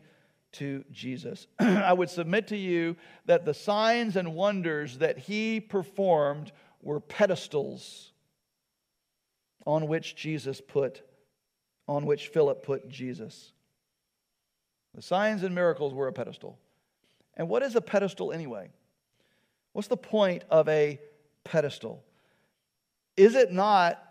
to 0.54 0.86
Jesus. 0.92 1.48
I 1.60 1.94
would 1.94 2.10
submit 2.10 2.48
to 2.48 2.58
you 2.58 2.96
that 3.26 3.46
the 3.46 3.54
signs 3.54 4.16
and 4.16 4.36
wonders 4.36 5.00
that 5.00 5.18
he 5.18 5.60
performed 5.60 6.52
were 6.82 7.00
pedestals 7.00 8.12
on 9.66 9.88
which 9.88 10.16
Jesus 10.16 10.62
put 10.62 11.04
on 11.90 12.06
which 12.06 12.28
Philip 12.28 12.62
put 12.62 12.88
Jesus. 12.88 13.52
The 14.94 15.02
signs 15.02 15.42
and 15.42 15.56
miracles 15.56 15.92
were 15.92 16.08
a 16.08 16.14
pedestal. 16.14 16.60
And 17.36 17.50
what 17.50 17.64
is 17.64 17.76
a 17.76 17.82
pedestal 17.82 18.32
anyway? 18.32 18.70
What's 19.74 19.88
the 19.88 19.98
point 19.98 20.44
of 20.52 20.70
a 20.70 21.00
pedestal? 21.44 22.04
Is 23.18 23.34
it 23.34 23.52
not, 23.52 24.04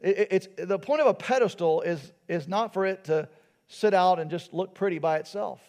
it, 0.00 0.28
it's, 0.30 0.48
the 0.56 0.78
point 0.78 1.00
of 1.00 1.08
a 1.08 1.14
pedestal 1.14 1.82
is, 1.82 2.12
is 2.28 2.46
not 2.46 2.72
for 2.72 2.86
it 2.86 3.04
to 3.06 3.28
sit 3.66 3.92
out 3.92 4.20
and 4.20 4.30
just 4.30 4.54
look 4.54 4.72
pretty 4.72 5.00
by 5.00 5.16
itself. 5.16 5.60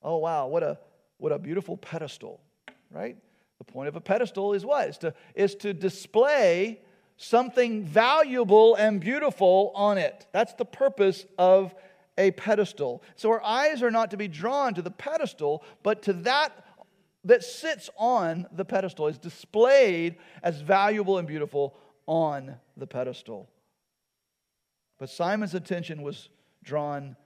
Oh, 0.00 0.18
wow, 0.18 0.46
what 0.46 0.62
a, 0.62 0.78
what 1.16 1.32
a 1.32 1.40
beautiful 1.40 1.76
pedestal, 1.76 2.40
right? 2.92 3.16
The 3.58 3.64
point 3.64 3.88
of 3.88 3.96
a 3.96 4.00
pedestal 4.00 4.52
is 4.52 4.64
what? 4.64 4.88
Is 4.90 4.98
to, 4.98 5.14
is 5.34 5.56
to 5.56 5.74
display 5.74 6.78
something 7.18 7.84
valuable 7.84 8.76
and 8.76 9.00
beautiful 9.00 9.72
on 9.74 9.98
it. 9.98 10.26
That's 10.32 10.54
the 10.54 10.64
purpose 10.64 11.26
of 11.36 11.74
a 12.16 12.30
pedestal. 12.30 13.02
So 13.16 13.30
our 13.30 13.42
eyes 13.42 13.82
are 13.82 13.90
not 13.90 14.10
to 14.12 14.16
be 14.16 14.28
drawn 14.28 14.72
to 14.74 14.82
the 14.82 14.90
pedestal, 14.90 15.62
but 15.82 16.02
to 16.04 16.12
that 16.14 16.64
that 17.24 17.44
sits 17.44 17.90
on 17.96 18.46
the 18.52 18.64
pedestal, 18.64 19.08
is 19.08 19.18
displayed 19.18 20.16
as 20.42 20.60
valuable 20.60 21.18
and 21.18 21.26
beautiful 21.26 21.76
on 22.06 22.56
the 22.76 22.86
pedestal. 22.86 23.48
But 24.98 25.10
Simon's 25.10 25.54
attention 25.54 26.02
was 26.02 26.28
drawn 26.62 27.16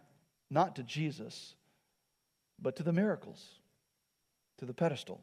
not 0.50 0.76
to 0.76 0.82
Jesus, 0.82 1.54
but 2.60 2.74
to 2.76 2.82
the 2.82 2.92
miracles, 2.92 3.60
to 4.58 4.64
the 4.64 4.74
pedestal. 4.74 5.20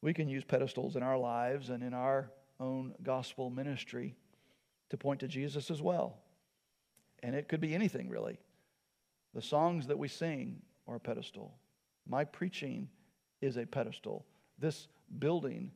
We 0.00 0.14
can 0.14 0.28
use 0.28 0.44
pedestals 0.44 0.96
in 0.96 1.02
our 1.02 1.18
lives 1.18 1.68
and 1.68 1.82
in 1.82 1.94
our 1.94 2.30
own 2.60 2.94
gospel 3.02 3.50
ministry 3.50 4.14
to 4.90 4.96
point 4.96 5.20
to 5.20 5.28
Jesus 5.28 5.70
as 5.70 5.82
well. 5.82 6.18
And 7.22 7.34
it 7.34 7.48
could 7.48 7.60
be 7.60 7.74
anything, 7.74 8.08
really. 8.08 8.38
The 9.34 9.42
songs 9.42 9.86
that 9.88 9.98
we 9.98 10.08
sing 10.08 10.62
are 10.86 10.96
a 10.96 11.00
pedestal. 11.00 11.54
My 12.08 12.24
preaching 12.24 12.88
is 13.40 13.56
a 13.56 13.66
pedestal. 13.66 14.24
This 14.58 14.88
building 15.18 15.72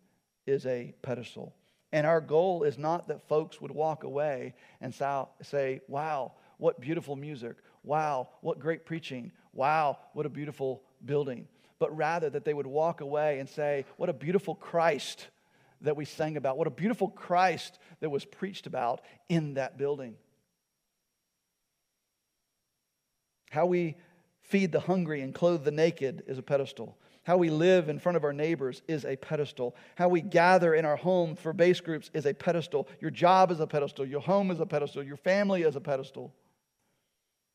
is 0.47 0.67
a 0.67 0.95
pedestal. 1.03 1.55
And 1.93 2.07
our 2.07 2.21
goal 2.21 2.63
is 2.63 2.79
not 2.79 3.09
that 3.09 3.29
folks 3.29 3.61
would 3.61 3.73
walk 3.73 4.05
away 4.05 4.55
and 4.81 4.95
say, 4.95 5.81
wow, 5.89 6.33
what 6.59 6.81
beautiful 6.81 7.17
music. 7.17 7.57
Wow, 7.83 8.29
what 8.43 8.61
great 8.61 8.85
preaching. 8.85 9.33
Wow, 9.53 9.99
what 10.13 10.27
a 10.27 10.29
beautiful 10.31 10.83
building. 11.05 11.49
But 11.79 11.97
rather 11.97 12.31
that 12.31 12.45
they 12.45 12.55
would 12.55 12.67
walk 12.67 13.01
away 13.01 13.39
and 13.39 13.49
say, 13.49 13.87
What 13.97 14.11
a 14.11 14.13
beautiful 14.13 14.55
Christ 14.55 15.29
that 15.83 15.97
we 15.97 16.05
sang 16.05 16.37
about. 16.37 16.59
What 16.59 16.67
a 16.67 16.71
beautiful 16.71 17.09
Christ 17.09 17.79
that 18.01 18.11
was 18.11 18.25
preached 18.25 18.67
about 18.67 19.01
in 19.29 19.55
that 19.55 19.79
building. 19.79 20.17
How 23.51 23.67
we 23.67 23.97
feed 24.43 24.73
the 24.73 24.81
hungry 24.81 25.21
and 25.23 25.35
clothe 25.35 25.65
the 25.65 25.71
naked 25.71 26.25
is 26.27 26.39
a 26.39 26.43
pedestal. 26.43 26.97
How 27.23 27.37
we 27.37 27.51
live 27.51 27.89
in 27.89 27.99
front 27.99 28.17
of 28.17 28.25
our 28.25 28.33
neighbors 28.33 28.83
is 28.89 29.05
a 29.05 29.17
pedestal. 29.17 29.77
How 29.95 30.09
we 30.09 30.21
gather 30.21 30.75
in 30.75 30.85
our 30.85 30.97
home 30.97 31.37
for 31.37 31.53
base 31.53 31.81
groups 31.81 32.11
is 32.15 32.27
a 32.27 32.35
pedestal. 32.35 32.89
Your 33.01 33.11
job 33.11 33.51
is 33.51 33.61
a 33.61 33.67
pedestal. 33.67 34.07
Your 34.07 34.21
home 34.21 34.51
is 34.51 34.61
a 34.61 34.67
pedestal. 34.67 35.03
Your 35.03 35.17
family 35.17 35.63
is 35.63 35.77
a 35.77 35.81
pedestal. 35.81 36.35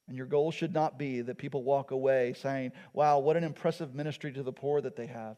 And 0.07 0.15
your 0.15 0.27
goal 0.27 0.51
should 0.51 0.73
not 0.73 0.99
be 0.99 1.21
that 1.21 1.37
people 1.37 1.63
walk 1.63 1.91
away 1.91 2.33
saying, 2.39 2.73
wow, 2.93 3.17
what 3.19 3.37
an 3.37 3.43
impressive 3.43 3.95
ministry 3.95 4.31
to 4.33 4.43
the 4.43 4.53
poor 4.53 4.81
that 4.81 4.95
they 4.95 5.07
have. 5.07 5.37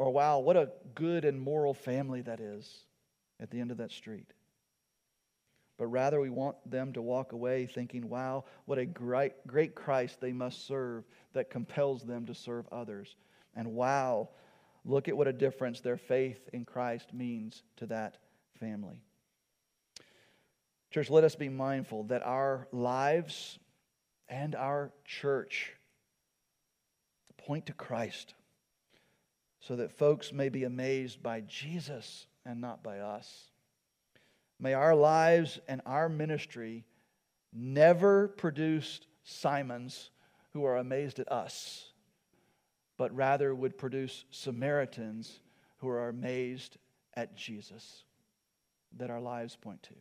Or, 0.00 0.10
wow, 0.10 0.38
what 0.38 0.56
a 0.56 0.70
good 0.94 1.26
and 1.26 1.38
moral 1.38 1.74
family 1.74 2.22
that 2.22 2.40
is 2.40 2.86
at 3.38 3.50
the 3.50 3.60
end 3.60 3.70
of 3.70 3.76
that 3.76 3.92
street. 3.92 4.32
But 5.76 5.88
rather, 5.88 6.18
we 6.18 6.30
want 6.30 6.56
them 6.64 6.94
to 6.94 7.02
walk 7.02 7.32
away 7.32 7.66
thinking, 7.66 8.08
wow, 8.08 8.44
what 8.64 8.78
a 8.78 8.86
great, 8.86 9.46
great 9.46 9.74
Christ 9.74 10.18
they 10.18 10.32
must 10.32 10.66
serve 10.66 11.04
that 11.34 11.50
compels 11.50 12.02
them 12.02 12.24
to 12.28 12.34
serve 12.34 12.64
others. 12.72 13.14
And 13.54 13.74
wow, 13.74 14.30
look 14.86 15.06
at 15.06 15.16
what 15.18 15.28
a 15.28 15.34
difference 15.34 15.80
their 15.80 15.98
faith 15.98 16.48
in 16.50 16.64
Christ 16.64 17.12
means 17.12 17.62
to 17.76 17.86
that 17.88 18.16
family. 18.58 19.02
Church, 20.90 21.10
let 21.10 21.24
us 21.24 21.34
be 21.34 21.50
mindful 21.50 22.04
that 22.04 22.22
our 22.22 22.68
lives 22.72 23.58
and 24.30 24.54
our 24.54 24.92
church 25.04 25.74
point 27.36 27.66
to 27.66 27.74
Christ 27.74 28.32
so 29.60 29.76
that 29.76 29.92
folks 29.92 30.32
may 30.32 30.48
be 30.48 30.64
amazed 30.64 31.22
by 31.22 31.42
Jesus 31.42 32.26
and 32.44 32.60
not 32.60 32.82
by 32.82 32.98
us. 32.98 33.50
May 34.58 34.74
our 34.74 34.94
lives 34.94 35.58
and 35.68 35.80
our 35.86 36.08
ministry 36.08 36.84
never 37.52 38.28
produce 38.28 39.00
Simons 39.22 40.10
who 40.52 40.64
are 40.64 40.76
amazed 40.76 41.18
at 41.18 41.30
us, 41.30 41.92
but 42.96 43.14
rather 43.14 43.54
would 43.54 43.78
produce 43.78 44.24
Samaritans 44.30 45.40
who 45.78 45.88
are 45.88 46.08
amazed 46.08 46.76
at 47.14 47.36
Jesus 47.36 48.04
that 48.96 49.10
our 49.10 49.20
lives 49.20 49.56
point 49.56 49.82
to. 49.84 49.94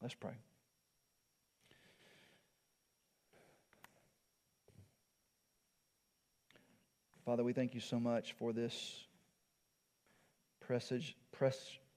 Let's 0.00 0.14
pray. 0.14 0.34
Father, 7.26 7.42
we 7.42 7.52
thank 7.52 7.74
you 7.74 7.80
so 7.80 7.98
much 7.98 8.34
for 8.34 8.52
this 8.52 9.04
precious, 10.60 11.12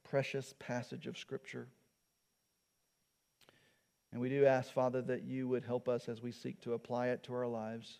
precious 0.03 0.55
passage 0.57 1.05
of 1.05 1.19
Scripture. 1.19 1.67
And 4.11 4.21
we 4.21 4.29
do 4.29 4.47
ask, 4.47 4.73
Father, 4.73 5.03
that 5.03 5.25
you 5.25 5.47
would 5.47 5.63
help 5.63 5.87
us 5.87 6.09
as 6.09 6.19
we 6.19 6.31
seek 6.31 6.59
to 6.61 6.73
apply 6.73 7.09
it 7.09 7.21
to 7.25 7.35
our 7.35 7.45
lives. 7.45 7.99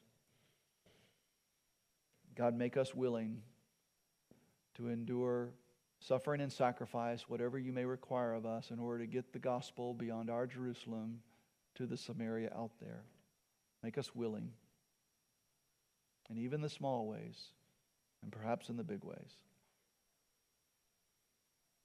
God, 2.36 2.58
make 2.58 2.78
us 2.78 2.96
willing 2.96 3.44
to 4.78 4.90
endure 4.90 5.50
suffering 6.00 6.42
and 6.42 6.52
sacrifice, 6.52 7.30
whatever 7.30 7.60
you 7.60 7.72
may 7.72 7.86
require 7.86 8.34
of 8.34 8.48
us, 8.48 8.72
in 8.72 8.80
order 8.80 9.06
to 9.06 9.08
get 9.08 9.34
the 9.34 9.40
gospel 9.40 9.94
beyond 9.94 10.32
our 10.32 10.48
Jerusalem 10.48 11.20
to 11.76 11.86
the 11.86 11.98
Samaria 11.98 12.52
out 12.58 12.72
there. 12.82 13.04
Make 13.84 14.00
us 14.00 14.16
willing 14.16 14.50
and 16.30 16.38
even 16.38 16.62
the 16.62 16.70
small 16.70 17.08
ways, 17.08 17.38
and 18.22 18.32
perhaps 18.32 18.70
in 18.70 18.78
the 18.78 18.84
big 18.84 19.04
ways. 19.04 19.38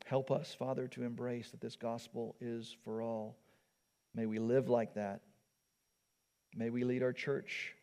Help 0.07 0.31
us, 0.31 0.55
Father, 0.59 0.87
to 0.89 1.03
embrace 1.03 1.51
that 1.51 1.61
this 1.61 1.77
gospel 1.77 2.37
is 2.41 2.77
for 2.85 3.01
all. 3.01 3.37
May 4.15 4.27
we 4.27 4.39
live 4.39 4.69
like 4.69 4.95
that. 4.95 5.23
May 6.55 6.71
we 6.71 6.85
lead 6.85 7.03
our 7.03 7.13
church 7.13 7.75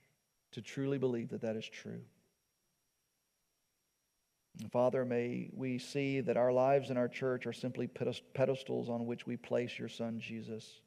to 0.52 0.62
truly 0.62 0.98
believe 0.98 1.30
that 1.30 1.42
that 1.42 1.56
is 1.56 1.68
true. 1.68 2.02
And 4.60 4.72
Father, 4.72 5.04
may 5.04 5.50
we 5.54 5.80
see 5.80 6.22
that 6.22 6.38
our 6.38 6.52
lives 6.52 6.90
and 6.90 7.00
our 7.00 7.08
church 7.08 7.48
are 7.48 7.54
simply 7.54 7.88
pedestals 7.88 8.90
on 8.90 9.06
which 9.06 9.26
we 9.26 9.38
place 9.38 9.80
your 9.80 9.90
Son, 9.90 10.20
Jesus. 10.20 10.82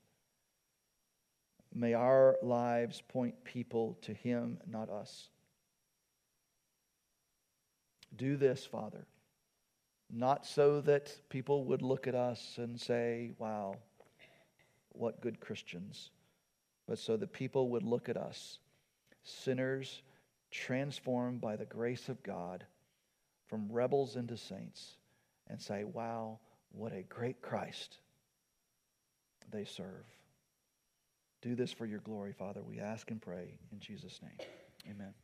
May 1.74 1.94
our 1.94 2.36
lives 2.42 3.02
point 3.08 3.42
people 3.42 3.98
to 4.02 4.14
him, 4.14 4.58
not 4.66 4.88
us. 4.88 5.28
Do 8.16 8.36
this, 8.36 8.64
Father, 8.64 9.06
not 10.10 10.46
so 10.46 10.80
that 10.82 11.16
people 11.28 11.64
would 11.64 11.82
look 11.82 12.06
at 12.06 12.14
us 12.14 12.58
and 12.58 12.80
say, 12.80 13.32
wow, 13.38 13.76
what 14.90 15.20
good 15.20 15.40
Christians, 15.40 16.10
but 16.86 16.98
so 16.98 17.16
that 17.16 17.32
people 17.32 17.70
would 17.70 17.82
look 17.82 18.08
at 18.08 18.16
us, 18.16 18.58
sinners 19.24 20.02
transformed 20.50 21.40
by 21.40 21.56
the 21.56 21.64
grace 21.64 22.08
of 22.08 22.22
God 22.22 22.64
from 23.48 23.70
rebels 23.70 24.16
into 24.16 24.36
saints, 24.36 24.96
and 25.48 25.60
say, 25.60 25.84
wow, 25.84 26.38
what 26.72 26.92
a 26.92 27.02
great 27.02 27.42
Christ 27.42 27.98
they 29.50 29.64
serve. 29.64 30.04
Do 31.42 31.54
this 31.54 31.72
for 31.72 31.86
your 31.86 32.00
glory, 32.00 32.32
Father. 32.32 32.62
We 32.62 32.80
ask 32.80 33.10
and 33.10 33.20
pray 33.20 33.54
in 33.72 33.80
Jesus' 33.80 34.20
name. 34.22 34.48
Amen. 34.90 35.14